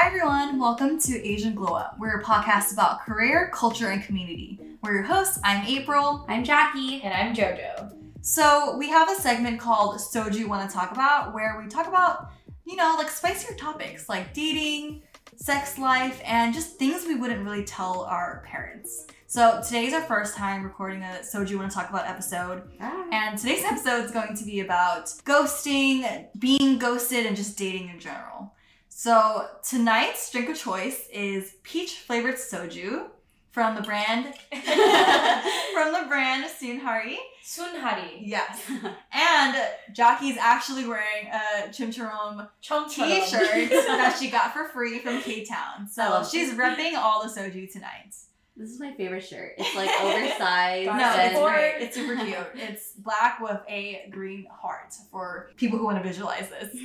Hi 0.00 0.06
everyone, 0.06 0.60
welcome 0.60 1.00
to 1.00 1.28
Asian 1.28 1.56
Glow 1.56 1.74
Up. 1.74 1.96
We're 1.98 2.20
a 2.20 2.22
podcast 2.22 2.72
about 2.72 3.00
career, 3.00 3.50
culture, 3.52 3.88
and 3.88 4.00
community. 4.00 4.60
We're 4.80 4.94
your 4.94 5.02
hosts. 5.02 5.40
I'm 5.42 5.66
April. 5.66 6.24
I'm 6.28 6.44
Jackie. 6.44 7.02
And 7.02 7.12
I'm 7.12 7.34
JoJo. 7.34 7.96
So 8.20 8.76
we 8.78 8.88
have 8.90 9.10
a 9.10 9.16
segment 9.16 9.58
called 9.58 9.96
Soju 9.96 10.46
Wanna 10.46 10.70
Talk 10.70 10.92
About 10.92 11.34
where 11.34 11.60
we 11.60 11.68
talk 11.68 11.88
about, 11.88 12.30
you 12.64 12.76
know, 12.76 12.94
like 12.96 13.10
spicier 13.10 13.56
topics 13.56 14.08
like 14.08 14.32
dating, 14.32 15.02
sex 15.34 15.78
life, 15.78 16.22
and 16.24 16.54
just 16.54 16.76
things 16.76 17.04
we 17.04 17.16
wouldn't 17.16 17.44
really 17.44 17.64
tell 17.64 18.02
our 18.02 18.44
parents. 18.46 19.08
So 19.26 19.60
today's 19.66 19.94
our 19.94 20.02
first 20.02 20.36
time 20.36 20.62
recording 20.62 21.02
a 21.02 21.22
Soju 21.22 21.56
Wanna 21.56 21.70
Talk 21.70 21.90
About 21.90 22.06
episode. 22.06 22.70
Ah. 22.80 23.04
And 23.10 23.36
today's 23.36 23.64
episode 23.64 24.04
is 24.04 24.12
going 24.12 24.36
to 24.36 24.44
be 24.44 24.60
about 24.60 25.06
ghosting, 25.24 26.28
being 26.38 26.78
ghosted, 26.78 27.26
and 27.26 27.36
just 27.36 27.58
dating 27.58 27.88
in 27.88 27.98
general. 27.98 28.54
So 28.98 29.46
tonight's 29.62 30.28
drink 30.32 30.48
of 30.48 30.58
choice 30.58 31.06
is 31.12 31.54
peach 31.62 32.00
flavored 32.00 32.34
soju 32.34 33.06
from 33.52 33.76
the 33.76 33.82
brand 33.82 34.24
from 34.50 35.92
the 35.92 36.04
brand 36.08 36.44
Sunhari. 36.60 37.14
Sunhari. 37.46 38.18
Yes. 38.20 38.60
And 39.12 39.56
Jackie's 39.92 40.36
actually 40.36 40.88
wearing 40.88 41.28
a 41.32 41.70
Chum 41.70 41.92
Churum 41.92 42.48
t-shirt 42.60 43.70
that 43.70 44.16
she 44.18 44.30
got 44.30 44.52
for 44.52 44.64
free 44.64 44.98
from 44.98 45.22
K-Town. 45.22 45.86
So 45.88 46.02
love 46.02 46.28
she's 46.28 46.54
repping 46.54 46.94
all 46.94 47.22
the 47.22 47.28
soju 47.28 47.72
tonight. 47.72 48.16
This 48.56 48.70
is 48.70 48.80
my 48.80 48.92
favorite 48.94 49.24
shirt. 49.24 49.52
It's 49.58 49.76
like 49.76 49.90
oversized. 50.02 50.86
No, 50.86 51.14
it's 51.16 51.38
great. 51.38 51.74
It's 51.84 51.94
super 51.94 52.16
cute. 52.16 52.36
It's 52.56 52.94
black 52.94 53.38
with 53.40 53.60
a 53.68 54.08
green 54.10 54.48
heart 54.50 54.92
for 55.12 55.50
people 55.56 55.78
who 55.78 55.84
want 55.84 56.02
to 56.02 56.02
visualize 56.02 56.48
this. 56.48 56.76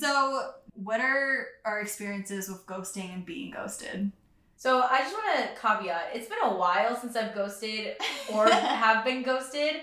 So, 0.00 0.54
what 0.82 1.00
are 1.00 1.46
our 1.64 1.80
experiences 1.80 2.48
with 2.48 2.66
ghosting 2.66 3.12
and 3.12 3.24
being 3.26 3.50
ghosted? 3.50 4.12
So 4.56 4.82
I 4.82 4.98
just 4.98 5.14
want 5.14 5.38
to 5.38 5.60
caveat. 5.60 6.10
It's 6.14 6.28
been 6.28 6.38
a 6.42 6.54
while 6.54 6.94
since 6.96 7.16
I've 7.16 7.34
ghosted 7.34 7.96
or 8.32 8.48
have 8.50 9.04
been 9.04 9.22
ghosted, 9.22 9.76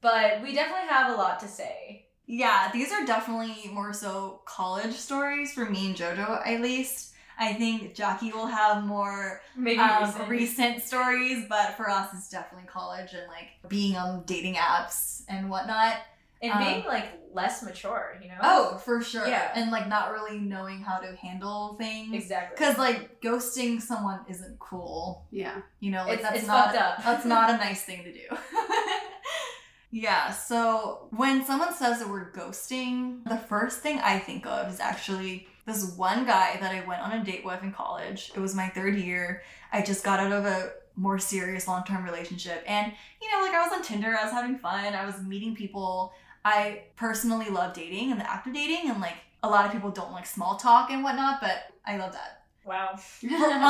but 0.00 0.42
we 0.42 0.54
definitely 0.54 0.88
have 0.88 1.12
a 1.12 1.16
lot 1.16 1.40
to 1.40 1.48
say. 1.48 2.06
Yeah, 2.26 2.70
these 2.72 2.92
are 2.92 3.06
definitely 3.06 3.70
more 3.72 3.94
so 3.94 4.42
college 4.44 4.94
stories 4.94 5.52
for 5.54 5.64
me 5.64 5.86
and 5.86 5.96
JoJo, 5.96 6.46
at 6.46 6.60
least. 6.60 7.14
I 7.40 7.54
think 7.54 7.94
Jackie 7.94 8.32
will 8.32 8.46
have 8.48 8.84
more 8.84 9.40
Maybe 9.56 9.78
um, 9.78 10.02
recent. 10.04 10.28
recent 10.28 10.82
stories, 10.82 11.46
but 11.48 11.76
for 11.76 11.88
us, 11.88 12.10
it's 12.12 12.28
definitely 12.28 12.68
college 12.68 13.12
and 13.14 13.28
like 13.28 13.48
being 13.68 13.96
on 13.96 14.24
dating 14.26 14.56
apps 14.56 15.22
and 15.28 15.48
whatnot. 15.48 15.98
And 16.42 16.52
um, 16.52 16.58
being 16.64 16.84
like 16.84 17.06
less 17.32 17.62
mature, 17.62 18.18
you 18.22 18.28
know? 18.28 18.38
Oh, 18.42 18.78
for 18.78 19.00
sure. 19.02 19.26
Yeah. 19.26 19.50
And 19.54 19.70
like 19.70 19.88
not 19.88 20.12
really 20.12 20.38
knowing 20.38 20.80
how 20.80 20.98
to 20.98 21.14
handle 21.16 21.74
things. 21.78 22.14
exactly. 22.14 22.56
Because 22.56 22.78
like 22.78 23.20
ghosting 23.20 23.80
someone 23.80 24.20
isn't 24.28 24.58
cool. 24.58 25.26
Yeah. 25.30 25.60
You 25.80 25.90
know, 25.92 26.04
like 26.04 26.14
It's- 26.20 26.22
that's 26.22 26.38
it's 26.38 26.46
not 26.48 26.66
fucked 26.72 26.78
up. 26.78 26.96
that's 27.04 27.24
not 27.24 27.50
a 27.50 27.56
nice 27.58 27.82
thing 27.82 28.04
to 28.04 28.12
do. 28.12 28.20
yeah, 29.90 30.30
so 30.32 31.08
when 31.10 31.44
someone 31.44 31.72
says 31.74 32.00
the 32.00 32.08
word 32.08 32.34
ghosting, 32.34 33.24
the 33.24 33.38
first 33.38 33.80
thing 33.80 33.98
I 34.00 34.18
think 34.18 34.46
of 34.46 34.70
is 34.72 34.80
actually 34.80 35.46
this 35.66 35.94
one 35.96 36.26
guy 36.26 36.58
that 36.60 36.72
I 36.74 36.86
went 36.86 37.02
on 37.02 37.12
a 37.12 37.24
date 37.24 37.44
with 37.44 37.62
in 37.62 37.72
college. 37.72 38.30
It 38.34 38.40
was 38.40 38.54
my 38.54 38.68
third 38.68 38.96
year. 38.96 39.42
I 39.72 39.82
just 39.82 40.04
got 40.04 40.20
out 40.20 40.32
of 40.32 40.44
a 40.46 40.72
more 40.94 41.18
serious 41.18 41.68
long-term 41.68 42.02
relationship 42.04 42.64
and 42.66 42.92
you 43.22 43.30
know 43.30 43.40
like 43.44 43.54
I 43.54 43.62
was 43.62 43.72
on 43.72 43.82
Tinder, 43.84 44.16
I 44.20 44.24
was 44.24 44.32
having 44.32 44.58
fun, 44.58 44.94
I 44.94 45.06
was 45.06 45.20
meeting 45.22 45.54
people. 45.54 46.12
I 46.48 46.82
personally 46.96 47.48
love 47.50 47.74
dating 47.74 48.10
and 48.12 48.20
the 48.20 48.30
act 48.30 48.46
of 48.46 48.54
dating 48.54 48.90
and 48.90 49.00
like 49.00 49.16
a 49.42 49.48
lot 49.48 49.66
of 49.66 49.72
people 49.72 49.90
don't 49.90 50.12
like 50.12 50.26
small 50.26 50.56
talk 50.56 50.90
and 50.90 51.02
whatnot, 51.04 51.40
but 51.40 51.56
I 51.86 51.96
love 51.96 52.12
that. 52.12 52.42
wow. 52.64 52.98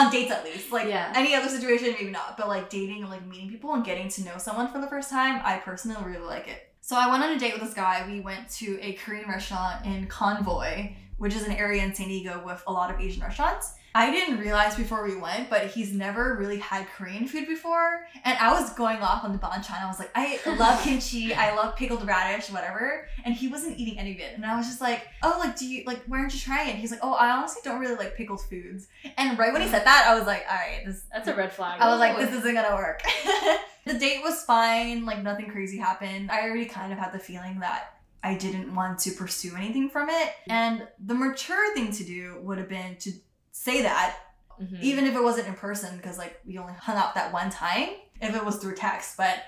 On 0.04 0.10
dates 0.16 0.30
at 0.30 0.44
least. 0.44 0.72
Like 0.72 0.88
Yeah. 0.88 1.12
any 1.14 1.34
other 1.34 1.48
situation, 1.48 1.94
maybe 1.98 2.10
not. 2.10 2.36
But 2.38 2.48
like 2.48 2.70
dating 2.70 3.02
and 3.02 3.10
like 3.10 3.24
meeting 3.26 3.48
people 3.50 3.74
and 3.74 3.84
getting 3.84 4.08
to 4.10 4.24
know 4.24 4.38
someone 4.38 4.68
for 4.72 4.80
the 4.80 4.86
first 4.86 5.10
time, 5.10 5.40
I 5.44 5.58
personally 5.58 6.02
really 6.04 6.24
like 6.26 6.48
it. 6.48 6.60
So 6.80 6.96
I 6.96 7.10
went 7.10 7.22
on 7.22 7.30
a 7.36 7.38
date 7.38 7.52
with 7.54 7.62
this 7.62 7.74
guy. 7.74 8.04
We 8.10 8.20
went 8.20 8.48
to 8.60 8.78
a 8.80 8.92
Korean 8.94 9.28
restaurant 9.28 9.84
in 9.84 10.06
Convoy, 10.06 10.92
which 11.18 11.34
is 11.36 11.42
an 11.44 11.52
area 11.52 11.82
in 11.84 11.94
San 11.94 12.08
Diego 12.08 12.42
with 12.46 12.62
a 12.66 12.72
lot 12.72 12.90
of 12.92 13.00
Asian 13.00 13.22
restaurants. 13.22 13.74
I 13.94 14.10
didn't 14.10 14.38
realize 14.38 14.74
before 14.76 15.04
we 15.06 15.16
went, 15.16 15.50
but 15.50 15.66
he's 15.66 15.92
never 15.92 16.36
really 16.36 16.58
had 16.58 16.86
Korean 16.88 17.26
food 17.26 17.46
before. 17.46 18.06
And 18.24 18.38
I 18.38 18.52
was 18.52 18.72
going 18.74 18.98
off 18.98 19.24
on 19.24 19.32
the 19.32 19.38
banchan. 19.38 19.82
I 19.82 19.86
was 19.86 19.98
like, 19.98 20.10
I 20.14 20.38
love 20.58 20.82
kimchi, 20.84 21.34
I 21.34 21.54
love 21.54 21.76
pickled 21.76 22.06
radish, 22.06 22.50
whatever. 22.50 23.08
And 23.24 23.34
he 23.34 23.48
wasn't 23.48 23.78
eating 23.78 23.98
any 23.98 24.12
of 24.12 24.20
it. 24.20 24.34
And 24.34 24.44
I 24.44 24.56
was 24.56 24.66
just 24.66 24.80
like, 24.80 25.08
oh, 25.22 25.36
like, 25.38 25.56
do 25.56 25.66
you, 25.66 25.84
like, 25.84 26.02
why 26.06 26.18
aren't 26.18 26.34
you 26.34 26.40
trying 26.40 26.68
it? 26.68 26.76
He's 26.76 26.90
like, 26.90 27.00
oh, 27.02 27.14
I 27.14 27.30
honestly 27.30 27.62
don't 27.64 27.80
really 27.80 27.96
like 27.96 28.14
pickled 28.16 28.42
foods. 28.42 28.88
And 29.16 29.38
right 29.38 29.52
when 29.52 29.62
he 29.62 29.68
said 29.68 29.84
that, 29.84 30.06
I 30.06 30.18
was 30.18 30.26
like, 30.26 30.44
all 30.48 30.56
right, 30.56 30.82
this, 30.84 31.04
That's 31.12 31.28
a 31.28 31.34
red 31.34 31.52
flag. 31.52 31.80
I 31.80 31.90
was 31.90 31.98
like, 31.98 32.16
this 32.18 32.32
isn't 32.32 32.54
gonna 32.54 32.76
work. 32.76 33.02
the 33.86 33.98
date 33.98 34.22
was 34.22 34.44
fine, 34.44 35.06
like 35.06 35.22
nothing 35.22 35.50
crazy 35.50 35.78
happened. 35.78 36.30
I 36.30 36.42
already 36.42 36.66
kind 36.66 36.92
of 36.92 36.98
had 36.98 37.12
the 37.12 37.18
feeling 37.18 37.60
that 37.60 37.94
I 38.22 38.34
didn't 38.34 38.74
want 38.74 38.98
to 39.00 39.12
pursue 39.12 39.56
anything 39.56 39.88
from 39.88 40.10
it. 40.10 40.32
And 40.48 40.86
the 41.04 41.14
mature 41.14 41.74
thing 41.74 41.92
to 41.92 42.04
do 42.04 42.38
would 42.42 42.58
have 42.58 42.68
been 42.68 42.96
to 42.96 43.12
say 43.58 43.82
that, 43.82 44.16
Mhm. 44.60 44.80
even 44.80 45.04
if 45.06 45.14
it 45.14 45.22
wasn't 45.22 45.48
in 45.48 45.54
person, 45.54 45.96
because 45.96 46.16
like 46.18 46.40
we 46.46 46.58
only 46.58 46.72
hung 46.74 46.96
out 46.96 47.14
that 47.14 47.32
one 47.32 47.50
time, 47.50 47.88
if 48.20 48.34
it 48.34 48.44
was 48.44 48.56
through 48.56 48.74
text. 48.76 49.16
But 49.16 49.42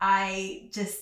I 0.00 0.68
just 0.72 1.00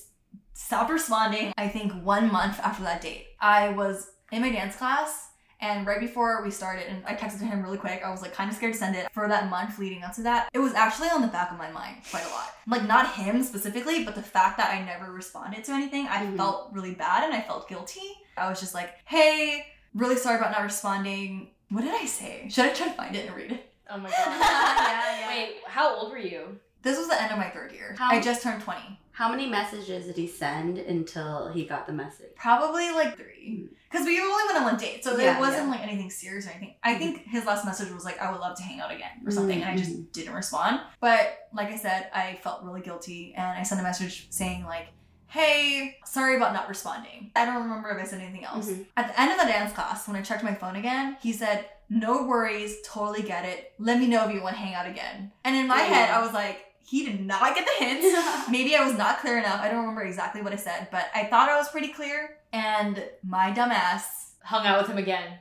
stopped 0.52 0.90
responding, 0.90 1.52
I 1.58 1.68
think 1.68 1.92
one 2.04 2.30
month 2.30 2.60
after 2.60 2.82
that 2.84 3.00
date. 3.00 3.26
I 3.40 3.70
was 3.70 4.10
in 4.30 4.40
my 4.42 4.50
dance 4.50 4.76
class 4.76 5.30
and 5.60 5.86
right 5.86 5.98
before 6.00 6.42
we 6.42 6.50
started, 6.50 6.86
and 6.88 7.04
I 7.06 7.14
texted 7.14 7.40
him 7.40 7.62
really 7.62 7.78
quick, 7.78 8.02
I 8.04 8.10
was 8.10 8.22
like 8.22 8.34
kind 8.34 8.50
of 8.50 8.56
scared 8.56 8.74
to 8.74 8.78
send 8.78 8.94
it 8.96 9.08
for 9.12 9.26
that 9.28 9.48
month 9.50 9.78
leading 9.78 10.02
up 10.02 10.12
to 10.14 10.22
that. 10.22 10.48
It 10.52 10.58
was 10.58 10.74
actually 10.74 11.08
on 11.08 11.22
the 11.22 11.28
back 11.28 11.50
of 11.50 11.58
my 11.58 11.70
mind 11.70 11.96
quite 12.10 12.24
a 12.24 12.28
lot. 12.30 12.52
Like, 12.66 12.84
not 12.86 13.14
him 13.14 13.42
specifically, 13.42 14.04
but 14.04 14.14
the 14.14 14.22
fact 14.22 14.58
that 14.58 14.70
I 14.72 14.80
never 14.82 15.10
responded 15.12 15.64
to 15.64 15.72
anything, 15.72 16.06
I 16.06 16.18
Mhm. 16.26 16.36
felt 16.36 16.72
really 16.72 16.94
bad 16.94 17.24
and 17.24 17.32
I 17.34 17.40
felt 17.40 17.68
guilty. 17.68 18.08
I 18.36 18.48
was 18.48 18.60
just 18.60 18.74
like, 18.74 18.94
hey, 19.06 19.66
really 19.94 20.16
sorry 20.16 20.36
about 20.38 20.50
not 20.52 20.62
responding. 20.62 21.53
What 21.74 21.82
did 21.82 21.92
I 21.92 22.06
say? 22.06 22.46
Should 22.50 22.66
I 22.66 22.72
try 22.72 22.86
to 22.86 22.92
find 22.92 23.16
it 23.16 23.26
and 23.26 23.34
read 23.34 23.50
it? 23.50 23.72
Oh 23.90 23.98
my 23.98 24.08
god. 24.08 24.16
yeah. 24.28 25.28
Wait, 25.28 25.56
how 25.66 25.96
old 25.96 26.12
were 26.12 26.18
you? 26.18 26.60
This 26.82 26.96
was 26.96 27.08
the 27.08 27.20
end 27.20 27.32
of 27.32 27.38
my 27.38 27.50
third 27.50 27.72
year. 27.72 27.96
How- 27.98 28.12
I 28.12 28.20
just 28.20 28.44
turned 28.44 28.62
20. 28.62 28.80
How 29.10 29.28
many 29.28 29.48
messages 29.48 30.06
did 30.06 30.16
he 30.16 30.28
send 30.28 30.78
until 30.78 31.48
he 31.48 31.64
got 31.64 31.88
the 31.88 31.92
message? 31.92 32.30
Probably 32.36 32.92
like 32.92 33.16
three. 33.16 33.56
Hmm. 33.56 33.74
Because 33.90 34.06
we 34.06 34.20
only 34.20 34.44
went 34.46 34.58
on 34.58 34.64
one 34.64 34.76
date, 34.76 35.02
so 35.02 35.16
there 35.16 35.26
Yeah, 35.26 35.40
wasn't 35.40 35.64
yeah. 35.64 35.70
like 35.70 35.82
anything 35.82 36.10
serious 36.10 36.46
or 36.46 36.50
anything. 36.50 36.74
I 36.84 36.94
hmm. 36.94 37.00
think 37.00 37.24
his 37.26 37.44
last 37.44 37.64
message 37.64 37.92
was 37.92 38.04
like, 38.04 38.20
I 38.20 38.30
would 38.30 38.40
love 38.40 38.56
to 38.56 38.62
hang 38.62 38.78
out 38.78 38.92
again 38.92 39.22
or 39.26 39.32
something, 39.32 39.60
and 39.60 39.68
I 39.68 39.76
just 39.76 39.92
hmm. 39.92 40.02
didn't 40.12 40.34
respond. 40.34 40.80
But 41.00 41.48
like 41.52 41.70
I 41.70 41.76
said, 41.76 42.08
I 42.14 42.38
felt 42.44 42.62
really 42.62 42.82
guilty 42.82 43.34
and 43.36 43.58
I 43.58 43.64
sent 43.64 43.80
a 43.80 43.84
message 43.84 44.28
saying, 44.30 44.64
like, 44.64 44.88
hey, 45.34 45.96
sorry 46.06 46.36
about 46.36 46.52
not 46.52 46.68
responding. 46.68 47.30
I 47.34 47.44
don't 47.44 47.62
remember 47.64 47.90
if 47.90 47.98
I 48.00 48.06
said 48.08 48.20
anything 48.20 48.44
else. 48.44 48.68
Mhm. 48.68 48.86
At 48.96 49.08
the 49.08 49.20
end 49.20 49.32
of 49.32 49.38
the 49.38 49.46
dance 49.46 49.72
class, 49.72 50.06
when 50.06 50.16
I 50.16 50.22
checked 50.22 50.44
my 50.44 50.54
phone 50.54 50.76
again, 50.76 51.16
he 51.20 51.32
said, 51.32 51.68
no 51.90 52.22
worries, 52.22 52.76
totally 52.84 53.22
get 53.22 53.44
it. 53.44 53.72
Let 53.78 53.98
me 53.98 54.06
know 54.06 54.26
if 54.28 54.34
you 54.34 54.40
want 54.42 54.54
to 54.56 54.62
hang 54.62 54.74
out 54.74 54.86
again. 54.86 55.32
And 55.44 55.56
in 55.56 55.66
my 55.66 55.78
Yeah. 55.82 55.94
head, 55.94 56.10
I 56.10 56.22
was 56.22 56.32
like, 56.32 56.64
he 56.86 57.04
did 57.04 57.20
not 57.26 57.54
get 57.56 57.66
the 57.66 57.84
hint. 57.84 58.00
Maybe 58.50 58.76
I 58.76 58.84
was 58.84 58.96
not 58.96 59.18
clear 59.20 59.38
enough. 59.38 59.60
I 59.60 59.68
don't 59.68 59.80
remember 59.80 60.02
exactly 60.02 60.40
what 60.40 60.52
I 60.52 60.56
said, 60.56 60.88
but 60.92 61.06
I 61.14 61.24
thought 61.24 61.48
I 61.48 61.56
was 61.56 61.68
pretty 61.68 61.88
clear. 61.88 62.36
And 62.52 63.02
my 63.22 63.50
dumbass 63.52 64.02
Hung 64.44 64.66
out 64.66 64.78
with 64.82 64.90
him 64.90 64.98
again. 64.98 65.38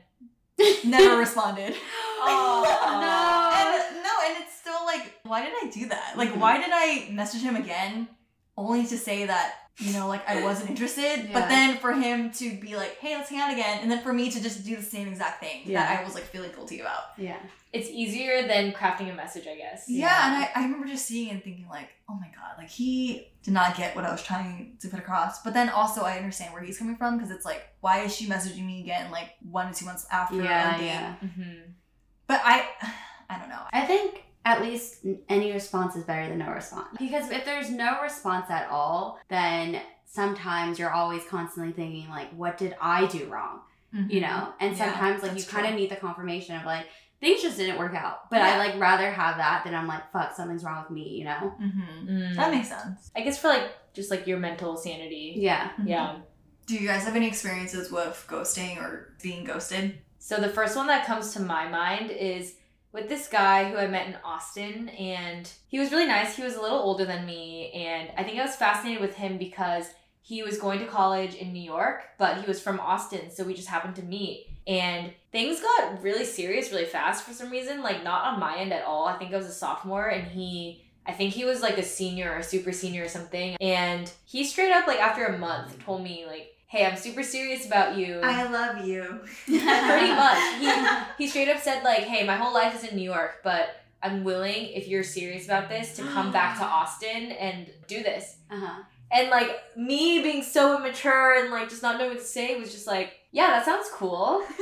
never 0.85 1.17
responded. 1.25 1.75
Oh, 2.25 2.63
And 3.55 4.03
no, 4.03 4.11
and 4.25 4.43
it's 4.43 4.55
still 4.57 4.85
like, 4.85 5.13
why 5.23 5.43
did 5.43 5.53
I 5.61 5.69
do 5.69 5.87
that? 5.89 6.17
Like, 6.17 6.29
Mhm. 6.31 6.37
why 6.37 6.57
did 6.57 6.69
I 6.71 7.09
message 7.11 7.41
him 7.41 7.55
again 7.57 8.07
only 8.57 8.85
to 8.87 8.97
say 8.97 9.25
that, 9.25 9.55
you 9.79 9.91
know, 9.93 10.07
like 10.07 10.27
I 10.29 10.43
wasn't 10.43 10.69
interested? 10.69 11.01
Yeah. 11.01 11.29
But 11.33 11.49
then 11.49 11.77
for 11.77 11.93
him 11.93 12.31
to 12.33 12.55
be 12.59 12.75
like, 12.75 12.97
hey, 12.99 13.15
let's 13.15 13.29
hang 13.29 13.39
out 13.39 13.51
again. 13.51 13.79
And 13.81 13.89
then 13.91 14.01
for 14.03 14.13
me 14.13 14.29
to 14.29 14.41
just 14.41 14.63
do 14.63 14.75
the 14.75 14.83
same 14.83 15.07
exact 15.07 15.39
thing 15.41 15.61
Yeah. 15.65 15.81
that 15.83 15.99
I 15.99 16.03
was 16.03 16.13
like 16.13 16.25
feeling 16.25 16.51
guilty 16.51 16.79
about. 16.79 17.01
Yeah. 17.17 17.37
It's 17.71 17.89
easier 17.89 18.47
than 18.47 18.71
crafting 18.71 19.11
a 19.11 19.15
message, 19.15 19.47
I 19.47 19.55
guess. 19.55 19.85
Yeah, 19.87 20.07
Yeah. 20.07 20.25
and 20.27 20.43
I, 20.43 20.51
I 20.55 20.63
remember 20.65 20.85
just 20.85 21.07
seeing 21.07 21.31
and 21.31 21.43
thinking 21.43 21.67
like, 21.69 21.89
oh 22.07 22.13
my 22.13 22.27
god, 22.27 22.55
like 22.59 22.69
he 22.69 23.29
did 23.41 23.53
not 23.55 23.75
get 23.75 23.95
what 23.95 24.05
I 24.05 24.11
was 24.11 24.21
trying 24.23 24.77
to 24.81 24.87
put 24.89 24.99
across. 24.99 25.41
But 25.41 25.55
then 25.55 25.69
also 25.69 26.01
I 26.03 26.17
understand 26.17 26.53
where 26.53 26.61
he's 26.61 26.77
coming 26.77 26.95
from 26.95 27.17
because 27.17 27.31
it's 27.31 27.45
like, 27.45 27.63
why 27.81 28.01
is 28.01 28.15
she 28.15 28.27
messaging 28.27 28.65
me 28.67 28.81
again 28.81 29.09
like 29.09 29.29
one 29.49 29.67
or 29.69 29.73
two 29.73 29.85
months 29.85 30.05
after 30.11 30.35
Yeah, 30.35 30.75
a 30.75 30.79
date? 30.79 30.85
yeah. 30.85 31.15
hmm 31.15 31.71
But 32.27 32.41
I, 32.43 32.67
I 33.29 33.39
don't 33.39 33.49
know. 33.49 33.63
I 33.73 33.81
think 33.87 34.23
at 34.45 34.61
least 34.61 35.05
any 35.29 35.51
response 35.51 35.95
is 35.95 36.03
better 36.03 36.27
than 36.27 36.39
no 36.39 36.49
response. 36.51 36.89
Because 36.99 37.31
if 37.31 37.45
there's 37.45 37.69
no 37.69 38.01
response 38.01 38.49
at 38.49 38.69
all, 38.69 39.19
then 39.29 39.81
sometimes 40.05 40.77
you're 40.77 40.91
always 40.91 41.23
constantly 41.25 41.71
thinking 41.73 42.09
like, 42.09 42.29
what 42.33 42.57
did 42.57 42.75
I 42.81 43.05
do 43.07 43.25
wrong? 43.25 43.61
You 44.09 44.21
know? 44.21 44.53
And 44.59 44.75
Yeah, 44.75 44.85
sometimes 44.85 45.21
like 45.23 45.37
you 45.37 45.43
kind 45.43 45.67
of 45.67 45.75
need 45.75 45.91
the 45.91 45.95
confirmation 45.95 46.55
of 46.55 46.65
like, 46.65 46.87
things 47.21 47.41
just 47.41 47.57
didn't 47.57 47.77
work 47.77 47.93
out. 47.93 48.29
But 48.29 48.37
Yeah. 48.37 48.55
I 48.55 48.57
like 48.57 48.79
rather 48.79 49.09
have 49.11 49.37
that 49.37 49.63
than 49.63 49.75
I'm 49.75 49.87
like, 49.87 50.11
fuck, 50.11 50.35
something's 50.35 50.63
wrong 50.63 50.83
with 50.83 50.91
me, 50.91 51.09
you 51.09 51.25
know? 51.25 51.53
Mm-hmm. 51.61 52.09
Mm. 52.09 52.35
That 52.35 52.51
makes 52.51 52.69
sense. 52.69 53.11
I 53.15 53.21
guess 53.21 53.37
for 53.39 53.47
like 53.49 53.71
just 53.93 54.09
like 54.11 54.25
your 54.27 54.39
mental 54.39 54.75
sanity. 54.77 55.35
Yeah. 55.37 55.71
Yeah. 55.85 56.17
Do 56.65 56.75
you 56.75 56.87
guys 56.87 57.05
have 57.05 57.15
any 57.15 57.27
experiences 57.27 57.91
with 57.91 58.25
ghosting 58.27 58.77
or 58.77 59.13
being 59.21 59.43
ghosted? 59.45 59.99
So 60.17 60.37
the 60.37 60.49
first 60.49 60.75
one 60.75 60.87
that 60.87 61.05
comes 61.05 61.33
to 61.33 61.39
my 61.41 61.67
mind 61.67 62.09
is 62.09 62.55
with 62.93 63.09
this 63.09 63.27
guy 63.27 63.69
who 63.69 63.77
I 63.77 63.87
met 63.87 64.07
in 64.07 64.17
Austin, 64.23 64.89
and 64.89 65.51
he 65.67 65.79
was 65.79 65.91
really 65.91 66.05
nice. 66.05 66.35
He 66.35 66.43
was 66.43 66.55
a 66.55 66.61
little 66.61 66.79
older 66.79 67.05
than 67.05 67.25
me, 67.25 67.71
and 67.71 68.09
I 68.17 68.23
think 68.23 68.39
I 68.39 68.45
was 68.45 68.55
fascinated 68.55 69.01
with 69.01 69.15
him 69.15 69.37
because 69.37 69.87
he 70.21 70.43
was 70.43 70.57
going 70.57 70.79
to 70.79 70.85
college 70.85 71.35
in 71.35 71.51
New 71.51 71.61
York, 71.61 72.03
but 72.17 72.39
he 72.39 72.47
was 72.47 72.61
from 72.61 72.79
Austin, 72.79 73.29
so 73.31 73.43
we 73.43 73.53
just 73.53 73.67
happened 73.67 73.95
to 73.95 74.03
meet. 74.03 74.47
And 74.65 75.11
things 75.33 75.59
got 75.59 76.01
really 76.01 76.23
serious 76.23 76.71
really 76.71 76.85
fast 76.85 77.25
for 77.25 77.33
some 77.33 77.49
reason, 77.49 77.81
like 77.81 78.03
not 78.03 78.25
on 78.25 78.39
my 78.39 78.57
end 78.57 78.71
at 78.71 78.85
all. 78.85 79.07
I 79.07 79.17
think 79.17 79.33
I 79.33 79.37
was 79.37 79.47
a 79.47 79.51
sophomore, 79.51 80.07
and 80.07 80.25
he 80.25 80.85
I 81.05 81.11
think 81.11 81.33
he 81.33 81.45
was 81.45 81.61
like 81.61 81.77
a 81.77 81.83
senior 81.83 82.33
or 82.33 82.41
super 82.41 82.71
senior 82.71 83.03
or 83.03 83.09
something. 83.09 83.57
And 83.59 84.11
he 84.25 84.45
straight 84.45 84.71
up, 84.71 84.87
like, 84.87 84.99
after 84.99 85.25
a 85.25 85.37
month, 85.37 85.83
told 85.83 86.01
me, 86.01 86.25
like, 86.25 86.55
hey, 86.73 86.87
I'm 86.87 86.97
super 86.97 87.21
serious 87.21 87.67
about 87.67 87.95
you. 87.97 88.19
I 88.23 88.49
love 88.49 88.83
you. 88.83 89.19
Pretty 89.45 90.11
much. 90.25 90.59
He, 90.59 91.23
he 91.23 91.27
straight 91.29 91.47
up 91.47 91.61
said, 91.61 91.83
like, 91.83 91.99
hey, 91.99 92.25
my 92.25 92.35
whole 92.35 92.51
life 92.51 92.73
is 92.75 92.83
in 92.89 92.95
New 92.97 93.03
York, 93.03 93.41
but 93.43 93.75
I'm 94.01 94.23
willing, 94.23 94.69
if 94.73 94.87
you're 94.87 95.03
serious 95.03 95.45
about 95.45 95.69
this, 95.69 95.95
to 95.97 96.01
come 96.01 96.31
back 96.31 96.57
to 96.57 96.63
Austin 96.77 97.31
and 97.33 97.69
do 97.85 98.01
this. 98.01 98.37
Uh-huh. 98.49 98.81
And, 99.11 99.29
like, 99.29 99.51
me 99.77 100.23
being 100.23 100.41
so 100.41 100.75
immature 100.75 101.35
and, 101.39 101.51
like, 101.51 101.69
just 101.69 101.83
not 101.83 101.99
knowing 101.99 102.09
what 102.15 102.19
to 102.19 102.25
say 102.25 102.59
was 102.59 102.71
just 102.73 102.87
like, 102.87 103.13
yeah, 103.31 103.47
that 103.49 103.65
sounds 103.65 103.87
cool. 103.93 104.43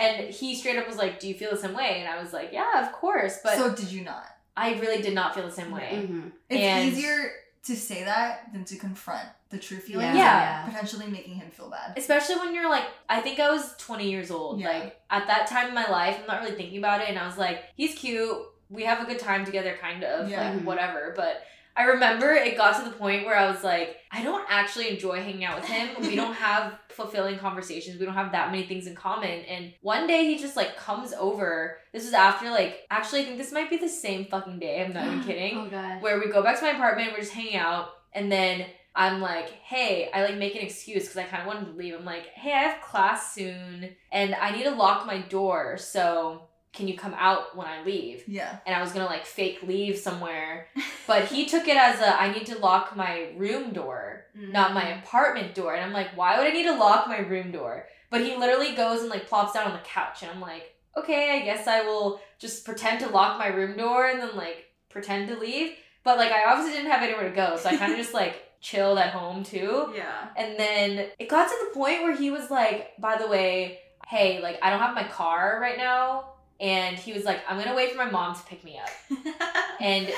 And 0.00 0.32
he 0.32 0.54
straight 0.54 0.76
up 0.78 0.86
was 0.86 0.96
like, 0.96 1.18
do 1.18 1.26
you 1.26 1.34
feel 1.34 1.50
the 1.50 1.56
same 1.56 1.74
way? 1.74 1.96
And 1.98 2.08
I 2.08 2.22
was 2.22 2.32
like, 2.32 2.50
yeah, 2.52 2.86
of 2.86 2.92
course. 2.92 3.40
But 3.42 3.56
so 3.56 3.74
did 3.74 3.90
you 3.90 4.04
not? 4.04 4.24
I 4.56 4.74
really 4.78 5.02
did 5.02 5.12
not 5.12 5.34
feel 5.34 5.44
the 5.44 5.50
same 5.50 5.72
way. 5.72 6.06
Mhm. 6.08 6.30
It's 6.48 6.60
And- 6.60 6.88
easier 6.88 7.32
to 7.68 7.76
say 7.76 8.04
that 8.04 8.52
than 8.52 8.64
to 8.64 8.76
confront 8.76 9.28
the 9.50 9.58
true 9.58 9.78
feelings. 9.78 10.16
Yeah. 10.16 10.64
Potentially 10.66 11.06
making 11.06 11.34
him 11.34 11.50
feel 11.50 11.70
bad. 11.70 11.96
Especially 11.96 12.36
when 12.36 12.54
you're 12.54 12.68
like, 12.68 12.84
I 13.08 13.20
think 13.20 13.38
I 13.38 13.50
was 13.50 13.74
20 13.78 14.10
years 14.10 14.30
old. 14.30 14.60
Yeah. 14.60 14.70
Like, 14.70 15.00
at 15.10 15.26
that 15.28 15.46
time 15.46 15.68
in 15.68 15.74
my 15.74 15.88
life, 15.88 16.18
I'm 16.20 16.26
not 16.26 16.42
really 16.42 16.56
thinking 16.56 16.78
about 16.78 17.00
it. 17.00 17.08
And 17.08 17.18
I 17.18 17.26
was 17.26 17.38
like, 17.38 17.62
he's 17.76 17.94
cute. 17.94 18.36
We 18.70 18.84
have 18.84 19.02
a 19.02 19.06
good 19.06 19.18
time 19.18 19.44
together, 19.44 19.76
kind 19.80 20.02
of. 20.02 20.28
Yeah. 20.28 20.42
Like, 20.42 20.56
mm-hmm. 20.56 20.66
whatever. 20.66 21.14
But 21.16 21.42
I 21.78 21.84
remember 21.84 22.32
it 22.32 22.56
got 22.56 22.76
to 22.82 22.84
the 22.90 22.96
point 22.96 23.24
where 23.24 23.36
I 23.36 23.48
was 23.50 23.62
like, 23.62 23.96
I 24.10 24.22
don't 24.24 24.44
actually 24.50 24.88
enjoy 24.90 25.22
hanging 25.22 25.44
out 25.44 25.60
with 25.60 25.68
him. 25.68 25.88
We 26.08 26.16
don't 26.16 26.34
have 26.34 26.76
fulfilling 26.88 27.38
conversations. 27.38 28.00
We 28.00 28.04
don't 28.06 28.14
have 28.14 28.32
that 28.32 28.50
many 28.50 28.64
things 28.66 28.86
in 28.88 28.96
common. 28.96 29.30
And 29.44 29.72
one 29.82 30.06
day 30.08 30.24
he 30.26 30.38
just 30.38 30.56
like 30.56 30.76
comes 30.76 31.12
over. 31.12 31.78
This 31.92 32.04
was 32.04 32.14
after 32.14 32.50
like, 32.50 32.80
actually, 32.90 33.20
I 33.20 33.24
think 33.26 33.38
this 33.38 33.52
might 33.52 33.70
be 33.70 33.76
the 33.76 33.88
same 33.88 34.24
fucking 34.24 34.58
day. 34.58 34.84
I'm 34.84 34.92
not 34.92 35.06
even 35.06 35.22
kidding 35.28 35.56
Oh 35.58 35.68
god. 35.70 36.02
where 36.02 36.18
we 36.18 36.28
go 36.32 36.42
back 36.42 36.58
to 36.58 36.64
my 36.64 36.72
apartment, 36.72 37.12
we're 37.12 37.20
just 37.20 37.32
hanging 37.32 37.56
out, 37.56 37.90
and 38.12 38.30
then 38.32 38.66
I'm 38.96 39.20
like, 39.20 39.50
hey, 39.50 40.10
I 40.12 40.24
like 40.24 40.36
make 40.38 40.56
an 40.56 40.62
excuse 40.62 41.04
because 41.04 41.18
I 41.18 41.22
kind 41.24 41.42
of 41.42 41.46
wanted 41.46 41.66
to 41.66 41.78
leave. 41.78 41.94
I'm 41.94 42.04
like, 42.04 42.26
hey, 42.34 42.52
I 42.52 42.62
have 42.64 42.82
class 42.82 43.32
soon, 43.32 43.90
and 44.10 44.34
I 44.34 44.50
need 44.50 44.64
to 44.64 44.72
lock 44.72 45.06
my 45.06 45.18
door, 45.18 45.76
so 45.78 46.47
can 46.78 46.86
you 46.86 46.96
come 46.96 47.14
out 47.18 47.56
when 47.56 47.66
I 47.66 47.82
leave? 47.82 48.22
Yeah. 48.28 48.58
And 48.64 48.74
I 48.74 48.80
was 48.80 48.92
gonna 48.92 49.06
like 49.06 49.26
fake 49.26 49.64
leave 49.64 49.98
somewhere, 49.98 50.68
but 51.08 51.24
he 51.24 51.44
took 51.44 51.66
it 51.66 51.76
as 51.76 52.00
a 52.00 52.18
I 52.18 52.32
need 52.32 52.46
to 52.46 52.58
lock 52.58 52.96
my 52.96 53.32
room 53.36 53.72
door, 53.72 54.26
mm. 54.38 54.52
not 54.52 54.72
my 54.72 55.00
apartment 55.00 55.56
door. 55.56 55.74
And 55.74 55.84
I'm 55.84 55.92
like, 55.92 56.16
why 56.16 56.38
would 56.38 56.46
I 56.46 56.52
need 56.52 56.62
to 56.66 56.78
lock 56.78 57.08
my 57.08 57.18
room 57.18 57.50
door? 57.50 57.86
But 58.10 58.22
he 58.22 58.36
literally 58.36 58.76
goes 58.76 59.00
and 59.00 59.10
like 59.10 59.28
plops 59.28 59.52
down 59.52 59.66
on 59.66 59.72
the 59.72 59.84
couch, 59.84 60.22
and 60.22 60.30
I'm 60.30 60.40
like, 60.40 60.72
okay, 60.96 61.36
I 61.36 61.44
guess 61.44 61.66
I 61.66 61.82
will 61.82 62.20
just 62.38 62.64
pretend 62.64 63.00
to 63.00 63.08
lock 63.08 63.38
my 63.38 63.48
room 63.48 63.76
door 63.76 64.06
and 64.06 64.20
then 64.20 64.36
like 64.36 64.66
pretend 64.88 65.28
to 65.28 65.36
leave. 65.36 65.72
But 66.04 66.16
like 66.16 66.30
I 66.30 66.44
obviously 66.44 66.74
didn't 66.76 66.92
have 66.92 67.02
anywhere 67.02 67.28
to 67.28 67.34
go, 67.34 67.56
so 67.56 67.68
I 67.68 67.76
kind 67.76 67.90
of 67.90 67.98
just 68.04 68.14
like 68.14 68.36
chilled 68.60 68.98
at 68.98 69.12
home 69.12 69.42
too. 69.42 69.92
Yeah. 69.96 70.28
And 70.36 70.56
then 70.56 71.08
it 71.18 71.28
got 71.28 71.48
to 71.48 71.56
the 71.66 71.74
point 71.74 72.04
where 72.04 72.16
he 72.16 72.30
was 72.30 72.52
like, 72.52 72.92
by 73.00 73.18
the 73.18 73.26
way, 73.26 73.80
hey, 74.06 74.40
like 74.40 74.60
I 74.62 74.70
don't 74.70 74.78
have 74.78 74.94
my 74.94 75.08
car 75.08 75.58
right 75.60 75.76
now. 75.76 76.34
And 76.60 76.96
he 76.96 77.12
was 77.12 77.24
like, 77.24 77.40
I'm 77.48 77.58
gonna 77.58 77.74
wait 77.76 77.92
for 77.92 77.98
my 77.98 78.10
mom 78.10 78.34
to 78.34 78.42
pick 78.42 78.64
me 78.64 78.78
up. 78.78 78.90
And 79.80 80.08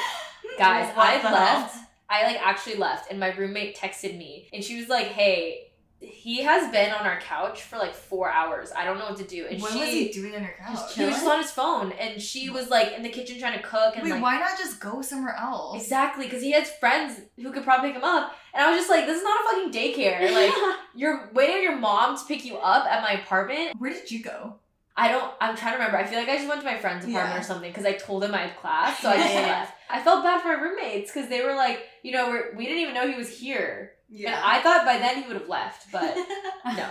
guys, 0.58 0.90
I 0.96 1.12
hell? 1.16 1.32
left. 1.32 1.76
I 2.08 2.24
like 2.24 2.40
actually 2.40 2.76
left, 2.76 3.10
and 3.10 3.20
my 3.20 3.28
roommate 3.34 3.76
texted 3.76 4.16
me, 4.16 4.48
and 4.52 4.64
she 4.64 4.78
was 4.80 4.88
like, 4.88 5.08
"Hey, 5.08 5.70
he 6.00 6.42
has 6.42 6.72
been 6.72 6.90
on 6.92 7.06
our 7.06 7.20
couch 7.20 7.62
for 7.62 7.76
like 7.76 7.94
four 7.94 8.30
hours. 8.30 8.72
I 8.74 8.84
don't 8.86 8.98
know 8.98 9.04
what 9.04 9.18
to 9.18 9.24
do." 9.24 9.46
And 9.46 9.60
what 9.60 9.72
she, 9.72 9.78
was 9.80 9.88
he 9.90 10.08
doing 10.10 10.34
on 10.34 10.42
your 10.42 10.54
couch? 10.58 10.94
he 10.94 11.04
was 11.04 11.14
just 11.16 11.26
on 11.26 11.40
his 11.42 11.50
phone, 11.50 11.92
and 11.92 12.20
she 12.20 12.48
was 12.50 12.68
like 12.70 12.92
in 12.94 13.02
the 13.02 13.10
kitchen 13.10 13.38
trying 13.38 13.58
to 13.58 13.62
cook, 13.62 13.94
and 13.96 14.02
Wait, 14.04 14.12
like 14.12 14.22
why 14.22 14.38
not 14.40 14.58
just 14.58 14.80
go 14.80 15.02
somewhere 15.02 15.36
else? 15.36 15.80
exactly 15.80 16.24
because 16.24 16.42
he 16.42 16.52
has 16.52 16.70
friends 16.80 17.20
who 17.36 17.52
could 17.52 17.64
probably 17.64 17.90
pick 17.90 17.98
him 17.98 18.04
up, 18.04 18.32
and 18.54 18.64
I 18.64 18.70
was 18.70 18.78
just 18.78 18.90
like, 18.90 19.04
"This 19.06 19.18
is 19.18 19.22
not 19.22 19.40
a 19.42 19.48
fucking 19.50 19.72
daycare. 19.72 20.32
Like 20.32 20.52
you're 20.96 21.30
waiting 21.34 21.56
on 21.56 21.62
your 21.62 21.76
mom 21.76 22.16
to 22.16 22.24
pick 22.24 22.46
you 22.46 22.56
up 22.56 22.86
at 22.86 23.02
my 23.02 23.20
apartment." 23.20 23.78
Where 23.78 23.92
did 23.92 24.10
you 24.10 24.22
go? 24.22 24.56
I 25.02 25.08
don't. 25.08 25.32
I'm 25.40 25.56
trying 25.56 25.72
to 25.72 25.78
remember. 25.78 25.96
I 25.98 26.04
feel 26.04 26.18
like 26.18 26.28
I 26.28 26.36
just 26.36 26.48
went 26.48 26.60
to 26.60 26.66
my 26.66 26.76
friend's 26.78 27.04
apartment 27.06 27.34
Yeah. 27.34 27.40
or 27.40 27.42
something 27.42 27.70
because 27.70 27.86
I 27.86 27.92
told 27.94 28.22
him 28.22 28.34
I 28.34 28.42
had 28.48 28.56
class, 28.58 28.98
so 29.00 29.08
I 29.10 29.16
just 29.16 29.34
Yeah. 29.34 29.40
left. 29.46 29.72
I 29.88 30.00
felt 30.02 30.22
bad 30.22 30.42
for 30.42 30.48
my 30.48 30.54
roommates 30.54 31.10
because 31.12 31.28
they 31.30 31.42
were 31.42 31.54
like, 31.54 31.80
you 32.02 32.12
know, 32.12 32.28
we're, 32.28 32.54
we 32.54 32.64
didn't 32.66 32.80
even 32.82 32.94
know 32.94 33.08
he 33.08 33.16
was 33.16 33.30
here, 33.36 33.92
and 34.14 34.34
I 34.34 34.60
thought 34.62 34.84
by 34.84 34.98
then 34.98 35.22
he 35.22 35.26
would 35.28 35.38
have 35.40 35.48
left, 35.48 35.90
but 35.90 36.14
no. 36.76 36.86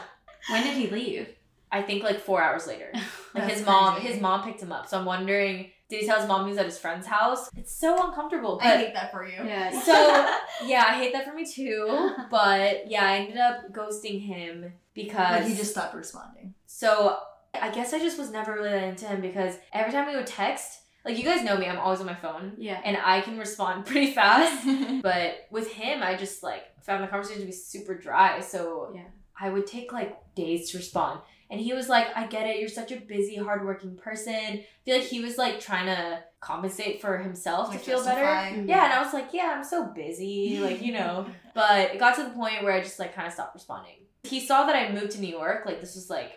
When 0.49 0.63
did 0.63 0.73
he 0.75 0.87
leave? 0.87 1.27
I 1.71 1.83
think 1.83 2.03
like 2.03 2.19
four 2.19 2.41
hours 2.41 2.65
later, 2.65 2.91
like 3.35 3.43
his 3.51 3.63
mom, 3.63 3.93
crazy. 3.97 4.13
his 4.13 4.21
mom 4.21 4.43
picked 4.43 4.61
him 4.61 4.71
up. 4.71 4.87
So 4.87 4.97
I'm 4.97 5.05
wondering, 5.05 5.69
did 5.87 5.99
he 6.01 6.07
tell 6.07 6.17
his 6.19 6.27
mom 6.27 6.45
he 6.45 6.49
was 6.49 6.57
at 6.57 6.65
his 6.65 6.79
friend's 6.79 7.05
house? 7.05 7.47
It's 7.55 7.71
so 7.71 8.03
uncomfortable. 8.07 8.59
I 8.63 8.77
hate 8.77 8.93
that 8.95 9.11
for 9.11 9.23
you. 9.27 9.37
Yeah. 9.45 9.69
so 9.83 9.93
yeah, 10.65 10.85
I 10.87 10.95
hate 10.95 11.13
that 11.13 11.25
for 11.25 11.33
me 11.35 11.45
too. 11.45 12.11
But 12.31 12.89
yeah, 12.89 13.05
I 13.05 13.17
ended 13.17 13.37
up 13.37 13.71
ghosting 13.71 14.19
him 14.25 14.73
because 14.95 15.41
Like 15.41 15.45
he 15.45 15.55
just 15.55 15.69
stopped 15.71 15.93
responding. 15.93 16.55
So 16.65 17.19
I 17.53 17.69
guess 17.71 17.93
I 17.93 17.99
just 17.99 18.17
was 18.17 18.31
never 18.31 18.53
really 18.53 18.69
that 18.69 18.83
into 18.83 19.05
him 19.05 19.21
because 19.21 19.55
every 19.73 19.91
time 19.91 20.07
we 20.07 20.15
would 20.15 20.27
text, 20.27 20.79
like 21.05 21.17
you 21.17 21.23
guys 21.23 21.43
know 21.43 21.57
me, 21.57 21.65
I'm 21.67 21.79
always 21.79 21.99
on 21.99 22.05
my 22.05 22.15
phone 22.15 22.53
Yeah. 22.57 22.79
and 22.83 22.97
I 23.03 23.21
can 23.21 23.37
respond 23.37 23.85
pretty 23.87 24.11
fast. 24.13 24.67
but 25.01 25.47
with 25.51 25.71
him, 25.73 26.03
I 26.03 26.15
just 26.15 26.43
like 26.43 26.63
found 26.83 27.03
the 27.03 27.07
conversation 27.07 27.41
to 27.41 27.45
be 27.47 27.51
super 27.51 27.95
dry. 27.95 28.39
So 28.41 28.91
Yeah. 28.93 29.05
I 29.39 29.49
would 29.49 29.65
take 29.67 29.91
like 29.93 30.17
days 30.35 30.69
to 30.71 30.77
respond. 30.77 31.21
And 31.51 31.59
he 31.59 31.73
was 31.73 31.89
like, 31.89 32.05
I 32.15 32.27
get 32.27 32.45
it. 32.45 32.59
You're 32.59 32.69
such 32.69 32.91
a 32.91 32.97
busy, 32.97 33.35
hardworking 33.35 33.95
person. 33.97 34.35
I 34.35 34.65
feel 34.85 34.97
like 34.99 35.07
he 35.07 35.19
was 35.21 35.37
like 35.39 35.59
trying 35.59 35.87
to 35.87 36.19
compensate 36.41 37.01
for 37.01 37.17
himself 37.17 37.69
Like 37.69 37.79
to 37.79 37.85
feel 37.85 38.03
better. 38.03 38.21
justify. 38.21 38.49
Yeah, 38.67 38.83
and 38.85 38.93
I 38.93 39.01
was 39.01 39.13
like, 39.13 39.29
yeah, 39.33 39.53
I'm 39.57 39.63
so 39.63 39.85
busy. 39.87 40.59
Like, 40.61 40.81
you 40.83 40.93
know. 40.93 41.25
But 41.55 41.91
it 41.95 41.99
got 41.99 42.15
to 42.15 42.23
the 42.23 42.29
point 42.29 42.63
where 42.63 42.71
I 42.71 42.81
just 42.81 42.99
like 42.99 43.15
kind 43.15 43.27
of 43.27 43.33
stopped 43.33 43.55
responding. 43.55 43.95
He 44.23 44.39
saw 44.39 44.65
that 44.65 44.75
I 44.75 44.91
moved 44.93 45.11
to 45.13 45.21
New 45.21 45.27
York, 45.27 45.65
like 45.65 45.81
this 45.81 45.95
was 45.95 46.09
like 46.09 46.33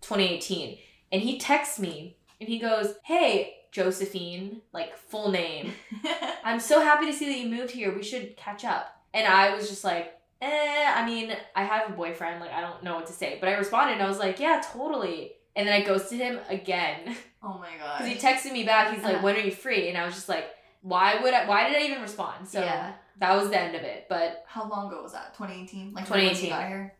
2018, 0.00 0.78
and 1.12 1.22
he 1.22 1.38
texts 1.38 1.78
me 1.78 2.16
and 2.40 2.48
he 2.48 2.58
goes, 2.58 2.94
"Hey, 3.04 3.54
Josephine, 3.72 4.60
like 4.72 4.96
full 4.96 5.30
name. 5.30 5.72
I'm 6.44 6.60
so 6.60 6.80
happy 6.80 7.06
to 7.06 7.12
see 7.12 7.26
that 7.26 7.38
you 7.38 7.48
moved 7.48 7.70
here. 7.72 7.94
We 7.94 8.02
should 8.02 8.36
catch 8.36 8.64
up." 8.64 8.92
And 9.14 9.26
I 9.26 9.54
was 9.54 9.68
just 9.68 9.84
like, 9.84 10.18
"Eh, 10.42 10.92
I 10.94 11.06
mean, 11.06 11.34
I 11.54 11.64
have 11.64 11.90
a 11.90 11.92
boyfriend. 11.92 12.40
Like 12.40 12.52
I 12.52 12.60
don't 12.60 12.82
know 12.82 12.94
what 12.96 13.06
to 13.06 13.12
say." 13.12 13.38
But 13.40 13.48
I 13.48 13.54
responded 13.54 13.94
and 13.94 14.02
I 14.02 14.08
was 14.08 14.18
like, 14.18 14.38
"Yeah, 14.40 14.62
totally." 14.72 15.32
And 15.54 15.66
then 15.66 15.74
I 15.80 15.84
ghosted 15.84 16.18
him 16.20 16.38
again 16.50 17.16
oh 17.42 17.56
my 17.58 17.70
god. 17.78 17.98
because 17.98 18.12
he 18.12 18.18
texted 18.18 18.52
me 18.52 18.64
back. 18.64 18.92
He's 18.92 19.02
like, 19.02 19.14
Uh-huh. 19.14 19.24
"When 19.24 19.36
are 19.36 19.40
you 19.40 19.52
free?" 19.52 19.88
And 19.88 19.96
I 19.96 20.04
was 20.04 20.14
just 20.14 20.28
like, 20.28 20.46
"Why 20.82 21.20
would 21.22 21.32
I? 21.32 21.46
Why 21.48 21.68
did 21.68 21.76
I 21.78 21.86
even 21.86 22.02
respond?" 22.02 22.46
So 22.46 22.60
yeah. 22.60 22.92
that 23.20 23.34
was 23.36 23.48
the 23.48 23.58
end 23.58 23.74
of 23.74 23.82
it. 23.82 24.06
But 24.08 24.44
How 24.46 24.68
long 24.68 24.88
ago 24.88 25.02
was 25.02 25.12
that? 25.12 25.32
2018? 25.34 25.94
Like 25.94 26.04
2018. 26.04 26.34
When 26.34 26.44
you 26.44 26.50
got 26.50 26.68
here? 26.68 26.94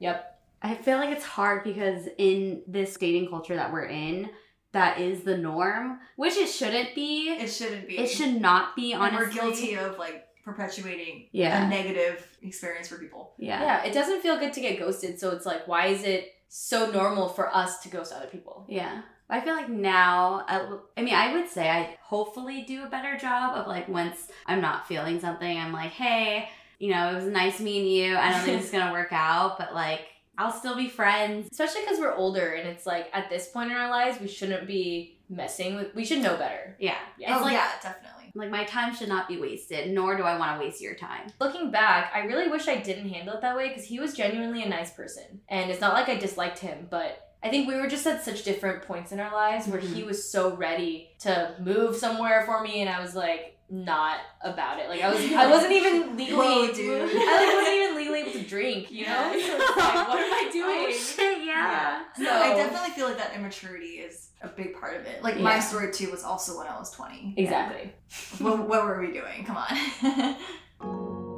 I 0.66 0.74
feel 0.74 0.98
like 0.98 1.10
it's 1.10 1.24
hard 1.24 1.64
because 1.64 2.08
in 2.18 2.62
this 2.66 2.96
dating 2.96 3.28
culture 3.28 3.56
that 3.56 3.72
we're 3.72 3.84
in, 3.86 4.30
that 4.72 5.00
is 5.00 5.22
the 5.22 5.36
norm, 5.36 6.00
which 6.16 6.36
it 6.36 6.48
shouldn't 6.48 6.94
be. 6.94 7.28
It 7.30 7.48
shouldn't 7.48 7.86
be. 7.88 7.98
It 7.98 8.08
should 8.08 8.40
not 8.40 8.74
be, 8.76 8.92
And 8.92 9.02
honestly. 9.02 9.26
we're 9.26 9.32
guilty 9.50 9.74
of 9.74 9.98
like 9.98 10.24
perpetuating 10.44 11.28
Yeah. 11.32 11.66
a 11.66 11.68
negative 11.68 12.26
experience 12.42 12.88
for 12.88 12.98
people. 12.98 13.34
Yeah. 13.38 13.62
yeah, 13.62 13.84
it 13.84 13.92
doesn't 13.92 14.20
feel 14.22 14.38
good 14.38 14.52
to 14.54 14.60
get 14.60 14.78
ghosted. 14.78 15.18
So 15.18 15.30
it's 15.30 15.46
like, 15.46 15.66
why 15.68 15.86
is 15.86 16.02
it 16.04 16.32
so 16.48 16.90
normal 16.90 17.28
for 17.28 17.54
us 17.54 17.80
to 17.82 17.88
ghost 17.88 18.12
other 18.12 18.26
people? 18.26 18.64
Yeah. 18.68 19.02
I 19.28 19.40
feel 19.40 19.54
like 19.54 19.68
now, 19.68 20.44
I 20.46 20.76
I 20.96 21.02
mean, 21.02 21.14
I 21.14 21.32
would 21.32 21.48
say 21.48 21.68
I 21.68 21.96
hopefully 22.02 22.62
do 22.62 22.84
a 22.84 22.88
better 22.88 23.16
job 23.16 23.56
of 23.56 23.66
like 23.66 23.88
once 23.88 24.28
I'm 24.46 24.60
not 24.60 24.86
feeling 24.86 25.18
something, 25.20 25.58
I'm 25.58 25.72
like, 25.72 25.90
hey, 25.92 26.48
you 26.78 26.90
know, 26.92 27.10
it 27.10 27.14
was 27.16 27.24
nice 27.24 27.58
meeting 27.58 27.88
you. 27.90 28.16
I 28.16 28.30
don't 28.30 28.42
think 28.42 28.60
it's 28.62 28.70
gonna 28.76 28.92
work 28.92 29.12
out, 29.12 29.58
but 29.58 29.74
like, 29.74 30.02
I'll 30.38 30.52
still 30.52 30.76
be 30.76 30.88
friends. 30.88 31.48
Especially 31.50 31.82
because 31.82 31.98
we're 31.98 32.14
older 32.14 32.54
and 32.54 32.68
it's 32.68 32.86
like 32.86 33.08
at 33.12 33.30
this 33.30 33.48
point 33.48 33.70
in 33.70 33.76
our 33.76 33.90
lives, 33.90 34.20
we 34.20 34.28
shouldn't 34.28 34.66
be 34.66 35.18
messing 35.28 35.76
with. 35.76 35.94
We 35.94 36.04
should 36.04 36.22
know 36.22 36.36
better. 36.36 36.76
Yeah. 36.78 36.96
Yeah. 37.18 37.30
Oh, 37.30 37.32
it's 37.32 37.40
oh 37.40 37.44
like, 37.44 37.52
yeah, 37.54 37.70
definitely. 37.82 38.32
like 38.34 38.50
my 38.50 38.64
time 38.64 38.94
should 38.94 39.08
not 39.08 39.28
be 39.28 39.38
wasted, 39.38 39.90
nor 39.92 40.16
do 40.16 40.22
I 40.22 40.38
want 40.38 40.58
to 40.58 40.64
waste 40.64 40.80
your 40.80 40.94
time. 40.94 41.28
Looking 41.40 41.70
back, 41.70 42.12
I 42.14 42.20
really 42.20 42.48
wish 42.48 42.68
I 42.68 42.76
didn't 42.76 43.08
handle 43.08 43.34
it 43.34 43.40
that 43.40 43.56
way 43.56 43.68
because 43.68 43.84
he 43.84 43.98
was 43.98 44.14
genuinely 44.14 44.62
a 44.62 44.68
nice 44.68 44.92
person. 44.92 45.40
And 45.48 45.70
it's 45.70 45.80
not 45.80 45.94
like 45.94 46.08
I 46.08 46.16
disliked 46.16 46.58
him, 46.58 46.86
but 46.90 47.22
I 47.42 47.48
think 47.48 47.68
we 47.68 47.76
were 47.76 47.86
just 47.86 48.06
at 48.06 48.24
such 48.24 48.44
different 48.44 48.82
points 48.82 49.12
in 49.12 49.20
our 49.20 49.32
lives 49.32 49.68
where 49.68 49.80
he 49.80 49.98
mm-hmm. 49.98 50.06
was 50.06 50.28
so 50.28 50.56
ready 50.56 51.10
to 51.20 51.54
move 51.60 51.96
somewhere 51.96 52.42
for 52.44 52.62
me, 52.62 52.80
and 52.80 52.90
I 52.90 53.00
was 53.00 53.14
like, 53.14 53.56
not 53.68 54.18
about 54.42 54.78
it. 54.78 54.88
Like 54.88 55.02
I 55.02 55.12
was, 55.12 55.32
I 55.32 55.50
wasn't 55.50 55.72
even 55.72 56.02
oh, 56.08 56.12
legally, 56.12 56.36
Whoa, 56.36 56.72
dude. 56.72 57.02
I 57.02 57.36
like 57.36 57.54
wasn't 57.54 57.74
even 57.74 57.96
legally 57.96 58.20
able 58.20 58.32
to 58.32 58.42
drink. 58.42 58.90
You 58.90 59.06
know, 59.06 59.40
so 59.46 59.58
like, 59.58 60.08
what 60.08 60.18
am 60.18 60.32
I 60.32 60.48
doing? 60.52 60.86
Oh, 60.88 60.92
shit, 60.92 61.44
yeah. 61.44 61.70
Yeah. 61.70 61.95
So 62.16 62.22
No, 62.22 62.32
I 62.32 62.54
definitely 62.54 62.90
feel 62.90 63.06
like 63.08 63.18
that 63.18 63.34
immaturity 63.34 64.00
is 64.00 64.30
a 64.42 64.48
big 64.48 64.78
part 64.78 64.96
of 65.00 65.06
it. 65.06 65.22
Like 65.22 65.38
my 65.38 65.54
Yeah. 65.54 65.60
story 65.60 65.92
too 65.92 66.10
was 66.10 66.24
also 66.24 66.58
when 66.58 66.66
I 66.66 66.78
was 66.78 66.90
20. 66.92 67.34
exactly. 67.36 67.92
what, 68.38 68.68
what 68.68 68.84
were 68.84 69.00
we 69.00 69.12
doing? 69.12 69.44
Come 69.44 69.56
on. 69.56 70.36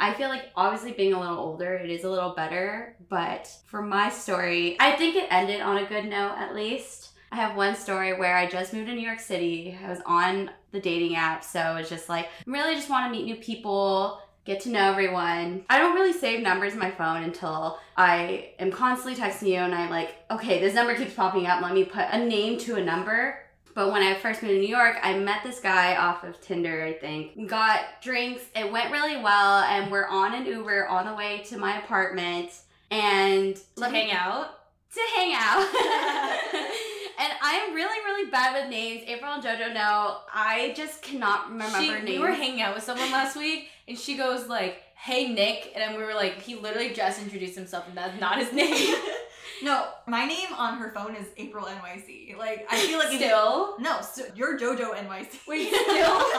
I 0.00 0.14
feel 0.14 0.28
like 0.28 0.44
obviously 0.54 0.92
being 0.92 1.12
a 1.12 1.20
little 1.20 1.38
older, 1.38 1.74
it 1.74 1.90
is 1.90 2.04
a 2.04 2.10
little 2.10 2.34
better. 2.34 2.96
But 3.10 3.52
for 3.66 3.82
my 3.82 4.10
story, 4.10 4.76
I 4.78 4.92
think 4.92 5.16
it 5.16 5.26
ended 5.30 5.60
on 5.60 5.78
a 5.78 5.86
good 5.86 6.04
note 6.04 6.34
at 6.38 6.54
least. 6.54 7.10
I 7.32 7.36
have 7.36 7.56
one 7.56 7.74
story 7.74 8.14
where 8.18 8.36
I 8.36 8.46
just 8.48 8.72
moved 8.72 8.86
to 8.86 8.94
New 8.94 9.04
York 9.06 9.20
City. 9.20 9.76
I 9.84 9.90
was 9.90 9.98
on 10.06 10.50
the 10.70 10.80
dating 10.80 11.16
app, 11.16 11.44
so 11.44 11.76
it's 11.76 11.90
just 11.90 12.08
like, 12.08 12.26
I 12.26 12.28
really 12.46 12.74
just 12.74 12.88
want 12.88 13.06
to 13.06 13.10
meet 13.18 13.26
new 13.26 13.36
people, 13.36 14.20
get 14.48 14.62
to 14.62 14.70
know 14.70 14.90
everyone. 14.90 15.62
I 15.68 15.78
don't 15.78 15.94
really 15.94 16.14
save 16.14 16.40
numbers 16.42 16.72
in 16.72 16.78
my 16.78 16.90
phone 16.90 17.22
until 17.22 17.78
I 17.98 18.50
am 18.58 18.70
constantly 18.72 19.20
texting 19.22 19.48
you 19.48 19.56
and 19.56 19.74
I'm 19.74 19.90
like, 19.90 20.14
okay, 20.30 20.58
this 20.58 20.72
number 20.74 20.94
keeps 20.94 21.12
popping 21.12 21.46
up. 21.46 21.60
Let 21.60 21.74
me 21.74 21.84
put 21.84 22.06
a 22.10 22.18
name 22.24 22.58
to 22.60 22.76
a 22.76 22.84
number. 22.84 23.38
But 23.74 23.92
when 23.92 24.02
I 24.02 24.14
first 24.14 24.42
moved 24.42 24.54
to 24.54 24.58
New 24.60 24.66
York, 24.66 24.96
I 25.02 25.18
met 25.18 25.42
this 25.44 25.60
guy 25.60 25.96
off 25.96 26.24
of 26.24 26.40
Tinder, 26.40 26.82
I 26.82 26.94
think. 26.94 27.32
We 27.36 27.44
got 27.46 28.00
drinks. 28.02 28.42
It 28.56 28.72
went 28.72 28.90
really 28.90 29.18
well, 29.22 29.58
and 29.64 29.92
we're 29.92 30.06
on 30.08 30.34
an 30.34 30.46
Uber 30.46 30.88
on 30.88 31.06
the 31.06 31.14
way 31.14 31.42
to 31.48 31.58
my 31.58 31.78
apartment. 31.78 32.50
And 32.90 33.54
To 33.54 33.62
let 33.76 33.92
me- 33.92 34.00
hang 34.08 34.12
out. 34.12 34.48
to 34.94 35.00
hang 35.14 35.32
out. 35.36 35.60
and 37.20 37.32
I'm 37.40 37.74
really, 37.74 37.98
really 38.04 38.30
bad 38.30 38.54
with 38.60 38.70
names. 38.70 39.02
April 39.06 39.32
and 39.34 39.42
JoJo 39.44 39.72
know. 39.74 40.18
I 40.34 40.72
just 40.76 41.02
cannot 41.02 41.50
remember 41.50 41.78
She, 41.78 41.88
names. 41.90 42.04
we 42.08 42.18
were 42.18 42.32
hanging 42.32 42.62
out 42.62 42.74
with 42.74 42.82
someone 42.82 43.12
last 43.12 43.36
week, 43.36 43.68
and 43.88 43.98
she 43.98 44.16
goes 44.16 44.48
like, 44.48 44.82
"Hey 44.94 45.28
Nick," 45.32 45.72
and 45.74 45.96
we 45.96 46.02
were 46.02 46.14
like, 46.14 46.42
he 46.42 46.54
literally 46.54 46.92
just 46.92 47.20
introduced 47.20 47.56
himself, 47.56 47.88
and 47.88 47.96
that's 47.96 48.20
not 48.20 48.38
his 48.38 48.52
name. 48.52 48.94
no, 49.62 49.88
my 50.06 50.24
name 50.26 50.48
on 50.56 50.78
her 50.78 50.90
phone 50.90 51.14
is 51.16 51.26
April 51.36 51.66
NYC. 51.66 52.36
Like 52.36 52.66
I 52.70 52.78
feel 52.78 52.98
like 52.98 53.16
Still, 53.16 53.76
no, 53.78 54.00
so 54.00 54.24
you're 54.34 54.58
JoJo 54.58 54.94
NYC. 54.94 55.46
Wait, 55.46 55.68
still? 55.68 56.22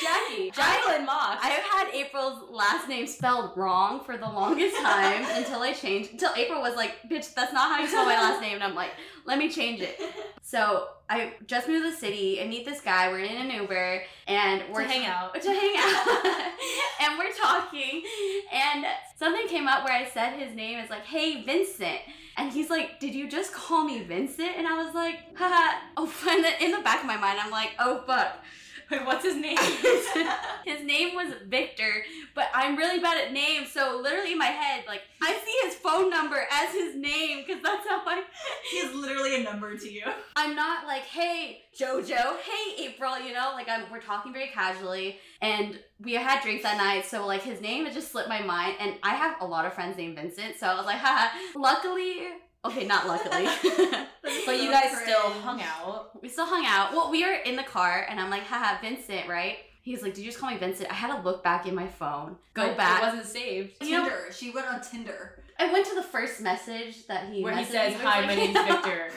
Jackie, 0.00 0.50
Jacqueline 0.50 1.06
Moss. 1.06 1.38
I 1.40 1.48
have 1.48 1.62
had 1.62 1.94
April's 1.94 2.50
last 2.50 2.88
name 2.88 3.06
spelled 3.06 3.56
wrong 3.56 4.02
for 4.04 4.16
the 4.16 4.26
longest 4.26 4.76
time 4.76 5.24
until 5.36 5.60
I 5.60 5.72
changed. 5.72 6.12
Until 6.12 6.30
April 6.36 6.60
was 6.60 6.74
like, 6.76 6.96
"Bitch, 7.08 7.32
that's 7.34 7.52
not 7.52 7.70
how 7.70 7.80
you 7.80 7.88
spell 7.88 8.04
my 8.04 8.14
last 8.14 8.40
name," 8.40 8.54
and 8.54 8.64
I'm 8.64 8.74
like, 8.74 8.90
"Let 9.24 9.38
me 9.38 9.50
change 9.50 9.80
it." 9.80 10.00
So 10.42 10.88
I 11.08 11.34
just 11.46 11.68
moved 11.68 11.84
to 11.84 11.90
the 11.90 11.96
city. 11.96 12.40
I 12.42 12.46
meet 12.46 12.64
this 12.64 12.80
guy. 12.80 13.10
We're 13.10 13.20
in 13.20 13.36
an 13.36 13.50
Uber, 13.50 14.02
and 14.26 14.62
we're 14.72 14.82
to 14.82 14.88
hang 14.88 15.06
out. 15.06 15.40
to 15.40 15.48
hang 15.48 15.74
out 15.78 16.42
and 17.00 17.18
we're 17.18 17.32
talking 17.32 18.02
and 18.52 18.86
something 19.16 19.46
came 19.48 19.68
up 19.68 19.84
where 19.84 19.92
i 19.92 20.08
said 20.08 20.32
his 20.32 20.54
name 20.54 20.78
is 20.78 20.90
like 20.90 21.04
hey 21.04 21.42
vincent 21.42 22.00
and 22.36 22.52
he's 22.52 22.70
like 22.70 22.98
did 23.00 23.14
you 23.14 23.28
just 23.28 23.52
call 23.52 23.84
me 23.84 24.02
vincent 24.02 24.50
and 24.56 24.66
i 24.66 24.82
was 24.82 24.94
like 24.94 25.36
haha 25.36 25.76
oh 25.96 26.12
and 26.28 26.44
then 26.44 26.54
in 26.60 26.70
the 26.70 26.80
back 26.80 27.00
of 27.00 27.06
my 27.06 27.16
mind 27.16 27.38
i'm 27.40 27.50
like 27.50 27.70
oh 27.78 28.02
fuck 28.06 28.44
Wait, 28.90 29.04
what's 29.06 29.24
his 29.24 29.36
name? 29.36 29.58
his 30.64 30.84
name 30.84 31.14
was 31.14 31.32
victor 31.46 32.04
but 32.34 32.46
i'm 32.54 32.76
really 32.76 32.98
bad 32.98 33.24
at 33.24 33.32
names 33.32 33.70
so 33.70 34.00
literally 34.02 34.32
in 34.32 34.38
my 34.38 34.46
head 34.46 34.84
like 34.86 35.02
i 35.22 35.32
see 35.32 35.68
his 35.68 35.76
phone 35.76 36.10
number 36.10 36.44
as 36.50 36.72
his 36.72 36.96
name 36.96 37.44
because 37.46 37.62
that's 37.62 37.86
how 37.88 38.02
i 38.06 38.22
He's 38.70 38.92
literally 38.94 39.36
a 39.36 39.44
number 39.44 39.76
to 39.76 39.90
you. 39.90 40.02
I'm 40.34 40.54
not 40.54 40.86
like, 40.86 41.02
hey, 41.02 41.62
Jojo, 41.78 42.36
hey, 42.38 42.84
April, 42.86 43.18
you 43.20 43.32
know, 43.32 43.52
like 43.54 43.68
I'm, 43.68 43.84
we're 43.90 44.00
talking 44.00 44.32
very 44.32 44.48
casually 44.48 45.18
and 45.40 45.78
we 46.00 46.14
had 46.14 46.42
drinks 46.42 46.62
that 46.62 46.76
night. 46.76 47.04
So 47.06 47.26
like 47.26 47.42
his 47.42 47.60
name, 47.60 47.86
it 47.86 47.94
just 47.94 48.12
slipped 48.12 48.28
my 48.28 48.42
mind. 48.42 48.76
And 48.80 48.94
I 49.02 49.14
have 49.14 49.40
a 49.40 49.46
lot 49.46 49.64
of 49.66 49.74
friends 49.74 49.96
named 49.96 50.16
Vincent. 50.16 50.56
So 50.58 50.66
I 50.66 50.76
was 50.76 50.86
like, 50.86 50.98
haha, 50.98 51.36
luckily, 51.54 52.28
okay, 52.64 52.84
not 52.86 53.06
luckily. 53.06 53.46
but 54.46 54.60
you 54.60 54.70
guys 54.70 54.96
still 55.02 55.30
hung 55.42 55.60
out. 55.62 56.20
we 56.22 56.28
still 56.28 56.46
hung 56.46 56.64
out. 56.66 56.92
Well, 56.92 57.10
we 57.10 57.24
were 57.24 57.32
in 57.32 57.56
the 57.56 57.62
car 57.62 58.06
and 58.08 58.18
I'm 58.20 58.30
like, 58.30 58.42
haha, 58.44 58.80
Vincent, 58.80 59.28
right? 59.28 59.56
He's 59.82 60.02
like, 60.02 60.14
did 60.14 60.22
you 60.22 60.30
just 60.30 60.40
call 60.40 60.50
me 60.50 60.56
Vincent? 60.58 60.90
I 60.90 60.94
had 60.94 61.14
to 61.14 61.22
look 61.22 61.44
back 61.44 61.66
in 61.66 61.74
my 61.74 61.86
phone, 61.86 62.36
go 62.54 62.68
but 62.68 62.76
back. 62.76 63.02
It 63.02 63.06
wasn't 63.06 63.26
saved. 63.26 63.74
You 63.80 63.92
know- 63.92 64.02
Tinder. 64.04 64.32
she 64.32 64.50
went 64.50 64.66
on 64.66 64.80
Tinder. 64.80 65.42
I 65.58 65.72
went 65.72 65.86
to 65.86 65.94
the 65.94 66.02
first 66.02 66.42
message 66.42 67.06
that 67.06 67.30
he 67.32 67.42
Where 67.42 67.56
he 67.56 67.64
says. 67.64 67.94
"Hi, 68.02 68.26
my 68.26 68.34
name's 68.34 68.52
Victor." 68.68 69.08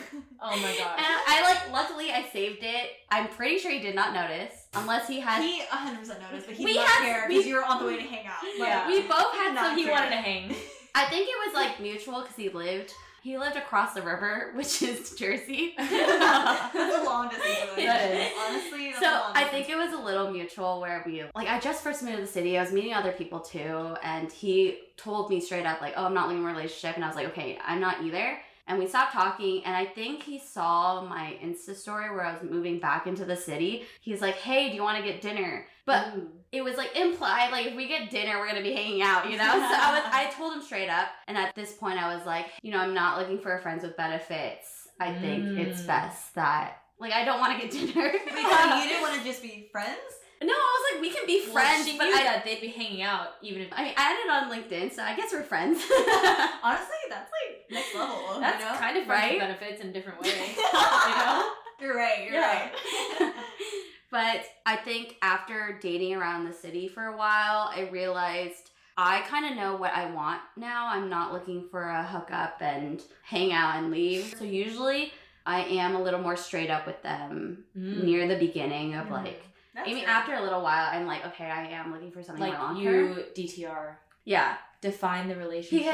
Oh 0.41 0.51
my 0.51 0.69
And 0.69 0.77
gosh. 0.77 0.99
I 1.27 1.41
like, 1.43 1.69
luckily, 1.73 2.11
I 2.11 2.23
saved 2.31 2.59
it. 2.61 2.91
I'm 3.11 3.27
pretty 3.27 3.57
sure 3.57 3.71
he 3.71 3.79
did 3.79 3.93
not 3.93 4.13
notice, 4.13 4.53
unless 4.73 5.05
he 5.05 5.19
had. 5.19 5.41
He 5.43 5.61
100% 5.63 5.97
noticed, 6.21 6.47
but 6.47 6.55
he 6.55 6.63
We 6.63 6.71
did 6.73 6.79
not 6.79 6.87
had- 6.87 7.01
care 7.03 7.27
because 7.27 7.45
you 7.45 7.55
were 7.55 7.65
on 7.65 7.81
the 7.81 7.87
way 7.89 7.97
to 7.97 8.03
hang 8.03 8.25
out. 8.25 8.41
Like, 8.57 8.69
Yeah. 8.69 8.87
we 8.87 9.01
both 9.01 9.33
had 9.33 9.53
some. 9.55 9.77
he 9.77 9.89
wanted 9.89 10.11
to 10.11 10.15
hang. 10.15 10.55
I 10.95 11.05
think 11.09 11.27
it 11.27 11.35
was 11.45 11.53
like 11.55 11.81
mutual 11.81 12.21
because 12.21 12.37
he 12.37 12.47
lived. 12.47 12.93
He 13.21 13.37
lived 13.37 13.57
across 13.57 13.93
the 13.93 14.01
river, 14.01 14.51
which 14.55 14.81
is 14.81 15.15
Jersey. 15.15 15.73
That's 15.77 16.73
a 16.75 17.03
long 17.03 17.29
distance. 17.29 17.75
That 17.75 18.11
is. 18.11 18.31
Honestly, 18.47 18.93
So 18.93 19.07
I 19.33 19.45
think 19.45 19.69
it 19.69 19.75
was 19.75 19.93
a 19.93 19.97
little 20.01 20.31
mutual 20.31 20.79
where 20.79 21.03
we 21.05 21.23
like 21.35 21.47
I 21.47 21.59
just 21.59 21.83
first 21.83 22.03
moved 22.03 22.17
to 22.17 22.21
the 22.21 22.27
city. 22.27 22.57
I 22.57 22.63
was 22.63 22.71
meeting 22.71 22.93
other 22.93 23.11
people 23.11 23.39
too, 23.39 23.95
and 24.03 24.31
he 24.31 24.79
told 24.97 25.29
me 25.29 25.39
straight 25.39 25.65
up 25.65 25.81
like, 25.81 25.93
"Oh, 25.97 26.05
I'm 26.05 26.13
not 26.13 26.29
leaving 26.29 26.43
a 26.43 26.47
relationship," 26.47 26.95
and 26.95 27.03
I 27.03 27.07
was 27.07 27.15
like, 27.15 27.27
"Okay, 27.27 27.57
I'm 27.65 27.79
not 27.79 28.03
either." 28.03 28.37
And 28.69 28.77
we 28.79 28.87
stopped 28.87 29.11
talking, 29.13 29.63
and 29.65 29.75
I 29.75 29.83
think 29.85 30.23
he 30.23 30.37
saw 30.39 31.01
my 31.01 31.35
Insta 31.43 31.75
story 31.75 32.09
where 32.11 32.23
I 32.23 32.33
was 32.33 32.43
moving 32.49 32.79
back 32.79 33.07
into 33.07 33.25
the 33.25 33.35
city. 33.35 33.83
He's 33.99 34.21
like, 34.21 34.35
"Hey, 34.35 34.69
do 34.69 34.75
you 34.75 34.83
want 34.83 34.97
to 34.97 35.03
get 35.03 35.21
dinner?" 35.21 35.65
But 35.87 36.13
Ooh. 36.15 36.27
it 36.51 36.63
was 36.63 36.77
like 36.77 36.95
implied 36.95 37.51
like 37.51 37.65
if 37.65 37.75
we 37.75 37.87
get 37.87 38.11
dinner 38.11 38.37
we're 38.39 38.47
gonna 38.47 38.61
be 38.61 38.73
hanging 38.73 39.01
out 39.01 39.29
you 39.29 39.37
know 39.37 39.43
so 39.43 39.75
i 39.87 39.91
was 39.93 40.03
i 40.13 40.31
told 40.37 40.53
him 40.53 40.61
straight 40.61 40.87
up 40.89 41.07
and 41.27 41.35
at 41.37 41.53
this 41.55 41.73
point 41.73 41.97
i 42.03 42.13
was 42.15 42.25
like 42.27 42.45
you 42.61 42.71
know 42.71 42.77
i'm 42.79 42.93
not 42.93 43.17
looking 43.19 43.39
for 43.39 43.57
friends 43.59 43.81
with 43.83 43.95
benefits 43.97 44.87
i 44.99 45.11
think 45.13 45.45
it's 45.57 45.81
Mm. 45.81 45.87
best 45.87 46.35
that 46.35 46.77
like 46.99 47.11
i 47.13 47.23
don't 47.25 47.39
want 47.39 47.53
to 47.59 47.67
get 47.67 47.71
dinner 47.79 48.11
so 48.11 48.75
you 48.75 48.83
didn't 48.89 49.01
want 49.01 49.17
to 49.19 49.23
just 49.23 49.41
be 49.41 49.67
friends? 49.71 49.97
no 50.43 50.53
i 50.53 50.71
was 50.77 50.83
like 50.93 51.01
we 51.01 51.09
can 51.11 51.25
be 51.27 51.41
Well, 51.45 51.53
friends 51.53 51.87
she 51.87 51.97
but 51.97 52.07
I, 52.07 52.23
that 52.23 52.45
they'd 52.45 52.61
be 52.61 52.67
hanging 52.69 53.01
out 53.01 53.29
even 53.41 53.61
if 53.63 53.69
I 53.73 53.83
mean, 53.83 53.93
I 53.97 54.11
added 54.11 54.29
on 54.29 54.51
LinkedIn, 54.53 54.93
so 54.93 55.01
I 55.03 55.15
guess 55.15 55.31
we're 55.33 55.43
friends. 55.43 55.77
Honestly, 56.63 57.01
that's 57.09 57.31
like 57.37 57.38
next 57.71 57.93
level. 57.95 58.39
that's 58.39 58.63
you 58.63 58.69
know? 58.71 58.77
kind 58.77 58.97
of 58.97 59.07
Right? 59.07 59.39
benefits 59.39 59.81
in 59.81 59.91
different 59.91 60.21
way. 60.21 60.29
you 60.57 61.15
know? 61.15 61.51
You're 61.79 61.95
right. 61.95 62.23
You're 62.25 62.33
Yeah. 62.33 62.69
right. 63.19 63.33
but 64.11 64.43
I 64.65 64.75
think 64.75 65.15
after 65.21 65.77
dating 65.81 66.15
around 66.15 66.45
the 66.45 66.53
city 66.53 66.87
for 66.87 67.05
a 67.05 67.15
while, 67.17 67.69
I 67.73 67.87
realized 67.91 68.71
I 68.97 69.21
kind 69.21 69.45
of 69.45 69.55
know 69.55 69.75
what 69.77 69.93
I 69.93 70.11
want 70.11 70.41
now. 70.57 70.87
I'm 70.89 71.09
not 71.09 71.31
looking 71.31 71.67
for 71.71 71.83
a 71.83 72.03
hookup 72.03 72.61
and 72.61 73.01
hang 73.23 73.53
out 73.53 73.77
and 73.77 73.91
leave. 73.91 74.35
So 74.37 74.43
usually 74.43 75.13
I 75.45 75.61
am 75.61 75.95
a 75.95 76.01
little 76.01 76.19
more 76.19 76.35
straight 76.35 76.69
up 76.69 76.85
with 76.85 77.01
them 77.01 77.63
Mm. 77.77 78.03
near 78.03 78.27
the 78.27 78.35
beginning 78.37 78.95
of 78.95 79.07
Mm. 79.07 79.11
like, 79.11 79.43
That's 79.73 79.87
I 79.89 79.93
mean, 79.93 80.03
after 80.05 80.33
a 80.33 80.41
little 80.41 80.61
while, 80.61 80.89
I'm 80.91 81.07
like, 81.07 81.25
okay, 81.27 81.45
I 81.45 81.67
am 81.67 81.93
looking 81.93 82.11
for 82.11 82.21
something 82.21 82.43
Like 82.43 82.59
long 82.59 82.75
you. 82.75 83.23
DTR. 83.35 83.95
Yeah. 84.25 84.57
Define 84.81 85.27
the 85.27 85.35
relationship. 85.35 85.85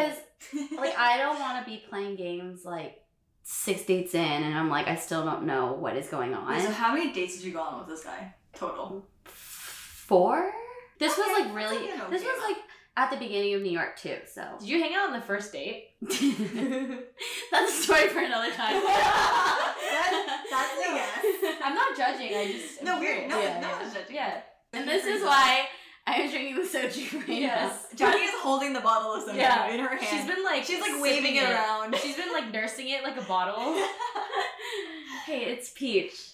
Because 0.51 0.71
like 0.77 0.95
I 0.97 1.17
don't 1.17 1.39
want 1.39 1.63
to 1.65 1.69
be 1.71 1.83
playing 1.89 2.15
games 2.17 2.63
like 2.65 3.01
six 3.43 3.83
dates 3.83 4.13
in 4.13 4.21
and 4.21 4.55
I'm 4.57 4.69
like 4.69 4.87
I 4.87 4.95
still 4.95 5.23
don't 5.25 5.45
know 5.45 5.73
what 5.73 5.95
is 5.95 6.07
going 6.09 6.33
on. 6.33 6.47
Wait, 6.53 6.61
so 6.63 6.71
how 6.71 6.93
many 6.93 7.11
dates 7.13 7.35
did 7.37 7.45
you 7.45 7.53
go 7.53 7.61
on 7.61 7.79
with 7.79 7.87
this 7.87 8.03
guy 8.03 8.33
total? 8.55 9.07
Four? 9.25 10.51
This 10.99 11.17
was 11.17 11.27
like 11.39 11.53
really 11.55 11.77
like 11.89 12.09
this 12.09 12.23
was 12.23 12.41
like 12.47 12.57
at 12.97 13.11
the 13.11 13.17
beginning 13.17 13.53
of 13.55 13.61
New 13.61 13.71
York 13.71 13.97
too, 13.97 14.17
so 14.31 14.45
Did 14.59 14.69
you 14.69 14.79
hang 14.79 14.93
out 14.95 15.07
on 15.09 15.13
the 15.13 15.21
first 15.25 15.51
date? 15.51 15.89
that's 16.01 17.79
a 17.79 17.83
story 17.83 18.07
for 18.09 18.19
another 18.19 18.51
time. 18.51 18.81
That- 19.85 20.45
that's 20.49 20.73
a 20.89 20.93
yes. 20.93 21.57
I'm 21.63 21.73
not 21.75 21.97
judging. 21.97 22.35
I 22.35 22.51
just 22.51 22.83
No, 22.83 22.95
I'm 22.95 22.99
we're 22.99 23.13
curious. 23.13 23.29
no, 23.31 23.39
yeah, 23.41 23.59
no 23.59 23.67
yeah. 23.67 23.81
one's 23.81 23.93
judging. 23.93 24.15
Yeah. 24.15 24.41
and 24.73 24.87
this 24.87 25.05
is 25.05 25.21
why 25.23 25.67
I 26.07 26.13
am 26.21 26.29
drinking 26.29 26.55
the 26.55 26.61
soju 26.61 27.19
right 27.27 27.27
Yes. 27.41 27.87
Jackie 27.95 28.19
is 28.19 28.33
holding 28.41 28.73
the 28.73 28.79
bottle 28.81 29.13
of 29.13 29.23
soda 29.23 29.37
Yeah. 29.37 29.71
in 29.73 29.79
her 29.79 29.97
hand. 29.97 30.01
She's 30.07 30.27
been 30.35 30.43
like 30.43 30.63
she's 30.63 30.79
like 30.79 31.01
waving 31.01 31.35
it 31.37 31.43
around. 31.43 31.95
She's 32.01 32.15
been 32.15 32.31
like 32.31 32.51
nursing 32.53 32.89
it 32.89 33.03
like 33.03 33.17
a 33.17 33.23
bottle. 33.23 33.75
Hey, 35.25 35.45
it's 35.45 35.71
peach. 35.71 36.33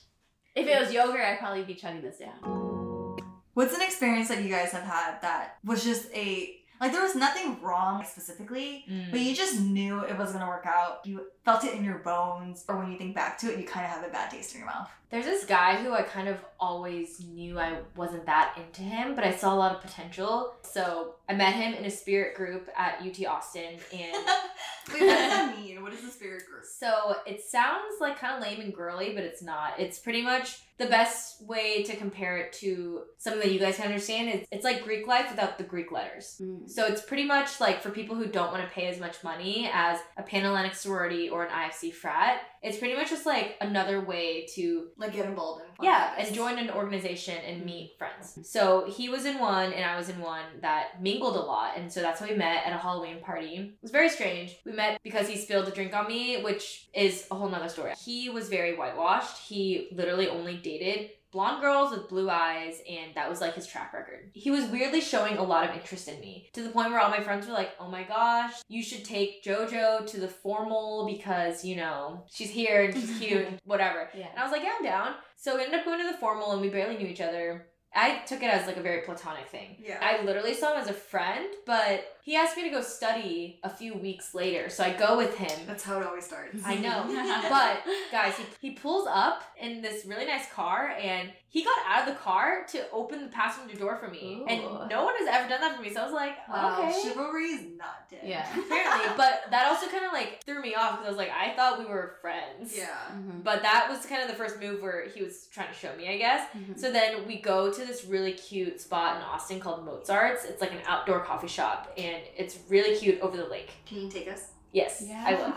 If 0.53 0.67
it 0.67 0.77
was 0.79 0.91
yogurt, 0.93 1.21
I'd 1.21 1.39
probably 1.39 1.63
be 1.63 1.75
chugging 1.75 2.01
this 2.01 2.17
down. 2.17 3.17
What's 3.53 3.73
an 3.73 3.81
experience 3.81 4.27
that 4.27 4.43
you 4.43 4.49
guys 4.49 4.71
have 4.73 4.83
had 4.83 5.21
that 5.21 5.57
was 5.63 5.83
just 5.83 6.11
a 6.13 6.57
like 6.81 6.91
there 6.91 7.01
was 7.03 7.15
nothing 7.15 7.61
wrong 7.61 8.03
specifically, 8.03 8.85
Mm. 8.89 9.11
but 9.11 9.19
you 9.21 9.35
just 9.35 9.59
knew 9.59 10.01
it 10.03 10.17
was 10.17 10.33
gonna 10.33 10.47
work 10.47 10.65
out. 10.65 11.05
You 11.05 11.27
felt 11.45 11.63
it 11.63 11.73
in 11.75 11.83
your 11.85 11.99
bones, 11.99 12.65
or 12.67 12.77
when 12.77 12.91
you 12.91 12.97
think 12.97 13.15
back 13.15 13.37
to 13.39 13.51
it, 13.53 13.59
you 13.59 13.65
kind 13.65 13.85
of 13.85 13.91
have 13.91 14.03
a 14.03 14.09
bad 14.09 14.31
taste 14.31 14.53
in 14.53 14.59
your 14.61 14.67
mouth. 14.67 14.89
There's 15.09 15.25
this 15.25 15.43
guy 15.43 15.75
who 15.75 15.91
I 15.93 16.03
kind 16.03 16.29
of 16.29 16.37
always 16.57 17.19
knew 17.19 17.59
I 17.59 17.79
wasn't 17.97 18.25
that 18.27 18.57
into 18.57 18.81
him, 18.81 19.13
but 19.13 19.25
I 19.25 19.35
saw 19.35 19.53
a 19.53 19.57
lot 19.57 19.75
of 19.75 19.81
potential. 19.81 20.53
So 20.61 21.15
I 21.27 21.33
met 21.33 21.53
him 21.53 21.73
in 21.73 21.83
a 21.83 21.89
spirit 21.91 22.33
group 22.35 22.69
at 22.77 23.01
UT 23.01 23.25
Austin, 23.25 23.77
and 23.93 24.13
Wait, 24.93 25.01
what 25.01 25.09
does 25.09 25.09
that 25.09 25.57
mean? 25.59 25.83
What 25.83 25.93
is 25.93 26.01
the 26.01 26.09
spirit 26.11 26.43
group? 26.49 26.63
so 26.65 27.15
it 27.27 27.41
sounds 27.43 27.99
like 27.99 28.17
kind 28.17 28.35
of 28.35 28.41
lame 28.41 28.61
and 28.61 28.73
girly, 28.73 29.13
but 29.13 29.23
it's 29.23 29.41
not. 29.43 29.79
It's 29.79 29.99
pretty 29.99 30.21
much 30.21 30.59
the 30.77 30.87
best 30.87 31.43
way 31.45 31.83
to 31.83 31.95
compare 31.95 32.37
it 32.37 32.53
to 32.53 33.01
something 33.17 33.41
that 33.41 33.51
you 33.51 33.59
guys 33.59 33.75
can 33.75 33.85
understand. 33.85 34.29
Is 34.29 34.47
it's 34.51 34.63
like 34.63 34.83
Greek 34.83 35.05
life 35.07 35.29
without 35.29 35.57
the 35.57 35.63
Greek 35.63 35.91
letters. 35.91 36.39
Mm. 36.41 36.69
So 36.71 36.85
it's 36.85 37.01
pretty 37.01 37.25
much 37.25 37.59
like 37.59 37.81
for 37.81 37.89
people 37.89 38.15
who 38.15 38.25
don't 38.27 38.51
want 38.51 38.63
to 38.63 38.73
pay 38.73 38.87
as 38.87 38.99
much 38.99 39.23
money 39.23 39.69
as 39.73 39.99
a 40.17 40.23
Panhellenic 40.23 40.73
sorority 40.73 41.29
or 41.29 41.43
an 41.43 41.51
IFC 41.51 41.93
frat, 41.93 42.41
it's 42.63 42.77
pretty 42.77 42.95
much 42.95 43.09
just 43.09 43.25
like 43.25 43.55
another 43.59 43.99
way 44.01 44.45
to 44.55 44.87
Like 44.97 45.13
get 45.13 45.25
involved 45.25 45.63
in. 45.63 45.85
yeah, 45.85 46.13
and 46.17 46.33
join 46.33 46.57
an 46.59 46.69
organization 46.69 47.35
and 47.45 47.57
mm-hmm. 47.57 47.65
meet 47.65 47.95
friends. 47.97 48.39
So 48.49 48.85
he 48.89 49.09
was 49.09 49.25
in 49.25 49.39
one 49.39 49.73
and 49.73 49.83
I 49.83 49.97
was 49.97 50.09
in 50.09 50.19
one 50.19 50.45
that 50.61 51.01
mingled 51.01 51.35
a 51.35 51.39
lot. 51.39 51.77
And 51.77 51.91
so 51.91 52.01
that's 52.01 52.19
how 52.19 52.27
we 52.27 52.35
met 52.35 52.65
at 52.65 52.73
a 52.73 52.77
Halloween 52.77 53.19
party. 53.21 53.55
It 53.55 53.81
was 53.81 53.91
very 53.91 54.09
strange. 54.09 54.57
We 54.65 54.71
met 54.71 54.99
because 55.03 55.27
he 55.27 55.37
spilled 55.37 55.67
a 55.67 55.71
drink 55.71 55.93
on 55.93 56.07
me, 56.07 56.41
which 56.41 56.89
is 56.93 57.27
a 57.31 57.35
whole 57.35 57.49
nother 57.49 57.69
story. 57.69 57.93
He 58.03 58.29
was 58.29 58.47
very 58.49 58.75
whitewashed. 58.77 59.37
He 59.39 59.89
literally 59.91 60.27
only 60.27 60.57
dated 60.57 61.09
blonde 61.31 61.61
girls 61.61 61.91
with 61.91 62.09
blue 62.09 62.29
eyes 62.29 62.81
and 62.89 63.13
that 63.15 63.29
was 63.29 63.41
like 63.41 63.55
his 63.55 63.67
track 63.67 63.93
record. 63.93 64.31
He 64.33 64.51
was 64.51 64.65
weirdly 64.65 65.01
showing 65.01 65.37
a 65.37 65.43
lot 65.43 65.69
of 65.69 65.75
interest 65.75 66.07
in 66.07 66.19
me 66.19 66.49
to 66.53 66.63
the 66.63 66.69
point 66.69 66.91
where 66.91 66.99
all 66.99 67.09
my 67.09 67.21
friends 67.21 67.47
were 67.47 67.53
like, 67.53 67.71
"Oh 67.79 67.89
my 67.89 68.03
gosh, 68.03 68.53
you 68.67 68.83
should 68.83 69.05
take 69.05 69.43
JoJo 69.43 70.07
to 70.07 70.19
the 70.19 70.27
formal 70.27 71.05
because, 71.05 71.63
you 71.63 71.75
know, 71.75 72.25
she's 72.29 72.49
here 72.49 72.83
and 72.83 72.93
she's 72.93 73.17
cute 73.19 73.47
and 73.47 73.59
whatever." 73.65 74.09
Yeah. 74.15 74.27
And 74.29 74.39
I 74.39 74.43
was 74.43 74.51
like, 74.51 74.63
yeah, 74.63 74.73
I'm 74.77 74.83
down. 74.83 75.15
So 75.37 75.55
we 75.55 75.63
ended 75.63 75.79
up 75.79 75.85
going 75.85 75.99
to 75.99 76.11
the 76.11 76.17
formal 76.17 76.51
and 76.51 76.61
we 76.61 76.69
barely 76.69 76.97
knew 76.97 77.07
each 77.07 77.21
other. 77.21 77.67
I 77.93 78.19
took 78.25 78.41
it 78.41 78.49
as 78.49 78.67
like 78.67 78.77
a 78.77 78.81
very 78.81 79.01
platonic 79.01 79.49
thing. 79.49 79.75
Yeah. 79.79 79.99
I 80.01 80.23
literally 80.23 80.53
saw 80.53 80.73
him 80.73 80.81
as 80.81 80.89
a 80.89 80.93
friend, 80.93 81.47
but 81.65 82.05
he 82.23 82.35
asked 82.35 82.55
me 82.57 82.63
to 82.63 82.69
go 82.69 82.81
study 82.81 83.59
a 83.63 83.69
few 83.69 83.93
weeks 83.95 84.33
later. 84.33 84.69
So 84.69 84.83
I 84.83 84.93
go 84.93 85.17
with 85.17 85.37
him. 85.37 85.59
That's 85.67 85.83
how 85.83 85.99
it 85.99 86.05
always 86.05 86.25
starts. 86.25 86.57
I 86.65 86.75
know. 86.75 87.05
But 87.49 87.83
guys, 88.11 88.35
he, 88.37 88.69
he 88.69 88.71
pulls 88.75 89.07
up 89.11 89.43
in 89.59 89.81
this 89.81 90.05
really 90.05 90.25
nice 90.25 90.49
car 90.51 90.89
and 91.01 91.29
he 91.49 91.63
got 91.65 91.77
out 91.85 92.07
of 92.07 92.13
the 92.13 92.19
car 92.21 92.63
to 92.69 92.89
open 92.91 93.21
the 93.23 93.27
passenger 93.27 93.75
door 93.77 93.97
for 93.97 94.07
me. 94.07 94.37
Ooh. 94.41 94.45
And 94.47 94.61
no 94.89 95.03
one 95.03 95.13
has 95.17 95.27
ever 95.29 95.49
done 95.49 95.59
that 95.61 95.75
for 95.75 95.81
me. 95.81 95.93
So 95.93 96.01
I 96.01 96.05
was 96.05 96.13
like, 96.13 96.47
Wow, 96.47 96.79
okay. 96.87 96.97
chivalry 97.03 97.43
is 97.45 97.65
not 97.77 98.09
dead. 98.09 98.21
Yeah. 98.23 98.47
Apparently, 98.57 99.09
but 99.17 99.43
that 99.51 99.67
also 99.67 99.87
kind 99.87 100.05
of 100.05 100.13
like 100.13 100.41
threw 100.45 100.61
me 100.61 100.75
off 100.75 100.91
because 100.91 101.07
I 101.07 101.09
was 101.09 101.17
like, 101.17 101.31
I 101.31 101.53
thought 101.55 101.79
we 101.79 101.85
were 101.85 102.15
friends. 102.21 102.77
Yeah. 102.77 102.87
Mhm. 103.13 103.43
But 103.43 103.61
that 103.63 103.87
was 103.89 104.05
kind 104.05 104.21
of 104.21 104.29
the 104.29 104.35
first 104.35 104.61
move 104.61 104.81
where 104.81 105.09
he 105.09 105.21
was 105.23 105.47
trying 105.51 105.67
to 105.67 105.73
show 105.77 105.93
me, 105.97 106.07
I 106.07 106.17
guess. 106.17 106.47
Mhm. 106.55 106.79
So 106.79 106.91
then 106.91 107.27
we 107.27 107.41
go 107.41 107.71
to 107.71 107.85
this 107.85 108.05
really 108.05 108.33
cute 108.33 108.79
spot 108.79 109.17
in 109.17 109.21
Austin 109.23 109.59
called 109.59 109.83
Mozart's. 109.85 110.45
It's 110.45 110.61
like 110.61 110.71
an 110.71 110.81
outdoor 110.87 111.19
coffee 111.21 111.47
shop 111.49 111.91
and 111.97 112.10
it's 112.37 112.59
really 112.69 112.97
cute 112.97 113.19
over 113.21 113.37
the 113.37 113.45
lake. 113.47 113.71
Can 113.85 114.01
you 114.01 114.09
take 114.09 114.27
us? 114.27 114.49
Yes, 114.73 115.03
Yeah. 115.05 115.21
I 115.27 115.33
will. 115.35 115.53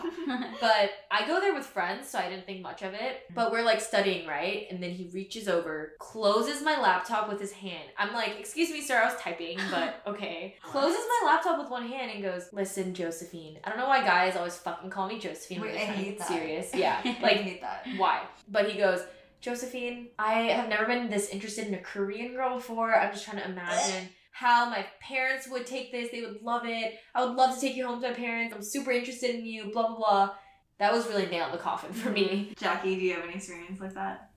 But 0.61 0.91
I 1.09 1.25
go 1.25 1.41
there 1.41 1.55
with 1.55 1.65
friends, 1.65 2.09
so 2.09 2.19
I 2.19 2.29
didn't 2.29 2.47
think 2.47 2.63
much 2.63 2.83
of 2.83 2.95
it. 2.95 3.21
But 3.33 3.53
we're 3.53 3.63
like 3.63 3.81
studying, 3.81 4.27
right? 4.27 4.67
And 4.73 4.83
then 4.83 4.91
he 4.91 5.09
reaches 5.15 5.47
over, 5.47 5.93
closes 6.01 6.63
my 6.65 6.81
laptop 6.81 7.29
with 7.29 7.39
his 7.41 7.53
hand. 7.53 7.85
I'm 7.97 8.13
like, 8.13 8.33
excuse 8.41 8.71
me, 8.71 8.81
sir, 8.81 8.99
I 9.01 9.05
was 9.05 9.21
typing, 9.21 9.59
but 9.71 10.03
okay. 10.09 10.57
Closes 10.65 10.99
my 11.23 11.29
laptop 11.31 11.61
with 11.61 11.71
one 11.71 11.87
hand 11.87 12.11
and 12.11 12.25
goes, 12.25 12.49
listen, 12.53 12.93
Josephine. 12.93 13.61
I 13.63 13.69
don't 13.69 13.79
know 13.79 13.87
why 13.87 14.05
guys 14.05 14.35
always 14.35 14.57
fucking 14.57 14.91
call 14.91 15.07
me 15.07 15.21
Josephine 15.21 15.61
when 15.61 15.71
Wait, 15.71 15.77
they're 15.77 15.83
I 15.83 15.93
trying 15.93 16.05
hate 16.05 16.19
that. 16.19 16.27
serious. 16.29 16.71
Yeah. 16.75 17.01
Like, 17.05 17.19
I 17.19 17.23
Like, 17.23 17.37
hate 17.43 17.61
that. 17.61 17.87
why? 17.97 18.23
But 18.49 18.69
he 18.69 18.77
goes, 18.79 19.01
Josephine, 19.41 20.09
I 20.19 20.33
have 20.59 20.69
never 20.69 20.87
been 20.87 21.09
this 21.09 21.29
interested 21.29 21.69
in 21.69 21.75
a 21.75 21.79
Korean 21.79 22.35
girl 22.35 22.57
before. 22.57 22.93
I'm 22.97 23.13
just 23.13 23.25
trying 23.27 23.37
to 23.37 23.45
imagine 23.49 24.09
how 24.35 24.69
my 24.69 24.85
parents 25.01 25.49
would 25.49 25.67
take 25.67 25.91
this. 25.93 26.11
They 26.11 26.21
would 26.21 26.43
love 26.43 26.63
it. 26.67 26.99
I 27.15 27.25
would 27.25 27.37
love 27.37 27.55
to 27.55 27.61
take 27.61 27.77
you 27.77 27.87
home 27.87 28.03
to 28.03 28.09
my 28.09 28.15
parents. 28.15 28.55
I'm 28.55 28.63
super 28.63 28.91
interested 28.91 29.35
in 29.35 29.47
you, 29.47 29.71
blah, 29.73 29.89
blah, 29.89 29.97
blah. 29.97 30.31
That 30.79 30.93
was 30.93 31.07
really 31.07 31.27
nail 31.27 31.47
in 31.47 31.53
the 31.53 31.59
coffin 31.59 31.93
for 31.93 32.11
me. 32.11 32.53
Jackie, 32.57 32.97
do 32.97 33.01
you 33.01 33.15
have 33.15 33.25
any 33.25 33.35
experience 33.35 33.81
like 33.81 33.95
that? 33.95 34.31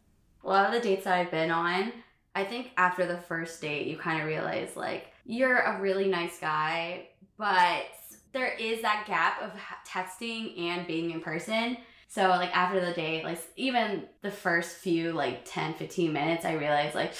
a 0.43 0.47
lot 0.47 0.65
of 0.65 0.71
the 0.71 0.79
dates 0.79 1.03
that 1.03 1.13
I've 1.13 1.31
been 1.31 1.51
on, 1.51 1.91
I 2.33 2.43
think 2.43 2.71
after 2.77 3.05
the 3.05 3.17
first 3.17 3.61
date, 3.61 3.87
you 3.87 3.97
kind 3.97 4.21
of 4.21 4.27
realize 4.27 4.75
like 4.75 5.11
you're 5.25 5.57
a 5.57 5.79
really 5.81 6.07
nice 6.07 6.39
guy, 6.39 7.09
but 7.37 7.85
there 8.31 8.53
is 8.53 8.81
that 8.81 9.05
gap 9.07 9.41
of 9.41 9.51
texting 9.85 10.57
and 10.59 10.87
being 10.87 11.11
in 11.11 11.19
person. 11.19 11.77
So 12.07 12.29
like 12.29 12.55
after 12.55 12.79
the 12.79 12.93
date, 12.93 13.25
like 13.25 13.39
even 13.57 14.03
the 14.21 14.31
first 14.31 14.77
few 14.77 15.11
like 15.11 15.41
10, 15.45 15.73
15 15.73 16.13
minutes, 16.13 16.45
I 16.45 16.53
realized 16.53 16.95
like, 16.95 17.13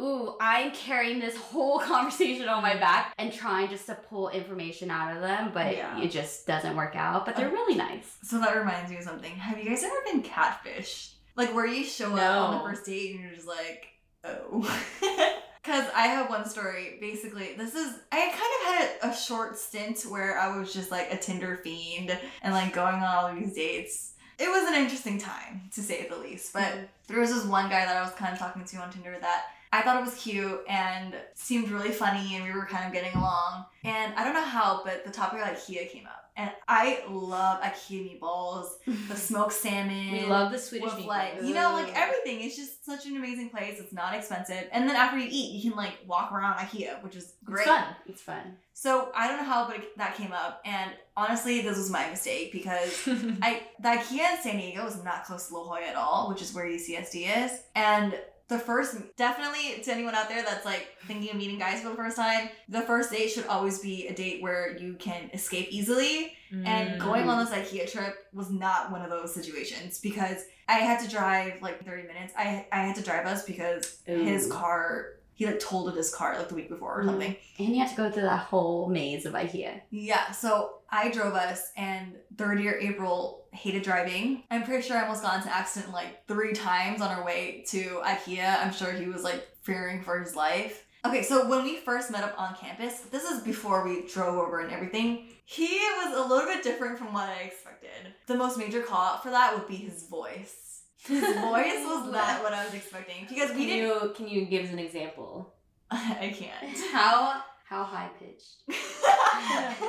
ooh, 0.00 0.34
I'm 0.40 0.72
carrying 0.72 1.20
this 1.20 1.36
whole 1.36 1.78
conversation 1.80 2.48
on 2.48 2.62
my 2.62 2.72
mm. 2.72 2.80
back 2.80 3.14
and 3.18 3.32
trying 3.32 3.68
just 3.68 3.86
to 3.86 3.94
pull 3.94 4.28
information 4.30 4.90
out 4.90 5.14
of 5.14 5.22
them, 5.22 5.50
but 5.52 5.76
Yeah. 5.76 6.00
it 6.00 6.10
just 6.10 6.46
doesn't 6.46 6.76
work 6.76 6.96
out. 6.96 7.26
But 7.26 7.36
they're 7.36 7.50
really 7.50 7.76
nice. 7.76 8.16
So 8.22 8.38
that 8.40 8.56
reminds 8.56 8.90
me 8.90 8.98
of 8.98 9.04
something. 9.04 9.32
Have 9.32 9.58
you 9.58 9.64
guys 9.64 9.84
ever 9.84 9.94
been 10.04 10.22
catfished? 10.22 11.12
Like 11.36 11.54
where 11.54 11.66
you 11.66 11.84
show 11.84 12.16
up 12.16 12.48
on 12.48 12.54
the 12.54 12.70
first 12.70 12.86
date 12.86 13.14
and 13.14 13.24
you're 13.24 13.34
just 13.34 13.48
like, 13.48 13.86
oh. 14.24 14.62
Cause 15.64 15.86
I 15.96 16.08
have 16.08 16.28
one 16.28 16.46
story. 16.46 16.98
Basically, 17.00 17.54
this 17.56 17.74
is 17.74 17.98
I 18.12 18.20
kind 18.20 18.34
of 18.34 19.02
had 19.02 19.10
a, 19.10 19.14
a 19.14 19.16
short 19.16 19.56
stint 19.56 20.02
where 20.02 20.38
I 20.38 20.58
was 20.58 20.74
just 20.74 20.90
like 20.90 21.10
a 21.10 21.16
Tinder 21.16 21.58
fiend 21.64 22.16
and 22.42 22.52
like 22.52 22.74
going 22.74 22.96
on 22.96 23.02
all 23.02 23.34
these 23.34 23.54
dates. 23.54 24.12
It 24.38 24.48
was 24.48 24.68
an 24.68 24.74
interesting 24.74 25.18
time 25.18 25.62
to 25.72 25.80
say 25.80 26.06
the 26.06 26.18
least. 26.18 26.52
But 26.52 26.64
mm. 26.64 26.88
there 27.08 27.18
was 27.18 27.32
this 27.32 27.46
one 27.46 27.70
guy 27.70 27.86
that 27.86 27.96
I 27.96 28.02
was 28.02 28.12
kind 28.12 28.34
of 28.34 28.38
talking 28.38 28.62
to 28.62 28.76
on 28.76 28.90
Tinder 28.90 29.16
that 29.18 29.44
I 29.78 29.82
thought 29.82 29.96
it 30.00 30.04
was 30.04 30.14
cute 30.14 30.60
and 30.68 31.14
seemed 31.34 31.70
really 31.70 31.90
funny 31.90 32.36
and 32.36 32.44
we 32.44 32.52
were 32.52 32.66
kind 32.66 32.86
of 32.86 32.92
getting 32.92 33.14
along. 33.18 33.64
And 33.84 34.14
I 34.14 34.24
don't 34.24 34.34
know 34.34 34.42
how, 34.44 34.82
but 34.84 35.04
the 35.04 35.10
topic 35.10 35.40
of 35.40 35.46
IKEA 35.48 35.90
came 35.90 36.06
up. 36.06 36.20
And 36.36 36.50
I 36.66 37.04
love 37.08 37.60
IKEA 37.62 38.18
meatballs, 38.20 38.66
the 39.08 39.14
smoked 39.28 39.52
salmon. 39.52 40.10
We 40.10 40.24
love 40.26 40.50
the 40.50 40.58
Swedish 40.58 40.90
meatballs. 40.90 41.06
like 41.06 41.34
you 41.42 41.54
know 41.54 41.72
like 41.74 41.96
everything. 41.96 42.40
It's 42.40 42.56
just 42.56 42.84
such 42.84 43.06
an 43.06 43.16
amazing 43.16 43.50
place. 43.50 43.78
It's 43.78 43.92
not 43.92 44.14
expensive, 44.16 44.64
and 44.72 44.88
then 44.88 44.96
after 44.96 45.16
you 45.16 45.28
eat, 45.30 45.52
you 45.62 45.70
can 45.70 45.76
like 45.78 45.92
walk 46.08 46.32
around 46.32 46.56
IKEA, 46.58 47.00
which 47.04 47.14
is 47.14 47.34
great. 47.44 47.60
It's 47.60 47.68
fun. 47.68 47.84
It's 48.08 48.22
fun. 48.22 48.56
So 48.72 49.12
I 49.14 49.28
don't 49.28 49.36
know 49.36 49.44
how, 49.44 49.68
but 49.68 49.76
it- 49.76 49.96
that 49.96 50.16
came 50.16 50.32
up, 50.32 50.60
and 50.64 50.90
honestly, 51.16 51.60
this 51.60 51.76
was 51.78 51.88
my 51.88 52.10
mistake 52.10 52.50
because 52.50 52.92
I 53.40 53.62
the 53.78 53.90
IKEA 53.90 54.34
in 54.36 54.42
San 54.42 54.56
Diego 54.56 54.84
is 54.86 55.04
not 55.04 55.26
close 55.26 55.46
to 55.48 55.54
La 55.54 55.62
Jolla 55.62 55.82
at 55.88 55.94
all, 55.94 56.28
which 56.30 56.42
is 56.42 56.52
where 56.52 56.66
UCSD 56.66 57.44
is. 57.46 57.60
And 57.76 58.18
the 58.48 58.58
first, 58.58 58.96
definitely 59.16 59.82
to 59.82 59.92
anyone 59.92 60.14
out 60.14 60.28
there 60.28 60.42
that's 60.42 60.64
like 60.66 60.88
thinking 61.06 61.30
of 61.30 61.36
meeting 61.36 61.58
guys 61.58 61.82
for 61.82 61.88
the 61.90 61.94
first 61.94 62.16
time, 62.16 62.50
the 62.68 62.82
first 62.82 63.10
date 63.10 63.28
should 63.30 63.46
always 63.46 63.78
be 63.78 64.06
a 64.08 64.14
date 64.14 64.42
where 64.42 64.76
you 64.76 64.94
can 64.94 65.30
escape 65.32 65.68
easily. 65.70 66.34
Mm. 66.52 66.66
And 66.66 67.00
going 67.00 67.28
on 67.28 67.44
this 67.44 67.54
IKEA 67.54 67.90
trip 67.90 68.14
was 68.32 68.50
not 68.50 68.92
one 68.92 69.02
of 69.02 69.10
those 69.10 69.34
situations 69.34 69.98
because 69.98 70.44
I 70.68 70.74
had 70.74 71.00
to 71.00 71.08
drive 71.10 71.62
like 71.62 71.84
30 71.84 72.02
minutes. 72.02 72.34
I 72.36 72.66
I 72.70 72.80
had 72.86 72.96
to 72.96 73.02
drive 73.02 73.26
us 73.26 73.44
because 73.44 73.98
his 74.04 74.46
car 74.52 75.14
he 75.36 75.46
like 75.46 75.58
told 75.58 75.86
totaled 75.86 75.96
his 75.96 76.14
car 76.14 76.38
like 76.38 76.48
the 76.48 76.54
week 76.54 76.68
before 76.68 77.00
or 77.00 77.02
Mm. 77.02 77.06
something. 77.06 77.36
And 77.58 77.68
you 77.70 77.80
had 77.82 77.90
to 77.90 77.96
go 77.96 78.10
through 78.10 78.22
that 78.22 78.40
whole 78.46 78.88
maze 78.88 79.26
of 79.26 79.32
IKEA. 79.32 79.80
Yeah, 79.90 80.30
so 80.30 80.76
I 80.90 81.10
drove 81.10 81.34
us, 81.34 81.72
and 81.76 82.14
third 82.38 82.60
year 82.60 82.78
April 82.80 83.43
hated 83.54 83.82
driving. 83.82 84.42
I'm 84.50 84.64
pretty 84.64 84.86
sure 84.86 84.96
I 84.96 85.02
almost 85.02 85.22
got 85.22 85.36
into 85.36 85.48
an 85.48 85.54
accident 85.54 85.92
like 85.92 86.26
three 86.26 86.52
times 86.52 87.00
on 87.00 87.10
our 87.10 87.24
way 87.24 87.64
to 87.68 88.00
IKEA. 88.04 88.60
I'm 88.64 88.72
sure 88.72 88.92
he 88.92 89.06
was 89.06 89.22
like 89.22 89.46
fearing 89.62 90.02
for 90.02 90.18
his 90.20 90.34
life. 90.36 90.84
Okay, 91.06 91.22
so 91.22 91.46
when 91.48 91.64
we 91.64 91.76
first 91.76 92.10
met 92.10 92.24
up 92.24 92.34
on 92.40 92.54
campus, 92.56 93.00
this 93.10 93.24
is 93.30 93.42
before 93.42 93.84
we 93.86 94.06
drove 94.08 94.38
over 94.38 94.60
and 94.60 94.72
everything. 94.72 95.28
He 95.44 95.68
was 95.98 96.16
a 96.16 96.22
little 96.26 96.46
bit 96.46 96.62
different 96.64 96.98
from 96.98 97.12
what 97.12 97.28
I 97.28 97.42
expected. 97.42 98.14
The 98.26 98.34
most 98.34 98.56
major 98.58 98.80
call 98.82 99.02
out 99.02 99.22
for 99.22 99.30
that 99.30 99.54
would 99.54 99.68
be 99.68 99.76
his 99.76 100.06
voice. 100.08 100.82
His 101.06 101.20
voice 101.22 101.84
was 101.84 102.10
not 102.10 102.42
what 102.42 102.54
I 102.54 102.64
was 102.64 102.72
expecting 102.72 103.26
because 103.28 103.50
we 103.50 103.66
Can 103.66 103.76
didn't. 103.76 103.84
you 104.02 104.12
can 104.16 104.26
you 104.28 104.46
give 104.46 104.64
us 104.64 104.72
an 104.72 104.78
example? 104.78 105.52
I 105.90 106.34
can't. 106.34 106.78
How 106.90 107.42
how 107.68 107.84
high 107.84 108.08
pitched? 108.18 108.56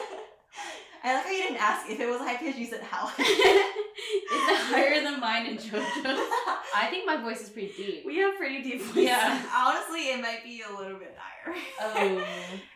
I 1.05 1.13
like 1.13 1.23
how 1.25 1.31
you 1.31 1.43
didn't 1.43 1.57
ask 1.61 1.89
if 1.89 1.99
it 1.99 2.09
was 2.09 2.19
high 2.19 2.37
pitched. 2.37 2.57
You 2.57 2.65
said 2.65 2.81
how. 2.81 3.07
Is 3.19 3.19
it 3.19 4.59
higher 4.73 5.03
than 5.03 5.19
mine 5.19 5.45
and 5.45 5.59
JoJo's? 5.59 5.83
I 6.75 6.87
think 6.89 7.05
my 7.05 7.17
voice 7.17 7.41
is 7.41 7.49
pretty 7.49 7.73
deep. 7.77 8.05
We 8.05 8.17
have 8.17 8.35
pretty 8.37 8.63
deep 8.63 8.81
voices. 8.81 9.03
Yeah. 9.03 9.41
Honestly, 9.55 10.09
it 10.09 10.19
might 10.19 10.43
be 10.43 10.63
a 10.67 10.75
little 10.75 10.97
bit 10.97 11.15
higher. 11.15 11.55
Oh. 11.79 12.23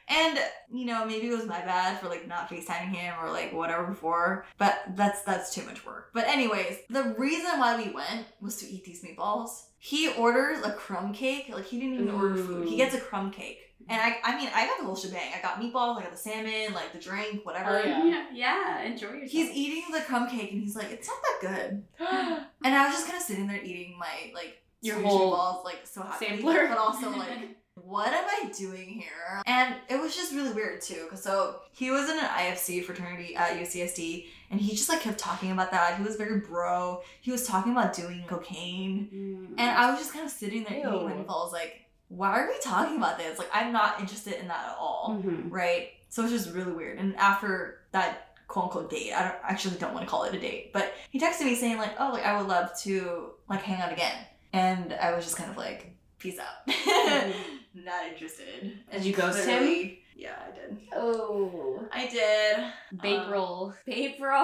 and 0.07 0.39
you 0.71 0.85
know, 0.85 1.03
maybe 1.05 1.27
it 1.27 1.35
was 1.35 1.47
my 1.47 1.59
bad 1.61 1.99
for 1.99 2.07
like 2.07 2.27
not 2.27 2.49
FaceTiming 2.51 2.93
him 2.93 3.15
or 3.19 3.31
like 3.31 3.51
whatever 3.51 3.87
before. 3.87 4.45
But 4.59 4.79
that's 4.95 5.23
that's 5.23 5.53
too 5.53 5.65
much 5.65 5.83
work. 5.83 6.11
But 6.13 6.27
anyways, 6.27 6.77
the 6.89 7.15
reason 7.17 7.59
why 7.59 7.77
we 7.77 7.91
went 7.91 8.27
was 8.39 8.57
to 8.57 8.67
eat 8.67 8.83
these 8.83 9.03
meatballs. 9.03 9.63
He 9.79 10.13
orders 10.13 10.63
a 10.63 10.71
crumb 10.73 11.13
cake. 11.13 11.49
Like 11.51 11.65
he 11.65 11.79
didn't 11.79 11.95
even 11.95 12.11
order 12.11 12.35
food. 12.35 12.67
He 12.67 12.77
gets 12.77 12.93
a 12.93 13.01
crumb 13.01 13.31
cake. 13.31 13.68
And 13.89 13.99
I 14.01 14.17
I 14.23 14.37
mean 14.37 14.49
I 14.53 14.67
got 14.67 14.77
the 14.79 14.85
whole 14.85 14.95
shebang. 14.95 15.31
I 15.37 15.41
got 15.41 15.59
meatballs, 15.59 15.97
I 15.97 16.03
got 16.03 16.11
the 16.11 16.17
salmon, 16.17 16.73
like 16.73 16.93
the 16.93 16.99
drink, 16.99 17.45
whatever. 17.45 17.79
Oh, 17.79 17.83
yeah. 17.85 18.05
yeah. 18.05 18.25
Yeah, 18.33 18.81
enjoy 18.83 19.07
yourself. 19.07 19.31
He's 19.31 19.49
eating 19.51 19.83
the 19.91 20.01
crumb 20.01 20.29
cake 20.29 20.51
and 20.51 20.61
he's 20.61 20.75
like, 20.75 20.91
it's 20.91 21.07
not 21.07 21.17
that 21.23 21.37
good. 21.41 21.83
And 22.65 22.75
I 22.75 22.85
was 22.87 22.93
just 22.95 23.05
kind 23.07 23.17
of 23.17 23.23
sitting 23.23 23.47
there 23.47 23.61
eating 23.63 23.97
my 23.97 24.31
like 24.33 24.61
Your 24.81 25.01
whole 25.01 25.31
meatballs, 25.33 25.63
like 25.65 25.79
so 25.85 26.01
happy, 26.03 26.25
sampler. 26.27 26.67
but 26.67 26.77
also 26.77 27.09
like, 27.23 27.57
what 27.75 28.11
am 28.13 28.25
I 28.25 28.51
doing 28.57 28.89
here? 28.89 29.41
And 29.45 29.75
it 29.89 29.99
was 29.99 30.13
just 30.15 30.33
really 30.33 30.51
weird 30.53 30.81
too, 30.81 31.03
because 31.05 31.23
so 31.23 31.61
he 31.71 31.89
was 31.91 32.09
in 32.09 32.19
an 32.19 32.25
IFC 32.25 32.83
fraternity 32.83 33.35
at 33.37 33.57
UCSD, 33.57 34.25
and 34.51 34.59
he 34.59 34.71
just 34.75 34.89
like 34.89 34.99
kept 35.01 35.17
talking 35.17 35.51
about 35.51 35.71
that. 35.71 35.97
He 35.97 36.03
was 36.03 36.17
very 36.17 36.41
bro. 36.41 37.01
He 37.21 37.31
was 37.31 37.47
talking 37.47 37.71
about 37.71 37.93
doing 37.93 38.25
cocaine, 38.27 39.09
Mm. 39.13 39.53
and 39.57 39.71
I 39.77 39.89
was 39.89 39.99
just 39.99 40.11
kind 40.13 40.25
of 40.25 40.31
sitting 40.31 40.65
there 40.67 40.77
Ew. 40.77 40.87
eating 40.89 41.05
my 41.05 41.13
meatballs, 41.13 41.53
like, 41.53 41.85
why 42.09 42.39
are 42.39 42.47
we 42.47 42.55
talking 42.61 42.97
about 42.97 43.17
this? 43.17 43.37
Like, 43.39 43.49
I'm 43.53 43.71
not 43.71 43.99
interested 43.99 44.33
in 44.39 44.47
that 44.49 44.65
at 44.71 44.77
all, 44.79 45.17
Mhm. 45.23 45.49
right? 45.51 45.89
So 46.09 46.23
it's 46.23 46.31
just 46.31 46.53
really 46.53 46.71
weird. 46.71 46.97
And 46.99 47.15
after 47.17 47.81
that 47.91 48.35
quote 48.47 48.65
unquote 48.65 48.89
date, 48.89 49.13
I 49.13 49.21
don't 49.23 49.35
actually 49.43 49.77
don't 49.77 49.93
want 49.93 50.05
to 50.05 50.09
call 50.09 50.23
it 50.23 50.33
a 50.33 50.39
date, 50.39 50.73
but 50.73 50.93
he 51.11 51.19
texted 51.19 51.45
me 51.45 51.53
saying 51.55 51.77
like, 51.77 51.93
oh, 51.99 52.09
like 52.11 52.25
I 52.25 52.35
would 52.37 52.47
love 52.47 52.75
to 52.81 53.31
like 53.47 53.61
hang 53.61 53.79
out 53.79 53.91
again, 53.93 54.17
and 54.53 54.93
I 54.93 55.13
was 55.15 55.23
just 55.23 55.37
kind 55.37 55.51
of 55.51 55.57
like, 55.57 55.95
peace 56.17 56.39
out, 56.39 56.67
not 57.75 58.07
interested. 58.11 58.79
Did 58.91 59.05
you 59.05 59.13
ghost 59.13 59.45
him? 59.47 59.91
Clearly- 60.19 60.23
Yeah, 60.23 60.35
I 60.47 60.51
did. 60.55 60.77
Oh. 60.95 61.87
I 61.91 62.07
did. 62.07 62.99
Babe 63.01 63.19
Um, 63.21 63.31
roll. 63.31 63.73
April. 63.87 64.35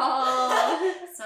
So 1.16 1.26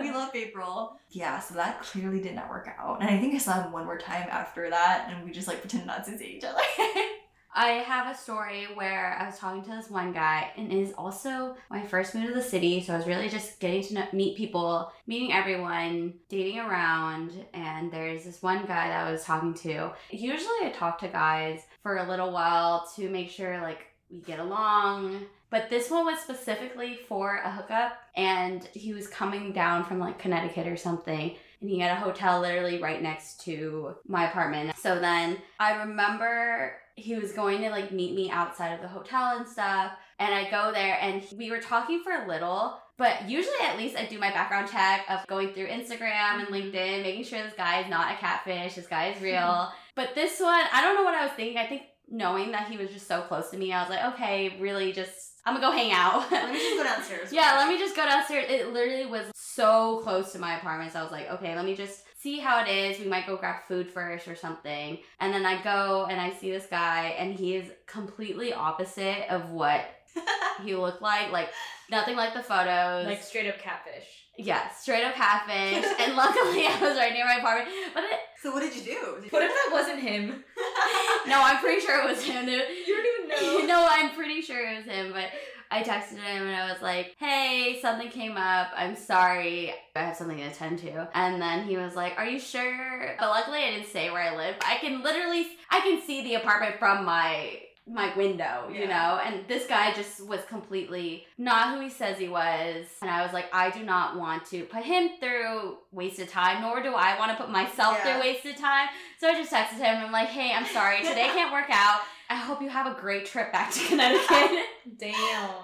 we 0.00 0.10
love 0.10 0.30
April. 0.34 0.98
Yeah, 1.10 1.38
so 1.40 1.54
that 1.54 1.80
clearly 1.80 2.20
did 2.20 2.34
not 2.34 2.48
work 2.50 2.68
out. 2.78 3.00
And 3.00 3.10
I 3.10 3.18
think 3.18 3.34
I 3.34 3.38
saw 3.38 3.62
him 3.62 3.72
one 3.72 3.84
more 3.84 3.98
time 3.98 4.28
after 4.30 4.68
that, 4.70 5.08
and 5.10 5.24
we 5.24 5.30
just 5.32 5.48
like 5.48 5.60
pretended 5.60 5.86
not 5.86 6.04
to 6.04 6.16
see 6.18 6.36
each 6.38 6.44
other. 6.44 6.60
I 7.52 7.68
have 7.68 8.14
a 8.14 8.18
story 8.18 8.66
where 8.74 9.16
I 9.18 9.26
was 9.26 9.38
talking 9.38 9.62
to 9.64 9.70
this 9.70 9.90
one 9.90 10.12
guy, 10.12 10.52
and 10.56 10.72
it 10.72 10.78
is 10.78 10.92
also 10.96 11.56
my 11.68 11.82
first 11.82 12.14
move 12.14 12.28
to 12.28 12.34
the 12.34 12.42
city. 12.42 12.80
So 12.80 12.94
I 12.94 12.96
was 12.96 13.06
really 13.06 13.28
just 13.28 13.58
getting 13.58 13.82
to 13.84 13.94
know, 13.94 14.06
meet 14.12 14.36
people, 14.36 14.92
meeting 15.06 15.32
everyone, 15.32 16.14
dating 16.28 16.60
around. 16.60 17.32
And 17.52 17.90
there's 17.90 18.24
this 18.24 18.42
one 18.42 18.66
guy 18.66 18.88
that 18.88 19.06
I 19.06 19.10
was 19.10 19.24
talking 19.24 19.54
to. 19.54 19.90
Usually, 20.10 20.64
I 20.64 20.72
talk 20.72 20.98
to 21.00 21.08
guys 21.08 21.62
for 21.82 21.96
a 21.96 22.08
little 22.08 22.30
while 22.30 22.88
to 22.96 23.08
make 23.08 23.30
sure 23.30 23.60
like 23.60 23.86
we 24.10 24.18
get 24.18 24.38
along. 24.38 25.26
But 25.50 25.68
this 25.68 25.90
one 25.90 26.04
was 26.04 26.20
specifically 26.20 27.00
for 27.08 27.40
a 27.44 27.50
hookup, 27.50 27.94
and 28.14 28.64
he 28.72 28.92
was 28.92 29.08
coming 29.08 29.52
down 29.52 29.84
from 29.84 29.98
like 29.98 30.20
Connecticut 30.20 30.68
or 30.68 30.76
something 30.76 31.34
and 31.60 31.68
he 31.68 31.78
had 31.78 31.90
a 31.90 32.00
hotel 32.00 32.40
literally 32.40 32.80
right 32.80 33.02
next 33.02 33.42
to 33.42 33.94
my 34.06 34.28
apartment. 34.28 34.74
So 34.78 34.98
then 34.98 35.36
I 35.58 35.76
remember 35.82 36.72
he 37.00 37.14
was 37.14 37.32
going 37.32 37.60
to 37.62 37.70
like 37.70 37.92
meet 37.92 38.14
me 38.14 38.30
outside 38.30 38.72
of 38.72 38.82
the 38.82 38.88
hotel 38.88 39.36
and 39.38 39.48
stuff. 39.48 39.92
And 40.18 40.34
I 40.34 40.50
go 40.50 40.70
there 40.72 40.98
and 41.00 41.24
we 41.36 41.50
were 41.50 41.60
talking 41.60 42.02
for 42.04 42.12
a 42.12 42.28
little, 42.28 42.78
but 42.98 43.28
usually 43.28 43.56
at 43.62 43.78
least 43.78 43.96
I 43.96 44.04
do 44.04 44.18
my 44.18 44.30
background 44.30 44.70
check 44.70 45.06
of 45.08 45.26
going 45.26 45.52
through 45.54 45.68
Instagram 45.68 46.40
and 46.40 46.48
mm-hmm. 46.48 46.54
LinkedIn, 46.54 47.02
making 47.02 47.24
sure 47.24 47.42
this 47.42 47.54
guy 47.54 47.80
is 47.80 47.88
not 47.88 48.12
a 48.12 48.16
catfish, 48.16 48.74
this 48.74 48.86
guy 48.86 49.08
is 49.08 49.22
real. 49.22 49.72
but 49.94 50.14
this 50.14 50.38
one, 50.38 50.64
I 50.72 50.82
don't 50.82 50.94
know 50.94 51.04
what 51.04 51.14
I 51.14 51.24
was 51.24 51.32
thinking. 51.32 51.56
I 51.56 51.66
think 51.66 51.82
knowing 52.10 52.52
that 52.52 52.68
he 52.68 52.76
was 52.76 52.90
just 52.90 53.06
so 53.06 53.22
close 53.22 53.50
to 53.50 53.56
me, 53.56 53.72
I 53.72 53.80
was 53.80 53.90
like, 53.90 54.14
okay, 54.14 54.56
really 54.60 54.92
just, 54.92 55.40
I'm 55.46 55.54
gonna 55.54 55.66
go 55.66 55.72
hang 55.72 55.92
out. 55.92 56.30
let 56.30 56.52
me 56.52 56.58
just 56.58 56.76
go 56.76 56.84
downstairs. 56.84 57.32
Yeah, 57.32 57.54
let 57.56 57.68
me 57.68 57.78
just 57.78 57.96
go 57.96 58.04
downstairs. 58.04 58.46
It 58.50 58.72
literally 58.72 59.06
was 59.06 59.30
so 59.34 60.00
close 60.02 60.32
to 60.32 60.38
my 60.38 60.58
apartment. 60.58 60.92
So 60.92 61.00
I 61.00 61.02
was 61.02 61.12
like, 61.12 61.30
okay, 61.30 61.56
let 61.56 61.64
me 61.64 61.74
just 61.74 62.02
see 62.22 62.38
how 62.38 62.62
it 62.64 62.68
is. 62.68 62.98
We 62.98 63.06
might 63.06 63.26
go 63.26 63.36
grab 63.36 63.62
food 63.66 63.88
first 63.90 64.28
or 64.28 64.36
something. 64.36 64.98
And 65.20 65.32
then 65.32 65.46
I 65.46 65.62
go 65.62 66.06
and 66.10 66.20
I 66.20 66.30
see 66.30 66.50
this 66.50 66.66
guy, 66.66 67.14
and 67.18 67.34
he 67.34 67.54
is 67.56 67.70
completely 67.86 68.52
opposite 68.52 69.26
of 69.30 69.50
what 69.50 69.82
he 70.64 70.74
looked 70.74 71.02
like. 71.02 71.30
Like, 71.32 71.50
nothing 71.90 72.16
like 72.16 72.34
the 72.34 72.42
photos. 72.42 73.06
Like 73.06 73.22
straight 73.22 73.48
up 73.48 73.58
catfish. 73.58 74.04
yeah, 74.38 74.68
straight 74.70 75.04
up 75.04 75.14
catfish. 75.14 75.84
and 76.00 76.14
luckily, 76.16 76.66
I 76.66 76.78
was 76.80 76.96
right 76.96 77.12
near 77.12 77.24
my 77.24 77.36
apartment. 77.36 77.68
But 77.94 78.04
it, 78.04 78.20
So 78.42 78.52
what 78.52 78.60
did 78.60 78.74
you 78.74 78.82
do? 78.82 79.14
Did 79.16 79.24
you 79.24 79.30
What 79.30 79.42
if 79.42 79.50
that 79.50 79.68
wasn't 79.72 80.00
him? 80.00 80.44
no, 81.26 81.40
I'm 81.42 81.58
pretty 81.58 81.80
sure 81.80 82.00
it 82.02 82.08
was 82.08 82.22
him. 82.22 82.46
dude. 82.46 82.62
You 82.86 82.96
don't 82.96 83.30
even 83.30 83.66
know. 83.66 83.66
no, 83.66 83.86
I'm 83.90 84.10
pretty 84.14 84.40
sure 84.42 84.58
it 84.68 84.76
was 84.78 84.84
him, 84.86 85.12
but 85.12 85.30
I 85.70 85.82
texted 85.82 86.18
him 86.18 86.46
and 86.46 86.56
I 86.56 86.72
was 86.72 86.82
like, 86.82 87.14
hey, 87.18 87.78
something 87.80 88.10
came 88.10 88.36
up. 88.36 88.68
I'm 88.74 88.96
sorry. 88.96 89.72
I 89.94 90.00
have 90.00 90.16
something 90.16 90.38
to 90.38 90.44
attend 90.44 90.80
to. 90.80 91.08
And 91.14 91.40
then 91.40 91.64
he 91.64 91.76
was 91.76 91.94
like, 91.94 92.14
are 92.18 92.26
you 92.26 92.40
sure? 92.40 93.16
But 93.18 93.28
luckily 93.28 93.60
I 93.60 93.70
didn't 93.70 93.88
say 93.88 94.10
where 94.10 94.22
I 94.22 94.36
live. 94.36 94.56
I 94.66 94.78
can 94.78 95.02
literally, 95.02 95.46
I 95.70 95.80
can 95.80 96.02
see 96.02 96.22
the 96.22 96.34
apartment 96.34 96.76
from 96.78 97.04
my 97.04 97.60
my 97.92 98.14
window, 98.16 98.68
you 98.72 98.86
know? 98.86 99.20
And 99.24 99.46
this 99.48 99.66
guy 99.66 99.92
just 99.92 100.26
was 100.26 100.40
completely 100.48 101.26
not 101.38 101.74
who 101.74 101.80
he 101.82 101.90
says 101.90 102.18
he 102.18 102.28
was. 102.28 102.86
And 103.02 103.10
I 103.10 103.22
was 103.22 103.32
like, 103.32 103.46
I 103.52 103.70
do 103.70 103.82
not 103.82 104.16
want 104.18 104.44
to 104.46 104.64
put 104.64 104.82
him 104.84 105.10
through 105.20 105.78
wasted 105.92 106.28
time, 106.28 106.62
nor 106.62 106.82
do 106.82 106.94
I 106.94 107.18
want 107.18 107.32
to 107.32 107.36
put 107.36 107.50
myself 107.50 107.98
Yeah. 107.98 108.12
through 108.14 108.20
wasted 108.22 108.56
time. 108.56 108.88
So 109.18 109.28
I 109.28 109.34
just 109.34 109.52
texted 109.52 109.74
him 109.78 109.96
and 109.96 110.06
I'm 110.06 110.12
like, 110.12 110.28
hey, 110.28 110.52
I'm 110.54 110.66
sorry, 110.66 110.98
today 111.02 111.26
can't 111.34 111.52
work 111.52 111.70
out. 111.70 112.00
I 112.28 112.36
hope 112.36 112.62
you 112.62 112.68
have 112.68 112.86
a 112.86 112.98
great 113.00 113.26
trip 113.26 113.50
back 113.52 113.72
to 113.72 113.80
Connecticut. 113.88 114.64
Damn. 114.98 115.14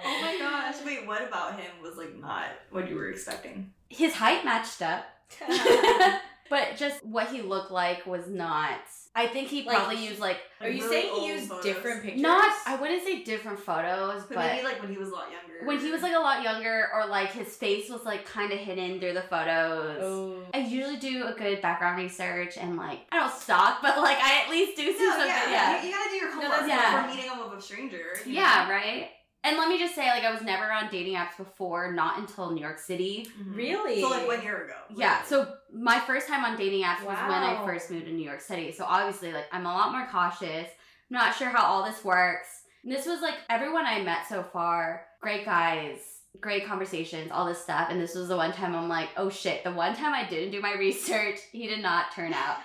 Oh 0.05 0.19
my 0.21 0.37
gosh. 0.39 0.75
Wait, 0.85 1.07
what 1.07 1.23
about 1.23 1.61
him 1.61 1.71
was 1.81 1.97
like 1.97 2.17
not 2.19 2.47
what 2.71 2.89
you 2.91 2.97
were 2.97 3.09
expecting? 3.09 3.71
His 3.89 4.15
height 4.15 4.45
matched 4.45 4.83
up, 4.83 5.05
but 6.51 6.77
just 6.77 7.05
what 7.05 7.29
he 7.29 7.43
looked 7.43 7.71
like 7.71 8.05
was 8.07 8.27
not. 8.29 8.81
I 9.17 9.27
think 9.27 9.49
he 9.49 9.63
Like, 9.63 9.77
probably 9.79 10.05
used 10.07 10.21
like 10.21 10.39
Are 10.61 10.69
you 10.69 10.83
Really 10.85 11.03
saying 11.03 11.15
he 11.21 11.27
used 11.29 11.49
photos. 11.49 11.65
different 11.65 12.03
pictures? 12.03 12.21
not. 12.23 12.53
I 12.67 12.77
wouldn't 12.77 13.03
say 13.03 13.23
different 13.25 13.59
photos, 13.59 14.23
But, 14.29 14.35
but 14.37 14.47
maybe 14.53 14.65
like 14.65 14.81
when 14.83 14.91
he 14.93 14.99
was 14.99 15.09
a 15.09 15.13
lot 15.13 15.29
younger. 15.33 15.65
when 15.67 15.81
he 15.81 15.91
was 15.91 16.03
like 16.03 16.15
a 16.15 16.19
lot 16.19 16.43
younger, 16.43 16.89
or 16.95 17.07
like 17.07 17.33
his 17.33 17.57
face 17.57 17.89
was 17.89 18.05
like 18.05 18.27
kind 18.27 18.53
of 18.53 18.59
hidden 18.59 19.01
through 19.01 19.15
the 19.15 19.23
photos. 19.23 19.99
Oh. 20.03 20.43
I 20.53 20.59
usually 20.59 20.99
do 20.99 21.25
a 21.27 21.33
good 21.33 21.63
background 21.63 21.97
research 21.99 22.59
and 22.59 22.77
like 22.77 23.01
I 23.11 23.21
don't 23.21 23.33
stalk, 23.33 23.79
but 23.83 23.97
like 23.99 24.19
I 24.21 24.43
at 24.45 24.51
least 24.51 24.77
do 24.77 24.85
no, 24.85 24.93
see 24.93 24.99
something. 25.09 25.27
yeah, 25.27 25.51
yeah. 25.51 25.81
You, 25.83 25.89
you 25.89 25.95
gotta 25.95 26.11
do 26.11 26.17
your 26.17 26.31
homework 26.31 26.51
that's- 26.51 26.69
yeah. 26.69 27.03
before 27.03 27.17
meeting 27.17 27.31
him 27.31 27.39
with 27.51 27.59
a 27.59 27.63
stranger. 27.63 28.05
Yeah, 28.27 28.67
know? 28.69 28.75
right. 28.75 29.11
And 29.47 29.57
let 29.57 29.69
me 29.69 29.79
just 29.79 29.95
say, 29.95 30.09
like, 30.09 30.25
I 30.25 30.33
was 30.33 30.43
never 30.43 30.73
on 30.73 30.91
dating 30.91 31.15
apps 31.15 31.37
before, 31.37 31.93
not 31.93 32.19
until 32.19 32.51
New 32.51 32.61
York 32.61 32.81
City. 32.81 33.29
Mhm. 33.41 33.57
Really? 33.57 34.01
So 34.01 34.11
like 34.11 34.27
one 34.27 34.43
year 34.43 34.65
ago. 34.65 34.75
Yeah, 34.95 35.23
so 35.23 35.55
my 35.73 36.01
first 36.01 36.27
time 36.27 36.45
on 36.45 36.57
dating 36.57 36.83
apps 36.83 36.99
was 37.05 37.17
when 37.17 37.43
I 37.43 37.65
first 37.65 37.91
moved 37.91 38.07
to 38.07 38.13
New 38.13 38.25
York 38.25 38.41
City. 38.41 38.73
So 38.73 38.85
obviously, 38.85 39.33
like, 39.33 39.47
I'm 39.53 39.65
a 39.65 39.73
lot 39.73 39.93
more 39.93 40.07
cautious. 40.11 40.67
I'm 40.69 41.17
not 41.17 41.37
sure 41.37 41.49
how 41.49 41.63
all 41.65 41.85
this 41.85 42.05
works. 42.05 42.49
And 42.83 42.93
this 42.93 43.07
was 43.07 43.21
like 43.21 43.35
everyone 43.49 43.87
I 43.87 44.03
met 44.03 44.27
so 44.29 44.43
far, 44.43 45.07
great 45.21 45.45
guys, 45.45 45.99
great 46.41 46.67
conversations, 46.67 47.31
all 47.31 47.47
this 47.47 47.63
stuff. 47.63 47.89
And 47.91 48.01
this 48.01 48.17
was 48.17 48.27
the 48.29 48.37
one 48.37 48.53
time 48.53 48.75
I'm 48.75 48.89
like, 48.89 49.11
oh 49.17 49.31
shit, 49.31 49.63
the 49.63 49.71
one 49.73 49.95
time 49.95 50.13
I 50.13 50.29
didn't 50.29 50.51
do 50.51 50.61
my 50.61 50.75
research, 50.79 51.39
he 51.53 51.69
did 51.69 51.83
not 51.83 52.13
turn 52.13 52.33
out 52.33 52.57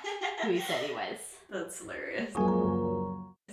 who 0.41 0.49
he 0.49 0.59
said 0.61 0.83
he 0.85 0.93
was. 0.93 1.17
That's 1.51 1.79
hilarious. 1.79 2.33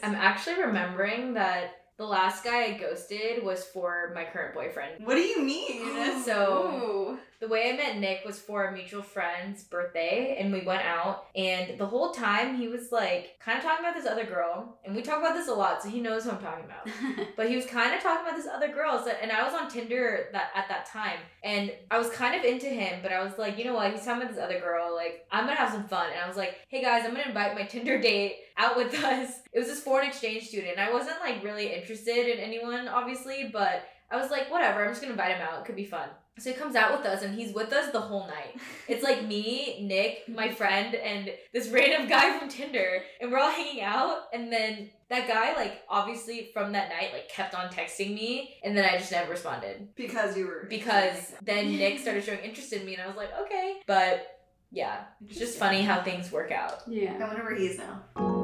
I'm 0.02 0.14
actually 0.14 0.62
remembering 0.62 1.34
that 1.34 1.72
the 1.98 2.04
last 2.04 2.44
guy 2.44 2.64
I 2.64 2.72
ghosted 2.78 3.42
was 3.42 3.64
for 3.64 4.12
my 4.14 4.24
current 4.24 4.54
boyfriend. 4.54 5.04
What 5.04 5.16
do 5.16 5.20
you 5.20 5.42
mean? 5.42 6.22
So 6.24 7.18
the 7.40 7.48
way 7.48 7.70
I 7.70 7.76
met 7.76 7.98
Nick 7.98 8.24
was 8.24 8.38
for 8.38 8.66
a 8.66 8.72
mutual 8.72 9.02
friend's 9.02 9.62
birthday, 9.62 10.36
and 10.38 10.52
we 10.52 10.60
went 10.60 10.82
out. 10.82 11.26
And 11.36 11.78
the 11.78 11.86
whole 11.86 12.10
time 12.10 12.56
he 12.56 12.68
was 12.68 12.90
like 12.90 13.38
kind 13.40 13.56
of 13.56 13.64
talking 13.64 13.84
about 13.84 13.94
this 13.94 14.10
other 14.10 14.24
girl, 14.24 14.78
and 14.84 14.94
we 14.94 15.02
talk 15.02 15.18
about 15.18 15.34
this 15.34 15.48
a 15.48 15.54
lot, 15.54 15.82
so 15.82 15.88
he 15.88 16.00
knows 16.00 16.24
who 16.24 16.30
I'm 16.30 16.38
talking 16.38 16.64
about. 16.64 16.88
But 17.36 17.48
he 17.48 17.56
was 17.56 17.66
kind 17.66 17.94
of 17.94 18.02
talking 18.02 18.26
about 18.26 18.36
this 18.36 18.48
other 18.48 18.68
girl, 18.68 19.02
so, 19.02 19.10
and 19.10 19.30
I 19.30 19.44
was 19.44 19.54
on 19.54 19.70
Tinder 19.70 20.28
that 20.32 20.50
at 20.54 20.68
that 20.68 20.86
time, 20.86 21.18
and 21.44 21.72
I 21.90 21.98
was 21.98 22.10
kind 22.10 22.34
of 22.34 22.44
into 22.44 22.66
him, 22.66 23.00
but 23.02 23.12
I 23.12 23.22
was 23.22 23.38
like, 23.38 23.58
you 23.58 23.64
know 23.64 23.74
what? 23.74 23.92
He's 23.92 24.04
talking 24.04 24.22
about 24.22 24.34
this 24.34 24.42
other 24.42 24.60
girl. 24.60 24.94
Like, 24.94 25.26
I'm 25.30 25.44
gonna 25.44 25.56
have 25.56 25.72
some 25.72 25.84
fun, 25.84 26.10
and 26.12 26.20
I 26.20 26.26
was 26.26 26.36
like, 26.36 26.56
hey 26.68 26.82
guys, 26.82 27.04
I'm 27.04 27.12
gonna 27.12 27.28
invite 27.28 27.54
my 27.54 27.64
Tinder 27.64 28.00
date 28.00 28.36
out 28.58 28.76
with 28.76 28.94
us. 28.94 29.40
It 29.52 29.60
was 29.60 29.68
this 29.68 29.80
foreign 29.80 30.06
exchange 30.06 30.46
student. 30.48 30.76
and 30.76 30.80
I 30.80 30.92
wasn't 30.92 31.18
like 31.20 31.42
really 31.42 31.74
interested 31.74 32.28
in 32.28 32.38
anyone, 32.38 32.86
obviously, 32.86 33.50
but 33.52 33.84
I 34.10 34.16
was 34.16 34.30
like, 34.30 34.50
whatever. 34.50 34.84
I'm 34.84 34.90
just 34.90 35.00
gonna 35.00 35.12
invite 35.12 35.36
him 35.36 35.42
out. 35.42 35.60
It 35.60 35.64
could 35.64 35.74
be 35.74 35.84
fun. 35.84 36.08
So 36.38 36.50
he 36.50 36.56
comes 36.56 36.76
out 36.76 36.96
with 36.96 37.06
us, 37.06 37.22
and 37.22 37.34
he's 37.34 37.52
with 37.52 37.72
us 37.72 37.90
the 37.90 38.00
whole 38.00 38.26
night. 38.26 38.56
It's 38.88 39.02
like 39.02 39.26
me, 39.26 39.80
Nick, 39.82 40.28
my 40.28 40.50
friend, 40.50 40.94
and 40.94 41.30
this 41.52 41.68
random 41.72 42.08
guy 42.08 42.38
from 42.38 42.48
Tinder, 42.48 43.02
and 43.20 43.30
we're 43.30 43.38
all 43.38 43.50
hanging 43.50 43.82
out. 43.82 44.22
And 44.32 44.50
then 44.50 44.88
that 45.10 45.28
guy, 45.28 45.54
like, 45.54 45.82
obviously 45.90 46.50
from 46.54 46.72
that 46.72 46.88
night, 46.88 47.12
like, 47.12 47.28
kept 47.28 47.54
on 47.54 47.68
texting 47.68 48.14
me, 48.14 48.54
and 48.64 48.76
then 48.76 48.84
I 48.84 48.96
just 48.96 49.12
never 49.12 49.30
responded 49.32 49.88
Because 49.94 50.38
you 50.38 50.46
were 50.46 50.66
because 50.70 51.34
then 51.42 51.76
Nick 51.76 51.98
started 51.98 52.24
showing 52.24 52.40
interest 52.40 52.72
in 52.72 52.86
me, 52.86 52.94
and 52.94 53.02
I 53.02 53.08
was 53.08 53.16
like, 53.16 53.30
okay. 53.42 53.80
But 53.86 54.26
yeah, 54.70 55.04
it's 55.26 55.38
just 55.38 55.58
funny 55.58 55.82
how 55.82 56.02
things 56.02 56.32
work 56.32 56.50
out. 56.50 56.82
Yeah. 56.86 57.12
I 57.12 57.18
yeah. 57.18 57.26
wonder 57.26 57.42
where 57.42 57.56
he 57.56 57.66
is 57.66 57.78
now. 57.78 58.37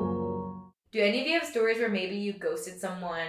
Do 0.94 1.00
any 1.00 1.22
of 1.22 1.26
you 1.26 1.33
have 1.40 1.48
stories 1.48 1.78
where 1.78 1.88
maybe 1.88 2.14
you 2.14 2.35
ghosted 2.35 2.78
someone 2.78 3.26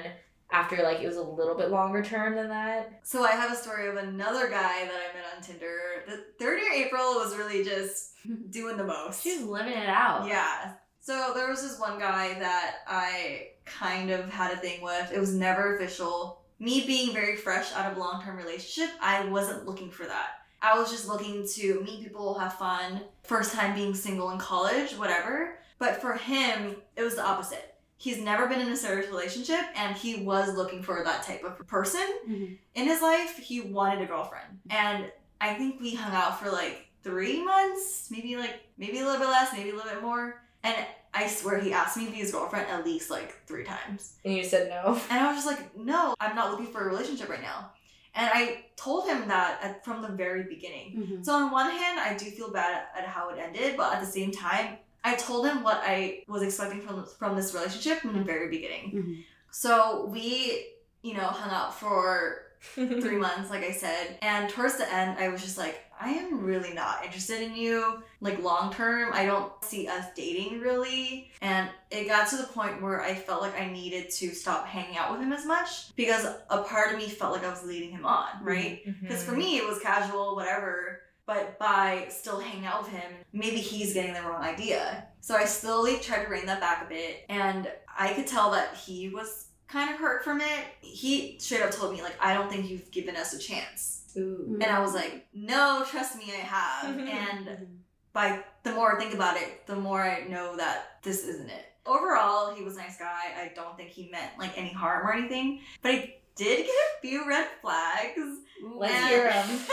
after 0.52 0.84
like 0.84 1.00
it 1.00 1.08
was 1.08 1.18
a 1.18 1.24
little 1.24 1.56
bit 1.56 1.72
longer 1.72 2.04
term 2.04 2.36
than 2.36 2.48
that? 2.50 3.00
So 3.02 3.24
I 3.24 3.32
have 3.32 3.52
a 3.52 3.56
story 3.56 3.88
of 3.90 3.96
another 3.96 4.52
guy 4.52 4.86
that 4.86 4.94
I 4.94 5.18
met 5.18 5.26
on 5.36 5.42
Tinder. 5.42 5.80
The 6.08 6.26
third 6.38 6.60
year 6.62 6.72
April 6.72 7.16
was 7.16 7.36
really 7.36 7.64
just 7.64 8.12
doing 8.52 8.78
the 8.78 8.84
most. 8.84 9.24
She's 9.24 9.42
living 9.42 9.74
it 9.74 9.90
out. 9.90 10.28
Yeah. 10.28 10.74
So 11.00 11.32
there 11.34 11.50
was 11.50 11.64
this 11.64 11.80
one 11.80 11.98
guy 11.98 12.38
that 12.38 12.76
I 12.88 13.48
kind 13.66 14.12
of 14.12 14.30
had 14.30 14.52
a 14.54 14.58
thing 14.58 14.84
with. 14.84 15.12
It 15.12 15.20
was 15.20 15.34
never 15.34 15.76
official. 15.76 16.42
Me 16.60 16.86
being 16.86 17.16
very 17.16 17.36
fresh 17.36 17.74
out 17.74 17.92
of 17.92 17.98
a 17.98 18.00
long 18.00 18.22
term 18.22 18.38
relationship, 18.38 18.94
I 19.02 19.26
wasn't 19.26 19.66
looking 19.66 19.90
for 19.90 20.06
that. 20.06 20.34
I 20.62 20.78
was 20.78 20.92
just 20.92 21.08
looking 21.08 21.48
to 21.56 21.82
meet 21.82 22.04
people, 22.04 22.38
have 22.38 22.54
fun, 22.54 23.02
first 23.24 23.56
time 23.56 23.74
being 23.74 23.96
single 23.96 24.30
in 24.30 24.38
college, 24.38 24.92
whatever. 25.00 25.58
But 25.78 26.02
for 26.02 26.14
him, 26.14 26.76
it 26.96 27.04
was 27.04 27.16
the 27.16 27.26
opposite. 27.26 27.76
He's 27.98 28.18
never 28.20 28.48
been 28.48 28.60
in 28.62 28.70
a 28.70 28.78
serious 28.78 29.10
relationship 29.10 29.62
and 29.76 29.96
he 29.96 30.18
was 30.24 30.56
looking 30.56 30.84
for 30.84 31.02
that 31.04 31.24
type 31.24 31.44
of 31.44 31.66
person 31.68 32.06
Mhm. 32.28 32.58
in 32.76 32.86
his 32.86 33.02
life, 33.02 33.38
he 33.38 33.62
wanted 33.62 34.02
a 34.02 34.06
girlfriend. 34.06 34.60
And 34.70 35.12
I 35.40 35.54
think 35.56 35.80
we 35.80 35.96
hung 35.96 36.14
out 36.14 36.40
for 36.42 36.50
like 36.52 36.88
three 37.04 37.44
months, 37.44 38.08
maybe 38.12 38.36
like 38.36 38.62
maybe 38.78 39.00
a 39.00 39.06
little 39.06 39.20
bit 39.20 39.30
less, 39.30 39.54
maybe 39.54 39.70
a 39.70 39.76
little 39.76 39.90
bit 39.92 40.02
more. 40.02 40.42
And 40.64 40.76
I 41.14 41.28
swear 41.28 41.60
he 41.60 41.72
asked 41.72 41.96
me 41.98 42.06
to 42.06 42.12
be 42.12 42.18
his 42.18 42.32
girlfriend 42.32 42.68
at 42.70 42.84
least 42.84 43.10
like 43.10 43.46
three 43.48 43.64
times. 43.64 44.16
And 44.26 44.36
you 44.36 44.44
said 44.44 44.70
no. 44.70 45.00
And 45.10 45.20
I 45.20 45.28
was 45.32 45.44
just 45.44 45.48
like, 45.48 45.78
no, 45.78 46.16
I'm 46.20 46.36
not 46.36 46.52
looking 46.52 46.68
for 46.68 46.82
a 46.82 46.86
relationship 46.90 47.30
right 47.30 47.42
now. 47.42 47.72
And 48.18 48.30
I 48.34 48.66
told 48.78 49.08
him 49.08 49.28
that 49.28 49.60
at, 49.62 49.86
from 49.86 50.02
the 50.02 50.08
very 50.10 50.44
beginning. 50.44 50.88
Mhm. 51.22 51.26
So 51.26 51.34
on 51.34 51.52
one 51.52 51.70
hand, 51.70 52.00
I 52.00 52.16
do 52.16 52.26
feel 52.32 52.50
bad 52.52 52.84
at 52.98 53.06
how 53.06 53.30
it 53.30 53.40
ended, 53.40 53.78
but 53.78 53.94
at 53.94 54.00
the 54.02 54.06
same 54.08 54.32
time, 54.32 54.78
I 55.06 55.16
told 55.16 55.46
him 55.46 55.64
what 55.64 55.82
I 55.86 56.24
was 56.28 56.42
expecting 56.42 56.82
from 56.82 57.06
from 57.06 57.36
this 57.36 57.54
relationship 57.54 58.00
from 58.00 58.14
the 58.18 58.24
very 58.24 58.50
beginning. 58.50 58.92
Mhm. 58.94 59.24
So 59.52 60.06
we, 60.08 60.66
you 61.02 61.14
know, 61.14 61.28
hung 61.28 61.52
out 61.52 61.74
for 61.80 62.42
three 62.74 63.18
months, 63.18 63.50
like 63.52 63.64
I 63.64 63.72
said. 63.72 64.18
And 64.24 64.50
towards 64.50 64.78
the 64.78 64.92
end, 64.92 65.18
I 65.20 65.28
was 65.30 65.42
just 65.42 65.58
like, 65.58 65.82
I 66.02 66.10
am 66.12 66.42
really 66.44 66.74
not 66.74 67.06
interested 67.06 67.40
in 67.42 67.56
you. 67.56 68.02
Like 68.22 68.42
long 68.42 68.74
term, 68.74 69.12
I 69.14 69.26
don't 69.26 69.52
see 69.64 69.88
us 69.88 70.06
dating 70.16 70.60
really. 70.60 71.32
And 71.42 71.70
it 71.92 72.08
got 72.08 72.28
to 72.32 72.38
the 72.38 72.44
point 72.58 72.82
where 72.82 73.02
I 73.02 73.14
felt 73.14 73.42
like 73.44 73.56
I 73.60 73.70
needed 73.72 74.10
to 74.20 74.34
stop 74.34 74.66
hanging 74.66 74.98
out 74.98 75.12
with 75.12 75.22
him 75.22 75.32
as 75.32 75.46
much 75.46 75.96
because 75.96 76.26
a 76.50 76.64
part 76.64 76.92
of 76.92 76.98
me 76.98 77.08
felt 77.08 77.32
like 77.34 77.46
I 77.46 77.50
was 77.50 77.64
leading 77.64 77.92
him 77.92 78.06
on, 78.06 78.28
right? 78.42 78.82
Because 79.02 79.24
for 79.24 79.34
me, 79.36 79.58
it 79.58 79.66
was 79.68 79.80
casual, 79.80 80.36
whatever. 80.36 81.02
But 81.28 81.58
by 81.58 82.06
still 82.10 82.40
hanging 82.40 82.66
out 82.66 82.84
with 82.84 82.92
him, 82.92 83.12
maybe 83.34 83.58
he's 83.58 83.94
getting 83.94 84.14
the 84.14 84.22
wrong 84.22 84.44
idea. 84.44 85.08
So 85.22 85.36
I 85.36 85.46
slowly 85.46 85.98
tried 85.98 86.24
to 86.26 86.30
rein 86.30 86.46
that 86.46 86.60
back 86.60 86.86
a 86.86 86.90
bit. 86.90 87.26
And 87.30 87.68
I 87.98 88.14
could 88.14 88.28
tell 88.28 88.52
that 88.52 88.76
he 88.76 89.10
was 89.10 89.48
kind 89.68 89.90
of 89.92 90.00
hurt 90.00 90.24
from 90.24 90.40
it. 90.42 90.66
He 90.82 91.38
straight 91.40 91.64
up 91.64 91.72
told 91.72 91.94
me, 91.94 92.04
like, 92.04 92.16
I 92.22 92.34
don't 92.36 92.52
think 92.52 92.70
you've 92.70 92.92
given 92.92 93.16
us 93.16 93.34
a 93.34 93.40
chance. 93.40 94.04
Ooh. 94.18 94.60
And 94.62 94.66
I 94.72 94.80
was 94.80 94.94
like, 94.94 95.26
no, 95.34 95.84
trust 95.90 96.16
me, 96.16 96.26
I 96.28 96.38
have. 96.38 96.98
and 97.00 97.48
Mhm. 97.48 97.68
by 98.14 98.44
the 98.64 98.72
more 98.74 98.96
I 98.96 99.00
think 99.00 99.14
about 99.16 99.36
it, 99.38 99.66
the 99.66 99.76
more 99.76 100.02
I 100.04 100.26
know 100.26 100.56
that 100.58 101.00
this 101.02 101.24
isn't 101.24 101.50
it. 101.50 101.66
Overall, 101.88 102.54
he 102.54 102.64
was 102.64 102.76
a 102.76 102.80
nice 102.80 102.98
guy. 102.98 103.34
I 103.36 103.52
don't 103.56 103.76
think 103.78 103.90
he 103.90 104.10
meant 104.12 104.32
like 104.40 104.58
any 104.58 104.72
harm 104.72 105.06
or 105.08 105.14
anything. 105.14 105.62
But 105.82 105.92
I 105.92 106.16
did 106.36 106.66
get 106.66 106.70
a 106.70 107.02
few 107.02 107.28
red 107.28 107.48
flags. 107.62 108.18
Ooh. 108.64 108.78
Let's 108.78 109.08
hear 109.08 109.26
'em. 109.26 109.60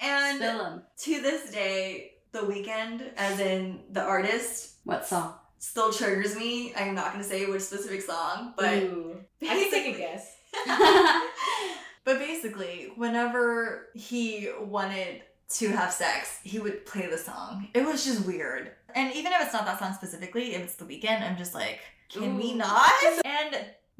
and 0.00 0.82
to 0.98 1.22
this 1.22 1.50
day, 1.50 2.12
The 2.32 2.40
Weeknd, 2.40 3.12
as 3.16 3.40
in 3.40 3.80
the 3.90 4.02
artist, 4.02 4.76
What 4.84 5.06
song? 5.06 5.34
still 5.58 5.92
triggers 5.92 6.36
me. 6.36 6.74
I'm 6.74 6.94
not 6.94 7.12
gonna 7.12 7.24
say 7.24 7.46
which 7.46 7.62
specific 7.62 8.02
song, 8.02 8.54
but 8.56 8.82
Ooh. 8.82 9.16
I 9.42 9.46
can 9.46 9.70
take 9.70 9.94
a 9.94 9.98
guess. 9.98 10.36
but 12.04 12.18
basically, 12.18 12.92
whenever 12.96 13.88
he 13.94 14.50
wanted 14.60 15.22
to 15.50 15.68
have 15.68 15.92
sex, 15.92 16.40
he 16.42 16.58
would 16.58 16.84
play 16.86 17.06
the 17.06 17.18
song. 17.18 17.68
It 17.74 17.84
was 17.84 18.04
just 18.04 18.26
weird. 18.26 18.72
And 18.94 19.12
even 19.14 19.32
if 19.32 19.40
it's 19.42 19.52
not 19.52 19.66
that 19.66 19.78
song 19.78 19.92
specifically, 19.94 20.54
if 20.54 20.62
it's 20.62 20.76
the 20.76 20.84
Weeknd, 20.84 21.22
I'm 21.22 21.36
just 21.36 21.54
like, 21.54 21.80
can 22.08 22.36
we 22.36 22.54
not? 22.54 22.90
And 23.24 23.56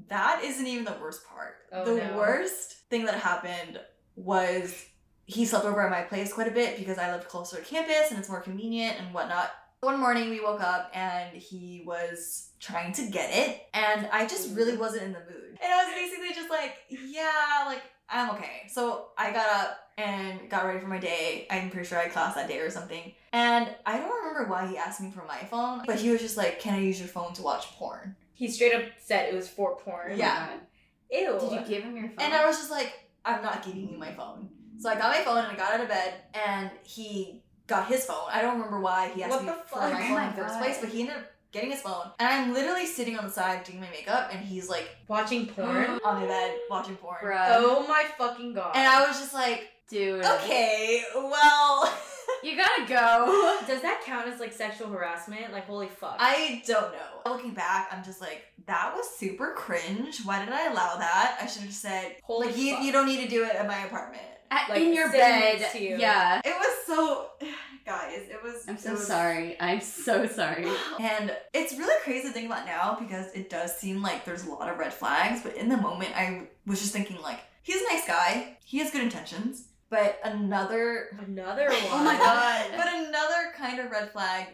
that 0.09 0.43
isn't 0.45 0.67
even 0.67 0.85
the 0.85 0.97
worst 1.01 1.27
part. 1.27 1.57
Oh, 1.73 1.85
the 1.85 1.97
no. 2.05 2.17
worst 2.17 2.75
thing 2.91 3.05
that 3.07 3.15
happened 3.15 3.81
was 4.17 4.85
he 5.27 5.45
slept 5.45 5.65
over 5.65 5.81
at 5.83 5.91
my 5.91 6.03
place 6.03 6.33
quite 6.33 6.49
a 6.49 6.53
bit 6.53 6.79
because 6.79 6.99
I 6.99 7.11
lived 7.13 7.29
closer 7.29 7.57
to 7.57 7.63
campus 7.63 8.11
and 8.11 8.19
it's 8.19 8.29
more 8.29 8.41
convenient 8.41 8.99
and 9.01 9.13
whatnot. 9.15 9.51
One 9.81 9.99
morning 10.01 10.31
we 10.31 10.41
woke 10.41 10.63
up 10.63 10.91
and 10.95 11.37
he 11.37 11.83
was 11.87 12.51
trying 12.59 12.93
to 12.95 13.07
get 13.11 13.31
it, 13.37 13.67
and 13.75 14.09
I 14.11 14.27
just 14.27 14.57
really 14.57 14.77
wasn't 14.79 15.03
in 15.03 15.13
the 15.13 15.19
mood. 15.21 15.59
And 15.63 15.73
I 15.73 15.85
was 15.85 15.95
basically 15.95 16.33
just 16.35 16.49
like, 16.49 16.77
yeah, 16.89 17.65
like, 17.67 17.83
I'm 18.09 18.31
okay. 18.31 18.63
So 18.69 19.09
I 19.19 19.31
got 19.31 19.47
up 19.51 19.79
and 19.99 20.49
got 20.49 20.65
ready 20.65 20.81
for 20.81 20.87
my 20.87 20.99
day. 20.99 21.47
I'm 21.51 21.69
pretty 21.71 21.87
sure 21.87 21.99
I 21.99 22.05
had 22.05 22.13
class 22.13 22.35
that 22.35 22.49
day 22.49 22.61
or 22.61 22.71
something. 22.71 23.13
And 23.35 23.69
I 23.85 23.99
don't 23.99 24.25
remember 24.25 24.51
why 24.51 24.67
he 24.67 24.79
asked 24.79 25.03
me 25.03 25.11
for 25.11 25.25
my 25.27 25.39
phone, 25.51 25.83
but 25.87 25.97
he 25.97 26.09
was 26.11 26.21
just 26.23 26.37
like, 26.39 26.61
Can 26.61 26.75
I 26.75 26.79
use 26.81 26.99
your 26.99 27.09
phone 27.09 27.35
to 27.35 27.43
watch 27.43 27.67
porn? 27.73 28.17
He 28.33 28.49
straight 28.49 28.75
up 28.75 28.85
said 29.03 29.29
it 29.29 29.35
was 29.35 29.49
for 29.49 29.77
porn. 29.77 30.13
Oh 30.13 30.15
Yeah. 30.15 30.49
God. 30.49 30.61
Ew. 31.11 31.39
Did 31.41 31.53
you 31.53 31.61
give 31.69 31.85
him 31.85 31.97
your 31.97 32.09
phone? 32.09 32.21
And 32.21 32.33
I 32.35 32.47
was 32.47 32.57
just 32.57 32.71
like, 32.71 32.93
I'm 33.25 33.43
not 33.43 33.65
giving 33.65 33.91
you 33.91 33.99
my 33.99 34.13
phone. 34.13 34.49
So 34.85 34.91
I 34.91 34.97
got 34.97 35.17
my 35.17 35.25
phone 35.25 35.39
and 35.39 35.47
I 35.47 35.57
got 35.57 35.73
out 35.73 35.81
of 35.81 35.89
bed 35.89 36.13
and 36.47 36.71
he 36.83 37.41
got 37.67 37.89
his 37.89 38.05
phone. 38.05 38.27
I 38.31 38.43
don't 38.43 38.57
remember 38.57 38.81
why 38.81 39.09
he 39.15 39.23
asked 39.23 39.31
What 39.31 39.43
me 39.43 39.49
the 39.49 39.55
for 39.67 39.79
fuck? 39.81 39.93
my 39.95 39.99
Oh 39.99 40.09
phone 40.09 40.15
my 40.17 40.29
in 40.29 40.37
the 40.37 40.43
first 40.43 40.59
place, 40.59 40.77
but 40.79 40.91
he 40.91 41.01
ended 41.01 41.17
up 41.17 41.23
getting 41.53 41.71
his 41.71 41.81
phone. 41.81 42.11
And 42.19 42.29
I'm 42.29 42.53
literally 42.53 42.85
sitting 42.85 43.17
on 43.19 43.25
the 43.25 43.31
side 43.31 43.65
doing 43.65 43.81
my 43.81 43.89
makeup 43.89 44.29
and 44.31 44.45
he's 44.45 44.69
like 44.69 44.91
Watching 45.09 45.47
porn? 45.47 45.99
on 46.05 46.21
my 46.21 46.27
bed 46.27 46.59
watching 46.69 46.97
porn. 46.97 47.17
Bruh. 47.25 47.47
oh 47.53 47.87
my 47.89 48.05
fucking 48.19 48.53
god. 48.53 48.77
And 48.77 48.87
I 48.87 49.07
was 49.09 49.19
just 49.19 49.33
like, 49.33 49.71
Dude. 49.89 50.23
okay, 50.23 51.03
well, 51.15 51.91
You 52.43 52.55
gotta 52.55 52.85
go. 52.87 53.61
Does 53.67 53.81
that 53.81 54.03
count 54.05 54.29
as 54.29 54.39
like 54.39 54.53
sexual 54.53 54.89
harassment? 54.89 55.51
Like, 55.51 55.65
holy 55.65 55.89
fuck. 55.89 56.17
I 56.19 56.63
don't 56.67 56.93
know. 56.93 57.33
Looking 57.33 57.55
back, 57.55 57.89
I'm 57.91 58.05
just 58.05 58.21
like, 58.21 58.45
that 58.67 58.93
was 58.95 59.09
super 59.17 59.55
cringe. 59.57 60.21
Why 60.27 60.45
did 60.45 60.53
I 60.53 60.71
allow 60.71 60.97
that? 60.97 61.39
I 61.41 61.47
should 61.47 61.63
have 61.63 61.73
said, 61.73 62.17
Holy 62.23 62.49
like, 62.49 62.59
you, 62.59 62.77
you 62.81 62.93
don't 62.93 63.07
need 63.07 63.23
to 63.23 63.29
do 63.31 63.45
it 63.45 63.55
at 63.55 63.67
my 63.67 63.79
apartment. 63.87 64.21
At- 64.51 64.69
Like, 64.71 64.81
in 64.81 64.95
your 64.95 65.11
bed. 65.11 65.71
to 65.73 65.79
you. 65.83 65.97
Yeah. 65.97 66.41
It 66.45 66.55
was 66.59 66.87
so, 66.87 67.27
guys, 67.87 68.23
it 68.31 68.41
was. 68.43 68.65
I'm 68.69 68.79
so 68.79 68.93
was- 68.93 69.07
sorry. 69.07 69.57
I'm 69.61 69.81
so 69.81 70.27
sorry. 70.27 70.67
And 71.01 71.37
it's 71.53 71.75
really 71.75 71.95
crazy 72.03 72.29
to 72.29 72.33
think 72.33 72.47
about 72.47 72.67
now 72.67 72.97
because 73.01 73.33
it 73.35 73.51
does 73.51 73.77
seem 73.77 74.03
like 74.03 74.25
there's 74.25 74.45
a 74.47 74.51
lot 74.51 74.69
of 74.71 74.79
red 74.79 74.93
flags, 74.93 75.43
but 75.43 75.57
in 75.57 75.69
the 75.69 75.77
moment 75.77 76.11
I 76.17 76.49
was 76.67 76.81
just 76.81 76.93
thinking 76.93 77.21
like, 77.23 77.41
he's 77.63 77.81
a 77.83 77.85
nice 77.93 78.07
guy, 78.07 78.57
he 78.65 78.79
has 78.79 78.91
good 78.91 79.03
intentions, 79.03 79.69
but 79.91 80.19
another 80.25 81.09
Another 81.27 81.69
one. 81.69 81.77
Oh 81.93 82.05
my 82.05 82.17
God. 82.17 82.67
but 82.77 82.87
another 82.93 83.53
kind 83.57 83.81
of 83.81 83.91
red 83.91 84.13
flag, 84.13 84.47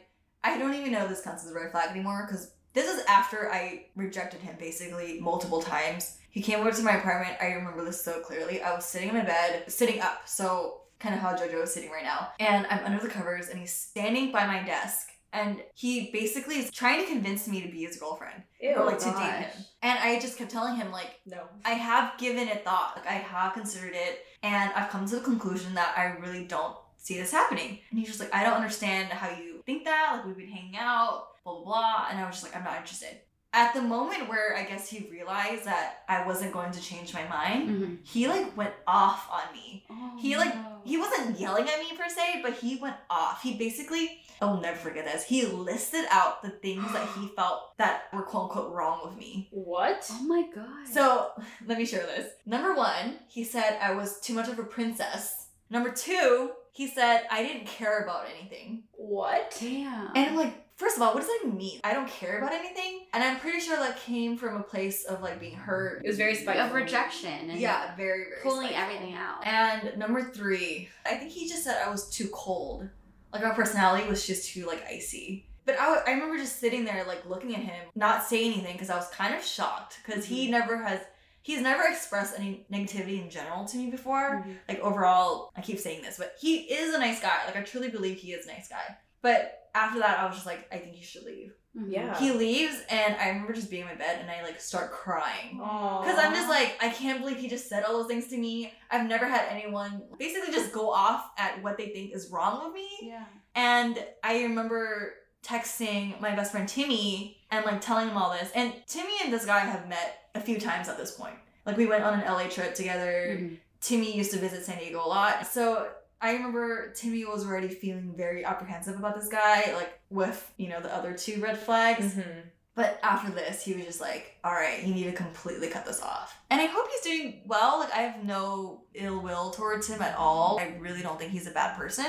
I 0.43 0.59
don't 0.59 0.75
even 0.75 0.93
know 0.93 1.07
this 1.07 1.21
counts 1.23 1.45
as 1.45 1.51
a 1.51 1.55
red 1.55 1.71
flag 1.71 1.91
anymore 1.91 2.25
because 2.27 2.53
this 2.73 2.89
is 2.89 3.05
after 3.07 3.51
I 3.53 3.87
rejected 3.97 4.41
him 4.41 4.57
basically 4.59 5.21
multiple 5.21 5.61
times. 5.61 6.17
He 6.31 6.43
came 6.43 6.61
over 6.61 6.73
to 6.73 6.83
my 6.83 6.97
apartment. 6.97 7.37
I 7.41 7.53
remember 7.53 7.85
this 7.85 8.03
so 8.03 8.21
clearly. 8.21 8.63
I 8.63 8.75
was 8.75 8.85
sitting 8.85 9.09
in 9.09 9.15
my 9.17 9.25
bed, 9.25 9.65
sitting 9.71 10.01
up, 10.01 10.23
so 10.27 10.83
kind 11.01 11.15
of 11.15 11.21
how 11.21 11.35
JoJo 11.35 11.65
is 11.65 11.75
sitting 11.75 11.91
right 11.91 12.05
now. 12.05 12.29
And 12.39 12.67
I'm 12.71 12.85
under 12.85 13.03
the 13.03 13.09
covers 13.09 13.49
and 13.49 13.59
he's 13.59 13.73
standing 13.73 14.31
by 14.31 14.47
my 14.47 14.63
desk. 14.63 15.09
And 15.33 15.63
he 15.75 16.11
basically 16.13 16.57
is 16.57 16.71
trying 16.71 17.01
to 17.01 17.07
convince 17.07 17.47
me 17.47 17.63
to 17.63 17.69
be 17.71 17.85
his 17.85 17.97
girlfriend 17.97 18.43
Ew. 18.61 18.75
or 18.75 18.85
like 18.85 18.99
to 18.99 19.13
date 19.13 19.47
him. 19.47 19.65
And 19.81 19.99
I 19.99 20.19
just 20.19 20.37
kept 20.37 20.51
telling 20.51 20.75
him 20.75 20.91
like 20.91 21.21
no. 21.25 21.45
I 21.65 21.71
have 21.71 22.19
given 22.19 22.49
it 22.49 22.65
thought. 22.65 22.95
Like 22.97 23.07
I 23.07 23.13
have 23.13 23.55
considered 23.55 23.95
it, 23.95 24.25
and 24.43 24.73
I've 24.75 24.91
come 24.91 25.07
to 25.07 25.17
the 25.17 25.23
conclusion 25.23 25.75
that 25.75 25.95
I 25.97 26.19
really 26.21 26.45
don't 26.47 26.77
see 26.97 27.17
this 27.17 27.31
happening. 27.31 27.79
And 27.91 27.99
he's 27.99 28.09
just 28.09 28.19
like, 28.19 28.35
I 28.35 28.43
don't 28.43 28.55
understand 28.55 29.13
how 29.13 29.31
you 29.31 29.63
think 29.65 29.85
that. 29.85 30.15
Like 30.17 30.27
we've 30.27 30.37
been 30.37 30.49
hanging 30.49 30.77
out, 30.77 31.29
blah 31.45 31.55
blah 31.55 31.65
blah. 31.65 32.07
And 32.11 32.19
I 32.19 32.27
was 32.27 32.35
just 32.35 32.45
like, 32.45 32.57
I'm 32.57 32.65
not 32.65 32.79
interested. 32.79 33.21
At 33.53 33.75
the 33.75 33.83
moment 33.83 34.29
where 34.29 34.57
I 34.57 34.63
guess 34.63 34.89
he 34.89 35.09
realized 35.11 35.65
that 35.65 36.05
I 36.09 36.25
wasn't 36.25 36.53
going 36.53 36.71
to 36.71 36.81
change 36.81 37.13
my 37.13 37.27
mind, 37.27 37.69
Mhm. 37.69 38.07
he 38.07 38.29
like 38.29 38.57
went 38.57 38.75
off 38.87 39.29
on 39.31 39.53
me. 39.53 39.85
Oh, 39.91 40.13
He 40.21 40.37
like 40.37 40.55
no. 40.55 40.81
he 40.85 40.97
wasn't 40.97 41.39
yelling 41.39 41.69
at 41.69 41.81
me 41.81 41.97
per 41.97 42.09
se, 42.09 42.41
but 42.43 42.53
he 42.55 42.77
went 42.77 42.97
off. 43.11 43.43
He 43.43 43.55
basically 43.57 44.21
I'll 44.43 44.59
never 44.61 44.79
forget 44.79 45.05
this. 45.05 45.25
He 45.25 45.45
listed 45.45 46.07
out 46.11 46.41
the 46.43 46.49
things 46.51 46.91
that 46.93 47.07
he 47.19 47.29
felt 47.37 47.77
that 47.77 48.05
were 48.13 48.23
quote 48.23 48.45
unquote 48.45 48.73
wrong 48.73 49.01
with 49.05 49.17
me. 49.19 49.49
What? 49.51 50.09
Oh 50.13 50.23
my 50.23 50.45
god. 50.55 50.87
So 50.91 51.33
let 51.67 51.77
me 51.77 51.85
share 51.85 52.07
this. 52.07 52.33
Number 52.47 52.73
one, 52.75 53.19
he 53.29 53.43
said 53.45 53.79
I 53.83 53.93
was 53.95 54.21
too 54.21 54.33
much 54.35 54.49
of 54.49 54.59
a 54.61 54.65
princess. 54.65 55.49
Number 55.69 55.91
two, 55.91 56.53
he 56.73 56.87
said 56.89 57.27
I 57.31 57.43
didn't 57.43 57.67
care 57.67 57.99
about 58.05 58.27
anything. 58.35 58.85
What? 58.93 59.57
damn. 59.61 60.13
And 60.15 60.27
I'm 60.31 60.37
like, 60.37 60.60
first 60.81 60.97
of 60.97 61.03
all, 61.03 61.13
what 61.15 61.21
does 61.21 61.29
that 61.43 61.53
mean? 61.55 61.79
I 61.85 61.93
don't 61.93 62.09
care 62.09 62.39
about 62.39 62.53
anything. 62.53 63.07
And 63.13 63.23
I'm 63.23 63.39
pretty 63.39 63.61
sure 63.61 63.77
that 63.77 63.99
came 64.01 64.37
from 64.37 64.57
a 64.57 64.63
place 64.63 65.05
of 65.05 65.21
like 65.23 65.39
being 65.39 65.55
hurt. 65.57 66.03
It 66.05 66.09
was 66.09 66.17
very 66.17 66.35
spiteful. 66.35 66.67
of 66.67 66.73
rejection 66.73 67.51
and 67.51 67.61
Yeah, 67.61 67.95
very, 67.97 68.25
very 68.25 68.43
pulling 68.43 68.69
spiteful. 68.71 68.83
everything 68.97 69.15
out. 69.15 69.47
And 69.47 69.99
number 69.99 70.23
three, 70.23 70.89
I 71.07 71.15
think 71.17 71.31
he 71.31 71.49
just 71.49 71.65
said 71.65 71.77
I 71.87 71.91
was 71.91 72.09
too 72.11 72.29
cold. 72.33 72.89
Like 73.33 73.43
my 73.45 73.51
personality 73.51 74.09
was 74.09 74.27
just 74.27 74.49
too 74.53 74.67
like 74.67 74.83
icy. 74.91 75.47
But 75.67 75.79
I, 75.79 76.03
I 76.07 76.11
remember 76.13 76.37
just 76.39 76.59
sitting 76.59 76.85
there 76.85 77.05
like 77.07 77.29
looking 77.29 77.55
at 77.55 77.61
him, 77.63 77.87
not 77.95 78.25
saying 78.25 78.55
anything 78.55 78.73
because 78.73 78.91
I 78.91 78.97
was 78.97 79.09
kind 79.09 79.35
of 79.35 79.45
shocked 79.45 79.99
because 80.05 80.25
he 80.25 80.51
never 80.51 80.79
has 80.83 81.01
he's 81.43 81.61
never 81.61 81.85
expressed 81.85 82.35
any 82.39 82.67
negativity 82.73 83.23
in 83.23 83.31
general 83.31 83.65
to 83.67 83.77
me 83.77 83.91
before. 83.91 84.45
Mhm. 84.47 84.57
Like 84.69 84.81
overall, 84.81 85.51
I 85.57 85.61
keep 85.61 85.79
saying 85.79 86.03
this, 86.03 86.17
but 86.19 86.35
he 86.41 86.61
is 86.73 86.95
a 86.95 86.99
nice 86.99 87.21
guy. 87.21 87.45
Like 87.47 87.57
I 87.57 87.61
truly 87.63 87.89
believe 87.89 88.17
he 88.19 88.33
is 88.33 88.47
a 88.47 88.49
nice 88.49 88.69
guy. 88.69 88.97
But 89.23 89.60
after 89.75 90.01
that, 90.01 90.19
I 90.19 90.27
was 90.27 90.35
just 90.35 90.47
like, 90.47 90.69
I 90.73 90.79
think 90.79 90.97
you 90.97 91.03
should 91.05 91.25
leave. 91.25 91.53
Mhm. 91.77 91.93
Yeah. 91.93 92.19
He 92.19 92.33
leaves, 92.33 92.83
and 92.91 93.15
I 93.17 93.29
remember 93.29 93.53
just 93.53 93.71
being 93.71 93.83
in 93.83 93.89
my 93.89 93.95
bed 93.95 94.19
and 94.21 94.29
I 94.31 94.43
like 94.43 94.61
start 94.61 94.91
crying. 94.91 95.59
Because 95.59 96.19
I'm 96.19 96.35
just 96.35 96.49
like, 96.49 96.77
I 96.83 96.89
can't 96.89 97.21
believe 97.21 97.37
he 97.37 97.49
just 97.49 97.69
said 97.69 97.85
all 97.85 97.93
those 97.99 98.09
things 98.09 98.27
to 98.29 98.37
me. 98.37 98.73
I've 98.91 99.07
never 99.07 99.27
had 99.27 99.47
anyone 99.49 100.03
basically 100.19 100.53
just 100.53 100.73
go 100.73 100.91
off 100.91 101.31
at 101.39 101.63
what 101.63 101.79
they 101.79 101.89
think 101.91 102.13
is 102.15 102.29
wrong 102.31 102.65
with 102.65 102.75
me. 102.75 102.89
Yeah. 103.03 103.25
And 103.55 104.05
I 104.25 104.43
remember 104.43 105.15
texting 105.45 106.21
my 106.21 106.35
best 106.35 106.53
friend 106.53 106.69
Timmy 106.69 107.39
and 107.51 107.65
like 107.65 107.81
telling 107.81 108.09
him 108.09 108.17
all 108.17 108.31
this. 108.33 108.51
And 108.55 108.75
Timmy 108.87 109.13
and 109.25 109.33
this 109.33 109.47
guy 109.47 109.61
have 109.61 109.89
met 109.89 110.29
a 110.35 110.41
few 110.41 110.59
times 110.61 110.89
at 110.89 110.99
this 110.99 111.13
point. 111.13 111.37
Like 111.67 111.77
we 111.77 111.87
went 111.87 112.05
on 112.05 112.19
an 112.21 112.27
LA 112.27 112.49
trip 112.49 112.75
together. 112.75 113.37
Mhm. 113.39 113.59
Timmy 113.81 114.15
used 114.15 114.33
to 114.33 114.39
visit 114.39 114.65
San 114.65 114.79
Diego 114.79 114.99
a 115.05 115.07
lot. 115.07 115.47
So 115.47 115.89
I 116.21 116.33
remember 116.33 116.93
Timmy 116.93 117.25
was 117.25 117.47
already 117.47 117.69
feeling 117.69 118.15
very 118.17 118.45
apprehensive 118.45 118.99
about 118.99 119.15
this 119.19 119.29
guy, 119.29 119.73
like 119.75 120.01
with, 120.11 120.53
you 120.57 120.69
know, 120.69 120.81
the 120.81 120.95
other 120.95 121.15
two 121.15 121.41
red 121.41 121.59
flags. 121.59 122.15
Mm-hmm. 122.15 122.41
But 122.77 123.01
after 123.03 123.31
this, 123.33 123.63
he 123.65 123.75
was 123.75 123.85
just 123.85 124.01
like, 124.01 124.37
all 124.45 124.53
right, 124.53 124.83
you 124.85 124.95
need 124.95 125.05
to 125.05 125.13
completely 125.13 125.69
cut 125.69 125.85
this 125.85 126.01
off. 126.01 126.39
And 126.51 126.61
I 126.61 126.67
hope 126.67 126.87
he's 126.89 127.01
doing 127.03 127.43
well. 127.45 127.81
Like, 127.81 127.93
I 127.93 128.03
have 128.03 128.25
no 128.25 128.85
ill 128.95 129.21
will 129.21 129.51
towards 129.51 129.89
him 129.89 130.01
at 130.01 130.17
all. 130.17 130.59
I 130.61 130.77
really 130.79 131.03
don't 131.03 131.19
think 131.19 131.33
he's 131.33 131.47
a 131.49 131.51
bad 131.51 131.77
person. 131.77 132.07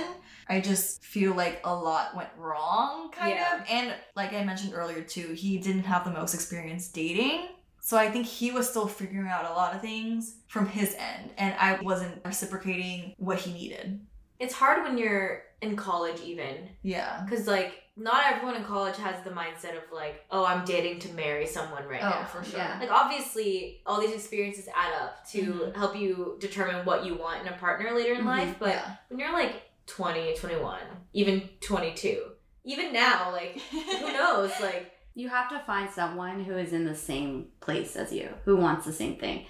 I 0.48 0.62
just 0.62 1.04
feel 1.04 1.34
like 1.34 1.62
a 1.64 1.74
lot 1.74 2.16
went 2.16 2.30
wrong, 2.38 3.12
kind 3.12 3.32
Yeah. 3.32 3.60
of. 3.62 3.66
And 3.70 3.94
like 4.16 4.34
I 4.34 4.44
mentioned 4.44 4.74
earlier, 4.76 5.02
too, 5.02 5.34
he 5.34 5.58
didn't 5.58 5.84
have 5.84 6.06
the 6.06 6.12
most 6.12 6.34
experience 6.36 6.88
dating. 6.90 7.48
So 7.84 7.98
I 7.98 8.10
think 8.12 8.28
he 8.28 8.52
was 8.52 8.70
still 8.70 8.88
figuring 8.88 9.28
out 9.28 9.46
a 9.50 9.54
lot 9.54 9.74
of 9.76 9.82
things 9.82 10.36
from 10.48 10.68
his 10.68 10.96
end. 10.98 11.32
And 11.38 11.56
I 11.60 11.82
wasn't 11.82 12.22
reciprocating 12.24 13.16
what 13.18 13.40
he 13.40 13.52
needed. 13.52 14.00
It's 14.40 14.54
hard 14.54 14.84
when 14.84 14.98
you're 15.00 15.44
in 15.62 15.76
college, 15.76 16.20
even. 16.22 16.70
Yeah. 16.84 17.22
Because, 17.26 17.48
like, 17.48 17.74
not 17.98 18.24
everyone 18.32 18.56
in 18.56 18.64
college 18.64 18.98
has 18.98 19.24
the 19.24 19.32
mindset 19.32 19.76
of, 19.78 19.84
like, 19.92 20.24
oh, 20.32 20.46
I'm 20.46 20.64
dating 20.64 21.00
to 21.00 21.14
marry 21.14 21.46
someone 21.48 21.86
right 21.88 22.02
Oh, 22.04 22.10
now. 22.10 22.24
for 22.26 22.44
sure. 22.44 22.60
Yeah. 22.60 22.78
Like, 22.80 22.92
obviously, 22.92 23.82
all 23.86 24.00
these 24.00 24.14
experiences 24.14 24.68
add 24.76 24.94
up 25.02 25.28
to 25.32 25.42
Mhm. 25.42 25.76
help 25.76 25.96
you 25.96 26.38
determine 26.40 26.86
what 26.86 27.04
you 27.06 27.16
want 27.16 27.42
in 27.46 27.52
a 27.54 27.58
partner 27.58 27.92
later 27.96 28.14
in 28.14 28.22
Mhm. 28.22 28.26
life. 28.26 28.56
But 28.60 28.70
yeah. 28.70 28.96
when 29.10 29.20
you're, 29.20 29.34
like, 29.34 29.54
20, 29.88 30.36
21, 30.36 30.80
even 31.14 31.50
22, 31.62 32.32
even 32.64 32.94
now, 32.94 33.32
like, 33.32 33.60
who 33.72 33.80
knows? 34.14 34.52
Like, 34.60 34.92
You 35.14 35.28
have 35.28 35.50
to 35.50 35.60
find 35.66 35.90
someone 35.90 36.42
who 36.42 36.54
is 36.54 36.72
in 36.72 36.86
the 36.86 36.96
same 36.96 37.48
place 37.60 37.98
as 37.98 38.14
you, 38.14 38.30
who 38.46 38.56
wants 38.56 38.86
the 38.86 38.94
same 38.94 39.18
thing. 39.18 39.46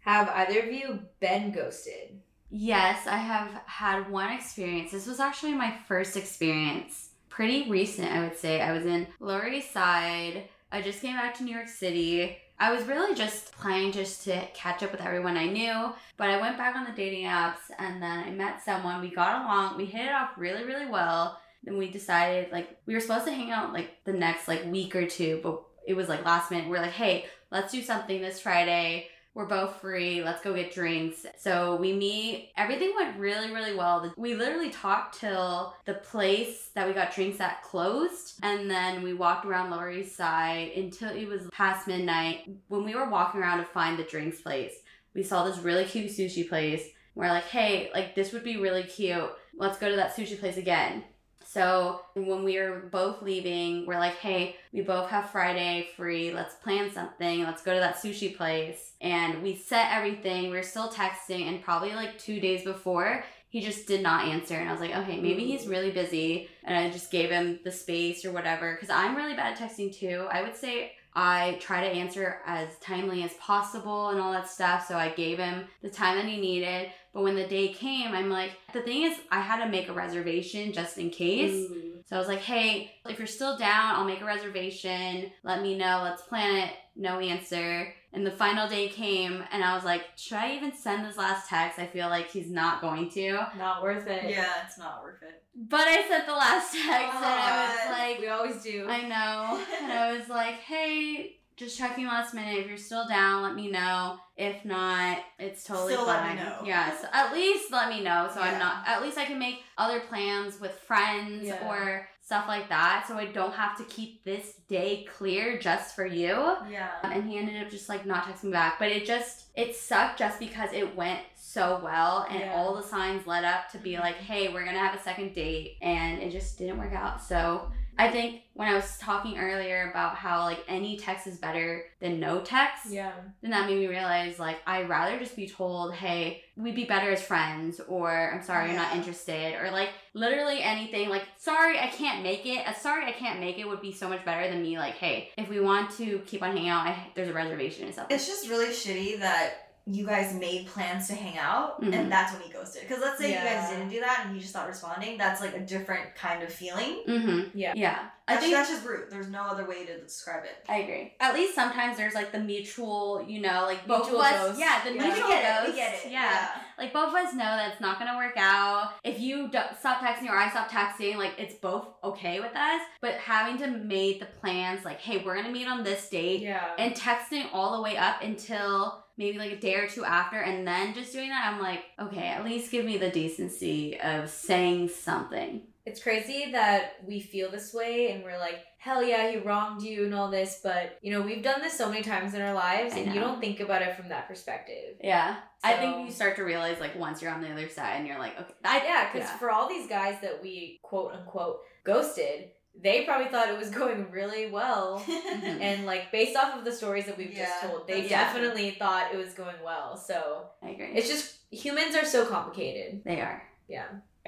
Have 0.00 0.28
either 0.28 0.60
of 0.60 0.72
you 0.72 1.00
been 1.18 1.50
ghosted? 1.50 2.20
Yes, 2.48 3.08
I 3.08 3.16
have 3.16 3.50
had 3.66 4.08
one 4.08 4.32
experience. 4.32 4.92
This 4.92 5.08
was 5.08 5.18
actually 5.18 5.54
my 5.54 5.74
first 5.88 6.16
experience. 6.16 7.10
Pretty 7.28 7.68
recent, 7.68 8.12
I 8.12 8.20
would 8.20 8.36
say. 8.36 8.60
I 8.60 8.72
was 8.72 8.86
in 8.86 9.08
Lower 9.18 9.48
East 9.48 9.72
Side. 9.72 10.44
I 10.70 10.80
just 10.80 11.02
came 11.02 11.16
back 11.16 11.34
to 11.36 11.44
New 11.44 11.54
York 11.54 11.68
City. 11.68 12.38
I 12.60 12.72
was 12.72 12.84
really 12.84 13.16
just 13.16 13.52
planning 13.52 13.90
just 13.90 14.22
to 14.24 14.46
catch 14.54 14.82
up 14.82 14.92
with 14.92 15.00
everyone 15.00 15.36
I 15.36 15.46
knew, 15.46 15.92
but 16.16 16.28
I 16.28 16.40
went 16.40 16.58
back 16.58 16.76
on 16.76 16.84
the 16.84 16.92
dating 16.92 17.24
apps 17.24 17.70
and 17.78 18.02
then 18.02 18.18
I 18.18 18.30
met 18.30 18.62
someone. 18.62 19.00
We 19.00 19.10
got 19.10 19.42
along. 19.42 19.76
We 19.76 19.86
hit 19.86 20.06
it 20.06 20.12
off 20.12 20.30
really, 20.36 20.64
really 20.64 20.86
well. 20.86 21.40
Then 21.62 21.76
we 21.76 21.90
decided 21.90 22.52
like 22.52 22.78
we 22.86 22.94
were 22.94 23.00
supposed 23.00 23.26
to 23.26 23.32
hang 23.32 23.50
out 23.50 23.72
like 23.72 24.04
the 24.04 24.12
next 24.12 24.48
like 24.48 24.64
week 24.66 24.96
or 24.96 25.06
two, 25.06 25.40
but 25.42 25.62
it 25.86 25.94
was 25.94 26.08
like 26.08 26.24
last 26.24 26.50
minute. 26.50 26.68
We're 26.68 26.80
like, 26.80 26.92
hey, 26.92 27.26
let's 27.50 27.72
do 27.72 27.82
something 27.82 28.20
this 28.20 28.40
Friday. 28.40 29.08
We're 29.32 29.46
both 29.46 29.76
free. 29.76 30.24
Let's 30.24 30.42
go 30.42 30.54
get 30.54 30.74
drinks. 30.74 31.24
So 31.38 31.76
we 31.76 31.92
meet. 31.92 32.50
Everything 32.56 32.92
went 32.96 33.16
really, 33.18 33.52
really 33.52 33.76
well. 33.76 34.12
We 34.16 34.34
literally 34.34 34.70
talked 34.70 35.20
till 35.20 35.74
the 35.84 35.94
place 35.94 36.70
that 36.74 36.86
we 36.86 36.92
got 36.92 37.14
drinks 37.14 37.40
at 37.40 37.62
closed. 37.62 38.40
And 38.42 38.68
then 38.68 39.02
we 39.02 39.14
walked 39.14 39.46
around 39.46 39.70
Lower 39.70 39.90
East 39.90 40.16
Side 40.16 40.72
until 40.74 41.10
it 41.10 41.28
was 41.28 41.48
past 41.52 41.86
midnight. 41.86 42.50
When 42.66 42.84
we 42.84 42.96
were 42.96 43.08
walking 43.08 43.40
around 43.40 43.58
to 43.58 43.66
find 43.66 43.96
the 43.96 44.04
drinks 44.04 44.40
place, 44.40 44.74
we 45.14 45.22
saw 45.22 45.44
this 45.44 45.58
really 45.58 45.84
cute 45.84 46.10
sushi 46.10 46.48
place. 46.48 46.82
We're 47.14 47.28
like, 47.28 47.44
hey, 47.44 47.90
like 47.94 48.16
this 48.16 48.32
would 48.32 48.44
be 48.44 48.56
really 48.56 48.82
cute. 48.82 49.30
Let's 49.56 49.78
go 49.78 49.88
to 49.90 49.96
that 49.96 50.16
sushi 50.16 50.40
place 50.40 50.56
again. 50.56 51.04
So 51.52 52.02
when 52.14 52.44
we 52.44 52.60
were 52.60 52.88
both 52.92 53.22
leaving, 53.22 53.84
we're 53.84 53.98
like, 53.98 54.14
hey, 54.18 54.54
we 54.72 54.82
both 54.82 55.10
have 55.10 55.30
Friday 55.30 55.88
free. 55.96 56.32
Let's 56.32 56.54
plan 56.54 56.92
something. 56.92 57.42
Let's 57.42 57.62
go 57.62 57.74
to 57.74 57.80
that 57.80 57.96
sushi 57.96 58.36
place. 58.36 58.92
And 59.00 59.42
we 59.42 59.56
set 59.56 59.92
everything. 59.92 60.44
We 60.44 60.56
were 60.56 60.62
still 60.62 60.88
texting, 60.88 61.48
and 61.48 61.60
probably 61.60 61.92
like 61.92 62.16
two 62.18 62.38
days 62.38 62.62
before, 62.62 63.24
he 63.48 63.60
just 63.60 63.88
did 63.88 64.00
not 64.00 64.28
answer. 64.28 64.54
And 64.54 64.68
I 64.68 64.72
was 64.72 64.80
like, 64.80 64.94
okay, 64.94 65.18
maybe 65.18 65.44
he's 65.44 65.64
mm. 65.64 65.70
really 65.70 65.90
busy. 65.90 66.48
And 66.62 66.76
I 66.76 66.88
just 66.88 67.10
gave 67.10 67.30
him 67.30 67.58
the 67.64 67.72
space 67.72 68.24
or 68.24 68.30
whatever. 68.30 68.74
Because 68.74 68.90
I'm 68.90 69.16
really 69.16 69.34
bad 69.34 69.54
at 69.54 69.58
texting 69.58 69.92
too. 69.92 70.28
I 70.30 70.42
would 70.42 70.56
say 70.56 70.92
I 71.16 71.58
try 71.60 71.80
to 71.80 71.92
answer 71.92 72.42
as 72.46 72.68
timely 72.78 73.24
as 73.24 73.34
possible 73.34 74.10
and 74.10 74.20
all 74.20 74.30
that 74.30 74.48
stuff. 74.48 74.86
So 74.86 74.96
I 74.96 75.08
gave 75.08 75.38
him 75.38 75.64
the 75.82 75.90
time 75.90 76.16
that 76.16 76.26
he 76.26 76.40
needed. 76.40 76.90
But 77.12 77.22
when 77.22 77.34
the 77.34 77.46
day 77.46 77.68
came, 77.68 78.12
I'm 78.12 78.30
like, 78.30 78.52
the 78.72 78.82
thing 78.82 79.02
is, 79.02 79.18
I 79.30 79.40
had 79.40 79.64
to 79.64 79.70
make 79.70 79.88
a 79.88 79.92
reservation 79.92 80.72
just 80.72 80.96
in 80.96 81.10
case. 81.10 81.68
Mm. 81.70 81.90
So 82.06 82.16
I 82.16 82.18
was 82.18 82.28
like, 82.28 82.40
hey, 82.40 82.92
if 83.08 83.18
you're 83.18 83.26
still 83.26 83.56
down, 83.56 83.96
I'll 83.96 84.04
make 84.04 84.20
a 84.20 84.24
reservation. 84.24 85.30
Let 85.42 85.62
me 85.62 85.76
know. 85.76 86.00
Let's 86.02 86.22
plan 86.22 86.68
it. 86.68 86.72
No 86.96 87.18
answer. 87.18 87.92
And 88.12 88.26
the 88.26 88.32
final 88.32 88.68
day 88.68 88.88
came, 88.88 89.44
and 89.52 89.62
I 89.62 89.74
was 89.76 89.84
like, 89.84 90.02
should 90.16 90.38
I 90.38 90.56
even 90.56 90.72
send 90.72 91.06
this 91.06 91.16
last 91.16 91.48
text? 91.48 91.78
I 91.78 91.86
feel 91.86 92.08
like 92.08 92.28
he's 92.28 92.50
not 92.50 92.80
going 92.80 93.08
to. 93.10 93.46
not 93.56 93.82
worth 93.82 94.08
it. 94.08 94.28
Yeah, 94.28 94.52
it's 94.66 94.76
not 94.76 95.02
worth 95.02 95.22
it. 95.22 95.42
But 95.54 95.86
I 95.86 96.08
sent 96.08 96.26
the 96.26 96.32
last 96.32 96.72
text, 96.72 97.14
and 97.14 97.24
I 97.24 97.66
oh 97.66 97.90
was 97.90 97.98
like, 97.98 98.18
We 98.20 98.28
always 98.28 98.62
do. 98.62 98.86
I 98.88 99.02
know. 99.02 99.64
And 99.80 99.92
I 99.92 100.16
was 100.18 100.28
like, 100.28 100.56
hey, 100.56 101.36
just 101.60 101.76
checking 101.78 102.06
last 102.06 102.32
minute. 102.32 102.58
If 102.58 102.68
you're 102.68 102.78
still 102.78 103.06
down, 103.06 103.42
let 103.42 103.54
me 103.54 103.70
know. 103.70 104.18
If 104.36 104.64
not, 104.64 105.18
it's 105.38 105.62
totally 105.62 105.92
Still 105.92 106.06
let 106.06 106.20
fine. 106.20 106.36
me 106.36 106.42
know. 106.42 106.56
Yeah, 106.64 106.96
so 106.98 107.06
at 107.12 107.34
least 107.34 107.70
let 107.70 107.90
me 107.90 108.02
know. 108.02 108.30
So 108.32 108.40
Yeah. 108.40 108.52
I'm 108.52 108.58
not, 108.58 108.88
at 108.88 109.02
least 109.02 109.18
I 109.18 109.26
can 109.26 109.38
make 109.38 109.62
other 109.76 110.00
plans 110.00 110.58
with 110.58 110.72
friends 110.72 111.46
Yeah. 111.48 111.68
or 111.68 112.08
stuff 112.22 112.48
like 112.48 112.70
that. 112.70 113.04
So 113.06 113.18
I 113.18 113.26
don't 113.26 113.52
have 113.52 113.76
to 113.76 113.84
keep 113.84 114.24
this 114.24 114.54
day 114.68 115.04
clear 115.04 115.58
just 115.58 115.94
for 115.94 116.06
you. 116.06 116.56
Yeah. 116.70 116.88
Um, 117.02 117.12
and 117.12 117.28
he 117.28 117.36
ended 117.36 117.62
up 117.62 117.70
just 117.70 117.90
like 117.90 118.06
not 118.06 118.24
texting 118.24 118.44
me 118.44 118.52
back. 118.52 118.78
But 118.78 118.88
it 118.88 119.04
just, 119.04 119.48
it 119.54 119.76
sucked 119.76 120.18
just 120.18 120.38
because 120.38 120.72
it 120.72 120.96
went 120.96 121.20
so 121.36 121.78
well 121.84 122.26
and 122.30 122.40
Yeah. 122.40 122.54
all 122.54 122.74
the 122.74 122.82
signs 122.82 123.26
led 123.26 123.44
up 123.44 123.70
to 123.72 123.78
be 123.78 123.92
mm-hmm. 123.92 124.02
like, 124.02 124.16
hey, 124.16 124.48
we're 124.50 124.64
gonna 124.64 124.78
have 124.78 124.98
a 124.98 125.02
second 125.02 125.34
date. 125.34 125.76
And 125.82 126.22
it 126.22 126.30
just 126.30 126.56
didn't 126.56 126.78
work 126.78 126.94
out. 126.94 127.20
So 127.22 127.70
I 127.98 128.10
think 128.10 128.42
when 128.54 128.68
I 128.68 128.74
was 128.74 128.98
talking 128.98 129.38
earlier 129.38 129.90
about 129.90 130.16
how 130.16 130.44
like 130.44 130.64
any 130.68 130.96
text 130.96 131.26
is 131.26 131.38
better 131.38 131.84
than 132.00 132.18
no 132.18 132.40
text, 132.40 132.86
yeah. 132.90 133.12
then 133.42 133.50
that 133.50 133.68
made 133.68 133.78
me 133.78 133.86
realize 133.86 134.38
like 134.38 134.58
I'd 134.66 134.88
rather 134.88 135.18
just 135.18 135.36
be 135.36 135.46
told, 135.46 135.94
hey, 135.94 136.42
we'd 136.56 136.74
be 136.74 136.84
better 136.84 137.10
as 137.10 137.22
friends, 137.22 137.80
or 137.88 138.32
I'm 138.32 138.42
sorry, 138.42 138.68
you're 138.68 138.76
not 138.76 138.94
interested, 138.94 139.54
or 139.60 139.70
like 139.70 139.90
literally 140.14 140.62
anything. 140.62 141.08
Like, 141.08 141.24
sorry, 141.38 141.78
I 141.78 141.88
can't 141.88 142.22
make 142.22 142.46
it. 142.46 142.66
A 142.66 142.74
sorry, 142.74 143.06
I 143.06 143.12
can't 143.12 143.40
make 143.40 143.58
it 143.58 143.68
would 143.68 143.82
be 143.82 143.92
so 143.92 144.08
much 144.08 144.24
better 144.24 144.50
than 144.50 144.62
me 144.62 144.78
like, 144.78 144.94
hey, 144.94 145.30
if 145.36 145.48
we 145.48 145.60
want 145.60 145.90
to 145.98 146.20
keep 146.26 146.42
on 146.42 146.52
hanging 146.52 146.68
out, 146.68 146.86
I, 146.86 147.08
there's 147.14 147.28
a 147.28 147.34
reservation 147.34 147.84
and 147.84 147.94
something. 147.94 148.14
It's 148.14 148.26
just 148.26 148.48
really 148.48 148.68
shitty 148.68 149.20
that 149.20 149.69
you 149.94 150.06
guys 150.06 150.32
made 150.34 150.66
plans 150.66 151.06
to 151.08 151.14
hang 151.14 151.38
out 151.38 151.80
Mhm. 151.82 151.94
and 151.94 152.12
that's 152.12 152.32
when 152.32 152.42
he 152.42 152.52
ghosted. 152.52 152.82
Because 152.86 153.02
let's 153.02 153.18
say 153.18 153.28
you 153.30 153.34
guys 153.38 153.70
didn't 153.70 153.88
do 153.88 154.00
that 154.00 154.22
and 154.24 154.34
he 154.34 154.40
just 154.40 154.50
stopped 154.52 154.68
responding, 154.68 155.16
that's 155.18 155.40
like 155.40 155.54
a 155.54 155.60
different 155.60 156.14
kind 156.14 156.42
of 156.42 156.52
feeling. 156.52 157.02
mm-hmm. 157.06 157.56
Yeah. 157.58 157.72
Yeah. 157.76 157.98
I 158.28 158.34
That's, 158.34 158.44
think 158.44 158.54
that's 158.54 158.70
just 158.70 158.86
rude. 158.86 159.10
There's 159.10 159.26
no 159.28 159.42
other 159.42 159.64
way 159.66 159.84
to 159.86 159.98
describe 159.98 160.44
it. 160.44 160.54
I 160.68 160.76
agree. 160.78 161.14
At 161.18 161.34
least 161.34 161.52
sometimes 161.52 161.96
there's 161.96 162.14
like 162.14 162.30
the 162.30 162.38
mutual, 162.38 163.24
you 163.26 163.40
know, 163.40 163.64
like 163.64 163.88
both 163.88 164.02
Mutual 164.04 164.20
of 164.22 164.32
us. 164.32 164.46
ghost. 164.50 164.60
Yeah, 164.60 164.84
the 164.84 164.94
Yeah, 164.94 165.02
mutual 165.02 165.24
we 165.24 165.34
get 165.34 165.42
it. 165.44 165.56
ghost. 165.64 165.68
We 165.70 165.74
get 165.76 165.94
it. 166.06 166.12
Yeah. 166.12 166.48
Like 166.78 166.92
both 166.92 167.08
of 167.08 167.14
us 167.16 167.32
know 167.32 167.38
that 167.40 167.72
it's 167.72 167.80
not 167.80 167.98
gonna 167.98 168.16
work 168.16 168.36
out. 168.36 168.92
If 169.02 169.18
you 169.18 169.48
don't 169.48 169.76
stop 169.80 169.98
texting 170.00 170.28
or 170.30 170.36
I 170.36 170.48
stop 170.48 170.70
texting, 170.70 171.16
like 171.16 171.32
it's 171.38 171.54
both 171.54 171.88
okay 172.04 172.38
with 172.38 172.54
us. 172.54 172.80
But 173.00 173.14
having 173.14 173.58
to 173.58 173.66
make 173.66 174.20
the 174.20 174.26
plans, 174.26 174.84
like, 174.84 175.00
hey, 175.00 175.22
we're 175.24 175.34
gonna 175.34 175.50
meet 175.50 175.66
on 175.66 175.82
this 175.82 176.08
date, 176.08 176.42
Yeah. 176.42 176.70
and 176.78 176.94
texting 176.94 177.46
all 177.52 177.76
the 177.76 177.82
way 177.82 177.96
up 177.96 178.22
until 178.22 178.99
maybe 179.16 179.38
like 179.38 179.52
a 179.52 179.60
day 179.60 179.74
or 179.74 179.88
two 179.88 180.04
after, 180.04 180.38
and 180.38 180.66
then 180.66 180.94
just 180.94 181.12
doing 181.12 181.28
that, 181.28 181.52
I'm 181.52 181.60
like, 181.60 181.82
okay, 182.00 182.28
at 182.28 182.44
least 182.44 182.70
give 182.70 182.84
me 182.84 182.98
the 182.98 183.10
decency 183.10 183.98
of 184.00 184.30
saying 184.30 184.88
something. 184.88 185.62
It's 185.86 186.02
crazy 186.02 186.52
that 186.52 186.96
we 187.06 187.20
feel 187.20 187.50
this 187.50 187.72
way 187.72 188.12
and 188.12 188.22
we're 188.22 188.38
like, 188.38 188.64
hell 188.78 189.02
yeah, 189.02 189.30
he 189.30 189.38
wronged 189.38 189.82
you 189.82 190.04
and 190.04 190.14
all 190.14 190.30
this, 190.30 190.60
but 190.62 190.98
you 191.02 191.10
know, 191.10 191.22
we've 191.22 191.42
done 191.42 191.60
this 191.60 191.76
so 191.76 191.88
many 191.88 192.02
times 192.02 192.34
in 192.34 192.40
our 192.42 192.54
lives 192.54 192.94
and 192.94 193.14
you 193.14 193.20
don't 193.20 193.40
think 193.40 193.60
about 193.60 193.82
it 193.82 193.96
from 193.96 194.08
that 194.10 194.28
perspective. 194.28 194.96
Yeah, 195.02 195.36
I 195.64 195.74
think 195.74 196.06
you 196.06 196.12
start 196.12 196.36
to 196.36 196.44
realize 196.44 196.80
like 196.80 196.98
once 196.98 197.20
you're 197.20 197.32
on 197.32 197.40
the 197.42 197.50
other 197.50 197.68
side, 197.68 197.96
and 197.96 198.06
you're 198.06 198.18
like, 198.18 198.38
okay, 198.38 198.54
I, 198.64 198.84
yeah, 198.84 199.12
because 199.12 199.28
yeah. 199.28 199.38
for 199.38 199.50
all 199.50 199.68
these 199.68 199.88
guys 199.88 200.16
that 200.22 200.42
we 200.42 200.80
quote 200.82 201.12
unquote 201.12 201.60
ghosted, 201.84 202.50
they 202.82 203.04
probably 203.04 203.28
thought 203.28 203.48
it 203.48 203.58
was 203.58 203.70
going 203.70 204.10
really 204.10 204.50
well. 204.50 205.04
Mhm. 205.30 205.60
And 205.60 205.86
like 205.86 206.10
based 206.12 206.36
off 206.36 206.56
of 206.58 206.64
the 206.64 206.72
stories 206.72 207.06
that 207.06 207.16
we've 207.16 207.32
just 207.34 207.62
told, 207.62 207.86
they 207.86 208.00
that's 208.02 208.08
definitely 208.10 208.72
thought 208.72 209.12
it 209.12 209.16
was 209.16 209.32
going 209.32 209.56
well. 209.64 209.96
So 209.96 210.46
I 210.62 210.70
agree. 210.70 210.92
it's 210.94 211.08
just 211.08 211.36
humans 211.50 211.94
are 211.94 212.04
so 212.04 212.26
complicated. 212.26 213.02
they 213.04 213.20
are. 213.20 213.42
Yeah. 213.68 213.86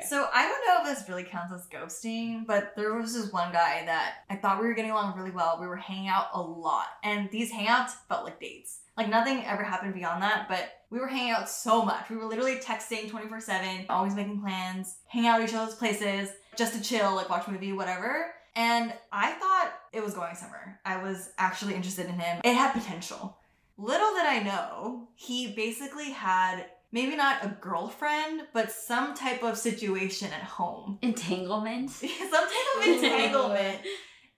So 0.08 0.26
I 0.32 0.46
don't 0.48 0.66
know 0.66 0.90
if 0.90 0.98
this 0.98 1.08
really 1.08 1.22
counts 1.24 1.52
as 1.52 1.66
ghosting, 1.68 2.46
but 2.46 2.74
there 2.76 2.94
was 2.94 3.12
this 3.12 3.30
one 3.30 3.52
guy 3.52 3.82
that 3.84 4.14
I 4.30 4.36
thought 4.36 4.60
we 4.60 4.66
were 4.66 4.72
getting 4.74 4.90
along 4.90 5.16
really 5.18 5.30
well. 5.30 5.58
We 5.60 5.66
were 5.66 5.76
hanging 5.76 6.08
out 6.08 6.28
a 6.32 6.40
lot, 6.40 6.86
and 7.04 7.30
these 7.30 7.52
hangouts 7.52 7.90
felt 8.08 8.24
like 8.24 8.40
dates. 8.40 8.78
Like 8.96 9.08
nothing 9.10 9.44
ever 9.44 9.62
happened 9.62 9.94
beyond 9.94 10.22
that, 10.22 10.48
but 10.48 10.70
we 10.90 10.98
were 10.98 11.08
hanging 11.08 11.32
out 11.32 11.48
so 11.48 11.82
much. 11.82 12.08
We 12.08 12.16
were 12.16 12.24
literally 12.24 12.56
texting 12.56 13.10
24 13.10 13.40
7, 13.40 13.86
always 13.90 14.14
making 14.14 14.40
plans, 14.40 14.96
hang 15.08 15.26
out 15.26 15.40
at 15.42 15.48
each 15.48 15.54
other's 15.54 15.74
places 15.74 16.30
just 16.56 16.72
to 16.74 16.80
chill, 16.82 17.14
like 17.14 17.28
watch 17.28 17.46
a 17.46 17.50
movie, 17.50 17.72
whatever. 17.74 18.32
And 18.54 18.92
I 19.10 19.32
thought 19.32 19.72
it 19.92 20.02
was 20.04 20.14
going 20.14 20.34
somewhere. 20.36 20.80
I 20.84 21.02
was 21.02 21.30
actually 21.38 21.74
interested 21.74 22.06
in 22.06 22.18
him. 22.18 22.40
It 22.44 22.54
had 22.54 22.72
potential. 22.72 23.38
Little 23.78 24.10
did 24.14 24.26
I 24.26 24.40
know, 24.40 25.08
he 25.14 25.52
basically 25.54 26.10
had 26.10 26.66
maybe 26.92 27.16
not 27.16 27.42
a 27.44 27.56
girlfriend, 27.60 28.42
but 28.52 28.70
some 28.70 29.14
type 29.14 29.42
of 29.42 29.56
situation 29.56 30.28
at 30.32 30.42
home. 30.42 30.98
Entanglement. 31.02 31.90
some 31.90 32.08
type 32.30 32.50
of 32.78 32.86
entanglement. 32.88 33.78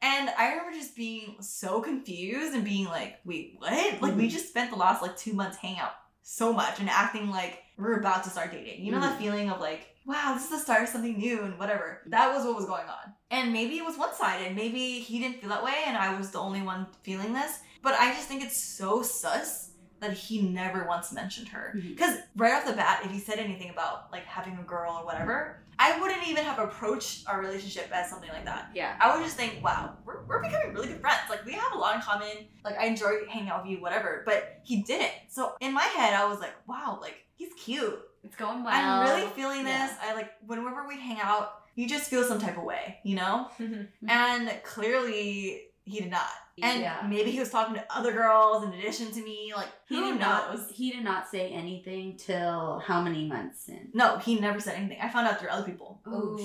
And 0.01 0.31
I 0.39 0.51
remember 0.51 0.73
just 0.79 0.95
being 0.95 1.37
so 1.41 1.81
confused 1.81 2.55
and 2.55 2.65
being 2.65 2.85
like, 2.85 3.17
wait, 3.25 3.55
what? 3.59 3.73
Like, 4.03 4.17
we 4.17 4.27
Mhm. 4.29 4.31
just 4.31 4.49
spent 4.49 4.71
the 4.71 4.77
last 4.77 5.03
like 5.03 5.17
two 5.17 5.33
months 5.33 5.57
hanging 5.57 5.79
out 5.81 5.93
so 6.23 6.53
much 6.53 6.79
and 6.79 6.89
acting 6.89 7.31
like 7.31 7.63
we're 7.77 7.99
about 7.99 8.23
to 8.25 8.31
start 8.31 8.53
dating. 8.53 8.85
You 8.85 8.93
know 8.93 9.01
that 9.01 9.17
Mhm. 9.19 9.23
feeling 9.23 9.51
of 9.51 9.61
like, 9.61 9.89
wow, 10.07 10.35
this 10.35 10.45
is 10.45 10.51
the 10.51 10.59
start 10.59 10.83
of 10.85 10.89
something 10.91 11.17
new 11.19 11.43
and 11.43 11.59
whatever. 11.59 12.03
That 12.07 12.35
was 12.35 12.45
what 12.45 12.55
was 12.57 12.67
going 12.67 12.87
on. 12.89 13.15
And 13.35 13.53
maybe 13.53 13.75
it 13.79 13.85
was 13.85 13.97
one 13.99 14.15
sided. 14.15 14.55
Maybe 14.55 15.01
he 15.01 15.19
didn't 15.19 15.39
feel 15.41 15.51
that 15.51 15.65
way 15.65 15.79
and 15.87 15.97
I 15.97 16.17
was 16.19 16.31
the 16.31 16.39
only 16.39 16.63
one 16.63 16.87
feeling 17.03 17.33
this. 17.33 17.59
But 17.83 17.95
I 17.95 18.13
just 18.15 18.29
think 18.29 18.43
it's 18.43 18.57
so 18.57 19.03
sus 19.03 19.71
that 20.01 20.13
he 20.13 20.43
never 20.43 20.85
once 20.87 21.13
mentioned 21.13 21.49
her. 21.49 21.73
Mhm. 21.77 21.89
Because 21.97 22.19
right 22.37 22.53
off 22.55 22.65
the 22.67 22.73
bat, 22.75 23.01
if 23.05 23.11
he 23.11 23.19
said 23.19 23.39
anything 23.39 23.71
about 23.71 24.11
like 24.13 24.25
having 24.25 24.57
a 24.59 24.63
girl 24.63 24.93
or 25.01 25.05
whatever, 25.05 25.61
I 25.79 25.99
wouldn't 26.01 26.27
even 26.29 26.45
have 26.45 26.59
approached 26.61 27.27
our 27.29 27.41
relationship 27.41 27.89
as 27.93 28.09
something 28.09 28.31
like 28.31 28.45
that. 28.45 28.71
Yeah. 28.75 28.97
I 29.01 29.15
would 29.17 29.25
just 29.25 29.37
think, 29.37 29.53
wow, 29.65 29.95
we're, 30.05 30.23
we're 30.27 30.41
becoming 30.43 30.73
really 30.73 30.89
good 30.89 31.01
friends. 31.01 31.23
Like, 31.29 31.45
we 31.45 31.53
have 31.55 31.73
a 31.75 31.79
lot 31.79 31.97
in 31.97 32.01
common. 32.01 32.29
Like, 32.65 32.79
I 32.79 32.85
enjoy 32.87 33.27
hanging 33.29 33.49
out 33.49 33.65
with 33.65 33.73
you, 33.73 33.81
whatever. 33.83 34.23
But 34.25 34.61
he 34.63 34.83
didn't. 34.83 35.11
So, 35.29 35.55
in 35.61 35.73
my 35.75 35.83
head, 35.83 36.15
I 36.15 36.27
was 36.27 36.39
like, 36.39 36.53
wow, 36.69 36.99
like, 37.01 37.17
he's 37.35 37.53
cute. 37.55 37.99
It's 38.23 38.37
going 38.37 38.63
well. 38.63 38.73
I'm 38.73 39.09
really 39.09 39.29
feeling 39.33 39.67
Yeah. 39.67 39.89
this. 39.89 39.97
I 40.01 40.15
like, 40.15 40.31
whenever 40.47 40.87
we 40.87 41.01
hang 41.01 41.19
out, 41.21 41.64
you 41.75 41.89
just 41.89 42.09
feel 42.11 42.25
some 42.25 42.39
type 42.41 42.57
of 42.59 42.65
way, 42.65 42.99
you 43.05 43.17
know? 43.17 43.49
Mm-hmm. 43.59 44.09
And 44.09 44.51
clearly, 44.63 45.63
he 45.85 46.01
did 46.01 46.11
not. 46.11 46.29
And 46.63 46.83
Yeah. 46.83 47.05
maybe 47.09 47.31
he 47.33 47.41
was 47.41 47.51
talking 47.51 47.75
to 47.75 47.85
other 47.95 48.13
girls 48.13 48.63
in 48.63 48.73
addition 48.73 49.11
to 49.11 49.23
me. 49.23 49.53
Like, 49.55 49.67
He 49.89 49.97
who 49.97 50.13
did 50.13 50.21
knows? 50.21 50.61
not. 50.61 50.71
He 50.71 50.93
did 50.93 51.03
not 51.03 51.29
say 51.29 51.51
anything 51.51 52.17
till 52.17 52.79
how 52.79 53.03
many 53.03 53.27
months 53.27 53.69
in? 53.69 53.91
No, 53.93 54.19
he 54.19 54.39
never 54.39 54.61
said 54.61 54.77
anything. 54.77 54.99
I 55.03 55.09
found 55.09 55.27
out 55.27 55.41
through 55.41 55.49
other 55.51 55.65
people. 55.65 56.01
Oh, 56.07 56.37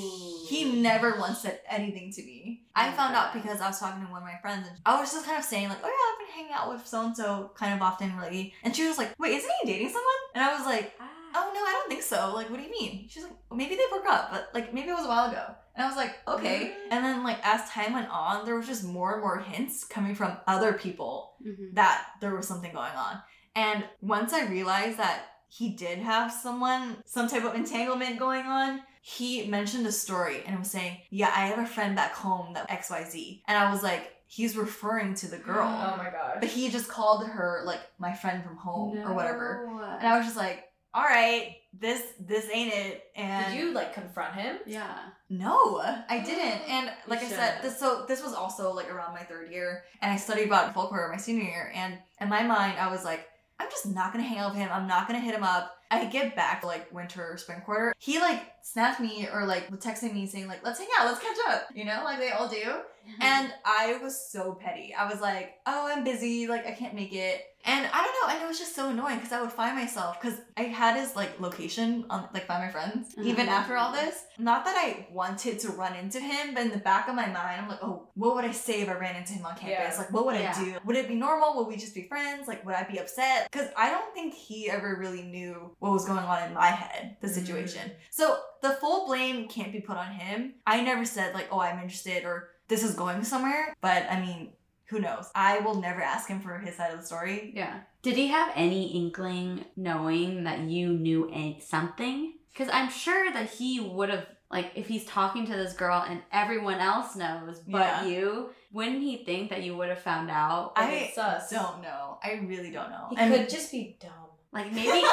He 0.50 0.82
never 0.82 1.20
once 1.20 1.40
said 1.42 1.60
anything 1.70 2.12
to 2.14 2.24
me. 2.24 2.64
I 2.76 2.92
found 2.92 3.16
out 3.16 3.34
because 3.34 3.62
I 3.62 3.68
was 3.68 3.80
talking 3.80 4.04
to 4.04 4.12
one 4.12 4.24
of 4.24 4.28
my 4.28 4.40
friends 4.42 4.68
and 4.68 4.78
I 4.86 5.00
was 5.00 5.12
just 5.12 5.26
kind 5.28 5.38
of 5.38 5.44
saying 5.44 5.70
like, 5.70 5.80
oh 5.84 5.88
yeah, 5.88 6.12
I've 6.12 6.28
been 6.28 6.36
hanging 6.36 6.54
out 6.54 6.74
with 6.74 6.88
so 6.88 7.06
and 7.06 7.16
so 7.16 7.52
kind 7.56 7.74
of 7.76 7.82
often 7.84 8.18
lately. 8.20 8.54
And 8.64 8.76
she 8.76 8.88
was 8.88 8.98
like, 8.98 9.14
wait, 9.20 9.34
isn't 9.36 9.52
he 9.62 9.72
dating 9.72 9.90
someone? 9.90 10.22
And 10.34 10.44
I 10.44 10.54
was 10.58 10.66
like, 10.66 10.94
Ah. 11.00 11.09
Oh 11.36 11.52
no, 11.54 11.60
I 11.62 11.72
don't 11.72 11.90
think 11.90 12.04
so. 12.04 12.34
Like, 12.34 12.50
what 12.50 12.58
do 12.58 12.64
you 12.64 12.72
mean? 12.72 13.08
She's 13.10 13.24
like, 13.24 13.34
well, 13.50 13.58
maybe 13.58 13.76
they 13.76 13.84
broke 13.90 14.06
up, 14.08 14.32
but 14.32 14.50
like 14.54 14.74
maybe 14.74 14.90
it 14.90 14.94
was 14.94 15.06
a 15.06 15.10
while 15.10 15.30
ago. 15.30 15.44
And 15.76 15.86
I 15.86 15.88
was 15.88 15.96
like, 15.98 16.16
okay. 16.28 16.74
And 16.92 17.04
then 17.06 17.24
like 17.24 17.38
as 17.44 17.70
time 17.70 17.94
went 17.94 18.10
on, 18.10 18.46
there 18.46 18.56
was 18.56 18.68
just 18.68 18.84
more 18.84 19.14
and 19.14 19.22
more 19.22 19.40
hints 19.40 19.84
coming 19.86 20.16
from 20.16 20.38
other 20.48 20.74
people 20.74 21.36
Mhm. 21.46 21.74
that 21.76 22.06
there 22.22 22.36
was 22.36 22.48
something 22.48 22.74
going 22.74 22.92
on. 22.94 23.22
And 23.56 23.86
once 24.02 24.34
I 24.34 24.46
realized 24.48 24.98
that 25.00 25.22
he 25.48 25.70
did 25.70 26.00
have 26.00 26.32
someone, 26.32 27.02
some 27.06 27.28
type 27.28 27.44
of 27.44 27.56
entanglement 27.56 28.20
going 28.20 28.46
on, 28.46 28.82
he 29.02 29.48
mentioned 29.48 29.88
a 29.88 29.92
story 29.92 30.44
and 30.46 30.60
was 30.60 30.70
saying, 30.70 30.98
Yeah, 31.10 31.32
I 31.36 31.48
have 31.48 31.60
a 31.60 31.66
friend 31.66 31.96
back 31.96 32.14
home 32.14 32.54
that 32.54 32.70
XYZ. 32.70 33.44
And 33.48 33.58
I 33.58 33.72
was 33.72 33.82
like, 33.82 34.16
He's 34.32 34.56
referring 34.56 35.16
to 35.16 35.28
the 35.28 35.38
girl. 35.40 35.66
Oh 35.68 35.98
my 35.98 36.12
gosh. 36.12 36.38
But 36.40 36.50
he 36.50 36.70
just 36.70 36.88
called 36.88 37.26
her 37.26 37.64
like 37.66 37.80
my 37.98 38.14
friend 38.14 38.44
from 38.44 38.58
home 38.58 39.00
or 39.00 39.14
whatever. 39.16 39.66
And 40.00 40.08
I 40.08 40.18
was 40.18 40.26
just 40.28 40.38
like, 40.38 40.66
all 40.94 41.04
right, 41.04 41.58
this 41.74 42.02
this 42.20 42.50
ain't 42.52 42.74
it. 42.74 43.04
And 43.16 43.54
Did 43.54 43.60
you 43.60 43.74
like 43.74 43.94
confront 43.94 44.34
him? 44.36 44.58
Yeah. 44.66 44.98
no, 45.30 45.80
I 46.10 46.20
didn't. 46.20 46.68
And 46.70 46.92
like 47.08 47.20
I 47.20 47.24
You 47.24 47.30
said, 47.30 47.62
this 47.62 47.78
so 47.80 48.06
this 48.08 48.24
was 48.24 48.34
also 48.34 48.74
like 48.74 48.92
around 48.92 49.14
my 49.14 49.24
third 49.24 49.52
year, 49.52 49.84
and 50.02 50.12
I 50.12 50.18
studied 50.18 50.46
about 50.48 50.74
folklore 50.74 51.10
my 51.12 51.18
senior 51.18 51.44
year. 51.44 51.72
And 51.76 51.98
in 52.20 52.30
my 52.30 52.44
mind, 52.44 52.80
I 52.80 52.90
was 52.92 53.04
like, 53.04 53.28
I'm 53.60 53.70
just 53.70 53.86
not 53.86 54.12
gonna 54.12 54.24
hang 54.24 54.40
out 54.40 54.52
with 54.52 54.60
him. 54.60 54.70
I'm 54.72 54.88
not 54.88 55.08
gonna 55.08 55.20
hit 55.20 55.36
him 55.36 55.44
up. 55.44 55.76
I 55.92 56.06
get 56.06 56.36
back 56.36 56.64
like 56.64 56.94
winter 56.94 57.32
or 57.34 57.38
spring 57.38 57.62
quarter. 57.62 57.94
He 57.98 58.20
like 58.20 58.42
snapped 58.62 59.00
me 59.00 59.28
or 59.32 59.46
like 59.46 59.70
was 59.72 59.80
texting 59.80 60.14
me 60.14 60.28
saying 60.28 60.48
like, 60.48 60.64
let's 60.64 60.80
hang 60.80 60.88
out, 61.00 61.08
let's 61.08 61.20
catch 61.20 61.38
up. 61.50 61.68
You 61.74 61.86
know, 61.86 62.02
like 62.04 62.20
they 62.20 62.32
all 62.32 62.48
do. 62.48 62.82
And 63.22 63.52
I 63.66 63.98
was 64.02 64.30
so 64.30 64.54
petty. 64.54 64.94
I 64.94 65.10
was 65.10 65.20
like, 65.20 65.56
oh, 65.66 65.88
I'm 65.92 66.04
busy. 66.04 66.48
Like, 66.48 66.68
I 66.68 66.72
can't 66.72 66.94
make 66.94 67.14
it. 67.14 67.42
And 67.66 67.86
I 67.94 68.04
don't 68.04 68.14
know. 68.28 68.34
And 68.34 68.44
it 68.44 68.48
was 68.48 68.58
just 68.58 68.74
so 68.76 68.90
annoying 68.90 69.18
because 69.18 69.32
I 69.34 69.42
would 69.42 69.52
find 69.52 69.76
myself, 69.76 70.20
because 70.22 70.40
I 70.56 70.64
had 70.64 70.96
his 70.98 71.16
like 71.16 71.40
location 71.40 72.06
on 72.10 72.28
like 72.34 72.48
by 72.48 72.58
my 72.58 72.70
friends, 72.72 73.14
even 73.22 73.48
Uh-huh. 73.48 73.58
after 73.58 73.76
all 73.78 73.92
this. 73.92 74.24
Not 74.38 74.64
that 74.66 74.76
I 74.78 75.08
wanted 75.12 75.60
to 75.60 75.70
run 75.72 75.94
into 75.96 76.20
him, 76.20 76.54
but 76.54 76.64
in 76.64 76.72
the 76.72 76.78
back 76.78 77.10
of 77.10 77.16
my 77.16 77.26
mind, 77.26 77.62
I'm 77.62 77.68
like, 77.68 77.80
oh, 77.84 78.08
what 78.16 78.36
would 78.36 78.46
I 78.46 78.52
say 78.52 78.82
if 78.82 78.90
I 78.90 78.94
ran 78.94 79.16
into 79.18 79.34
him 79.34 79.46
on 79.46 79.56
campus? 79.58 79.96
Yeah. 79.96 79.98
Like, 79.98 80.12
what 80.14 80.26
would 80.26 80.36
Yeah. 80.40 80.54
I 80.56 80.64
do? 80.64 80.76
Would 80.86 80.96
it 80.96 81.08
be 81.08 81.16
normal? 81.16 81.58
Would 81.58 81.68
we 81.68 81.76
just 81.76 81.94
be 81.94 82.04
friends? 82.08 82.48
Like, 82.48 82.66
would 82.66 82.76
I 82.76 82.84
be 82.84 82.98
upset? 83.00 83.52
Because 83.52 83.68
I 83.78 83.92
don't 83.92 84.14
think 84.14 84.34
he 84.34 84.70
ever 84.70 84.96
really 84.98 85.24
knew 85.24 85.76
what 85.80 85.92
was 85.92 86.06
going 86.06 86.20
on 86.20 86.44
in 86.48 86.54
my 86.54 86.68
head, 86.68 87.18
the 87.22 87.28
situation. 87.28 87.92
So 88.10 88.40
the 88.62 88.72
full 88.72 89.06
blame 89.08 89.48
can't 89.50 89.72
be 89.74 89.82
put 89.82 89.98
on 89.98 90.12
him. 90.12 90.54
I 90.66 90.82
never 90.82 91.04
said 91.06 91.34
like, 91.34 91.48
oh, 91.52 91.60
I'm 91.60 91.80
interested 91.80 92.24
or 92.24 92.50
this 92.70 92.84
is 92.84 92.94
going 92.96 93.24
somewhere. 93.24 93.76
But 93.82 94.04
I 94.10 94.20
mean, 94.22 94.54
who 94.90 95.00
knows? 95.00 95.30
I 95.36 95.60
will 95.60 95.76
never 95.82 96.02
ask 96.02 96.28
him 96.28 96.40
for 96.42 96.58
his 96.58 96.76
side 96.76 96.92
of 96.94 97.00
the 97.00 97.06
story. 97.06 97.52
Yeah. 97.56 97.80
Did 98.02 98.16
he 98.16 98.28
have 98.28 98.52
any 98.56 98.88
inkling 98.98 99.66
knowing 99.76 100.44
that 100.46 100.60
you 100.62 100.90
knew 100.90 101.30
any, 101.32 101.60
something? 101.60 102.34
Because 102.52 102.70
I'm 102.74 102.90
sure 102.90 103.32
that 103.32 103.50
he 103.52 103.80
would 103.80 104.10
have, 104.10 104.26
like, 104.52 104.72
if 104.76 104.88
he's 104.88 105.06
talking 105.06 105.46
to 105.46 105.54
this 105.56 105.74
girl 105.74 106.04
and 106.08 106.22
everyone 106.32 106.80
else 106.80 107.16
knows 107.16 107.60
but 107.68 107.80
Yeah. 107.80 108.06
you, 108.06 108.50
wouldn't 108.72 109.02
he 109.02 109.18
think 109.24 109.50
that 109.52 109.64
you 109.64 109.76
would 109.78 109.90
have 109.90 110.02
found 110.02 110.30
out? 110.32 110.74
I 110.76 111.12
sus. 111.14 111.50
don't 111.50 111.82
know. 111.82 112.18
I 112.24 112.34
really 112.46 112.72
don't 112.72 112.90
know. 112.90 113.08
He 113.12 113.18
And- 113.18 113.34
could 113.34 113.50
just 113.50 113.72
be 113.72 113.98
dumb. 114.00 114.12
Like, 114.52 114.72
maybe 114.74 115.04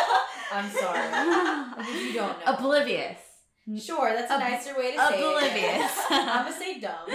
I'm 0.50 0.70
sorry. 0.70 0.98
Like, 1.76 1.92
you 2.02 2.14
don't 2.14 2.38
know. 2.38 2.52
oblivious. 2.54 3.18
Sure, 3.84 4.14
that's 4.14 4.30
a 4.30 4.34
Ob- 4.36 4.40
nicer 4.40 4.74
way 4.78 4.92
to 4.92 4.98
say 4.98 5.18
oblivious. 5.20 5.92
it. 5.98 6.06
I'm 6.10 6.44
gonna 6.46 6.56
say 6.56 6.80
dumb. 6.80 7.06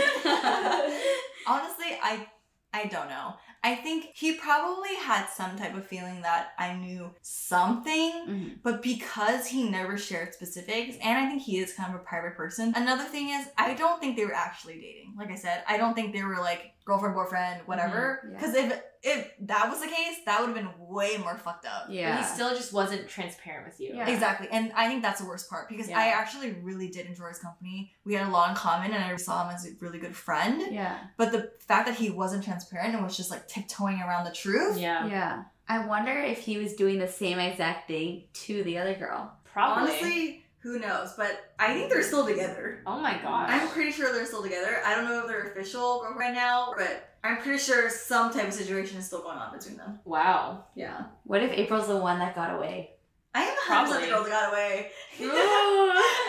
Honestly, 1.48 1.98
I 2.04 2.28
I 2.74 2.86
don't 2.86 3.10
know. 3.10 3.34
I 3.64 3.76
think 3.76 4.12
he 4.14 4.34
probably 4.36 4.96
had 4.96 5.28
some 5.28 5.58
type 5.58 5.76
of 5.76 5.86
feeling 5.86 6.22
that 6.22 6.54
I 6.58 6.74
knew 6.74 7.12
something, 7.22 8.12
Mhm. 8.28 8.64
but 8.64 8.82
because 8.82 9.46
he 9.48 9.70
never 9.70 9.98
shared 9.98 10.34
specifics, 10.34 10.96
and 11.04 11.18
I 11.18 11.28
think 11.30 11.42
he 11.44 11.60
is 11.60 11.74
kind 11.74 11.94
of 11.94 12.00
a 12.02 12.04
private 12.04 12.36
person. 12.36 12.74
Another 12.76 13.04
thing 13.04 13.30
is, 13.30 13.48
I 13.58 13.74
don't 13.74 14.00
think 14.00 14.16
they 14.16 14.26
were 14.26 14.34
actually 14.34 14.76
dating. 14.80 15.16
Like 15.18 15.32
I 15.32 15.36
said, 15.36 15.64
I 15.68 15.78
don't 15.78 15.94
think 15.94 16.14
they 16.14 16.24
were 16.24 16.38
like 16.40 16.74
girlfriend, 16.86 17.16
boyfriend, 17.16 17.62
whatever. 17.68 18.22
Mhm, 18.26 18.32
yeah. 18.34 18.38
Because 18.40 18.56
if 18.56 18.82
if 19.04 19.32
that 19.42 19.68
was 19.68 19.82
the 19.82 19.88
case, 19.88 20.18
that 20.28 20.40
would 20.40 20.50
have 20.50 20.56
been 20.56 20.70
way 20.78 21.18
more 21.18 21.36
fucked 21.36 21.66
up. 21.66 21.88
Yeah. 21.90 22.16
But 22.18 22.22
he 22.24 22.28
still 22.36 22.50
just 22.56 22.72
wasn't 22.72 23.08
transparent 23.10 23.66
with 23.66 23.80
you. 23.80 23.96
Yeah. 23.96 24.08
Exactly. 24.08 24.48
And 24.52 24.72
I 24.76 24.88
think 24.88 25.02
that's 25.02 25.20
the 25.20 25.26
worst 25.28 25.50
part 25.50 25.68
because 25.70 25.90
Yeah. 25.90 25.98
I 25.98 26.10
actually 26.10 26.52
really 26.62 26.88
did 26.88 27.08
enjoy 27.08 27.30
his 27.30 27.40
company. 27.40 27.94
We 28.06 28.14
had 28.14 28.28
a 28.28 28.30
lot 28.30 28.50
in 28.52 28.56
common 28.56 28.94
and 28.94 29.04
I 29.04 29.16
saw 29.16 29.48
him 29.50 29.56
as 29.56 29.66
a 29.66 29.70
really 29.80 29.98
good 29.98 30.16
friend. 30.16 30.72
yeah. 30.72 31.00
But 31.18 31.32
the 31.32 31.52
fact 31.60 31.88
that 31.88 31.96
he 31.96 32.12
wasn't 32.12 32.44
transparent 32.44 32.94
and 32.94 33.04
was 33.04 33.18
just 33.18 33.32
like 33.32 33.48
tiptoeing 33.48 34.00
around 34.02 34.26
the 34.26 34.32
truth. 34.32 34.78
Yeah. 34.78 35.08
Yeah. 35.08 35.44
I 35.68 35.84
wonder 35.88 36.12
if 36.12 36.38
he 36.40 36.60
was 36.60 36.74
doing 36.76 37.00
the 37.00 37.08
same 37.08 37.40
exact 37.40 37.88
thing 37.88 38.26
to 38.34 38.64
the 38.64 38.78
other 38.78 38.94
girl. 38.94 39.34
Probably. 39.46 39.90
Honestly, 39.94 40.41
who 40.62 40.80
knows? 40.80 41.14
But 41.18 41.54
I 41.60 41.74
think 41.74 41.90
they're 41.90 42.04
still 42.04 42.26
together. 42.26 42.82
Oh 42.86 43.00
my 43.00 43.18
gosh. 43.22 43.50
I'm 43.52 43.68
pretty 43.70 43.92
sure 43.92 44.12
they're 44.14 44.26
still 44.26 44.44
together. 44.44 44.82
I 44.86 44.96
don't 44.96 45.06
know 45.06 45.20
if 45.22 45.28
they're 45.28 45.52
official 45.52 46.06
right 46.18 46.34
now, 46.34 46.74
but 46.78 47.10
I'm 47.24 47.38
pretty 47.38 47.60
sure 47.60 47.90
some 47.90 48.32
type 48.34 48.48
of 48.48 48.54
situation 48.54 48.98
is 48.98 49.06
still 49.08 49.22
going 49.22 49.38
on 49.38 49.56
between 49.58 49.78
them. 49.78 50.00
wow. 50.06 50.66
Yeah. 50.76 51.06
What 51.24 51.42
if 51.44 51.52
April's 51.52 51.88
the 51.88 51.98
one 51.98 52.20
that 52.20 52.36
got 52.36 52.56
away? 52.56 52.92
I 53.34 53.44
am 53.44 53.56
100% 53.56 53.66
Probably. 53.68 54.02
the 54.02 54.08
girl 54.12 54.24
that 54.24 54.30
got 54.30 54.52
away. 54.52 54.92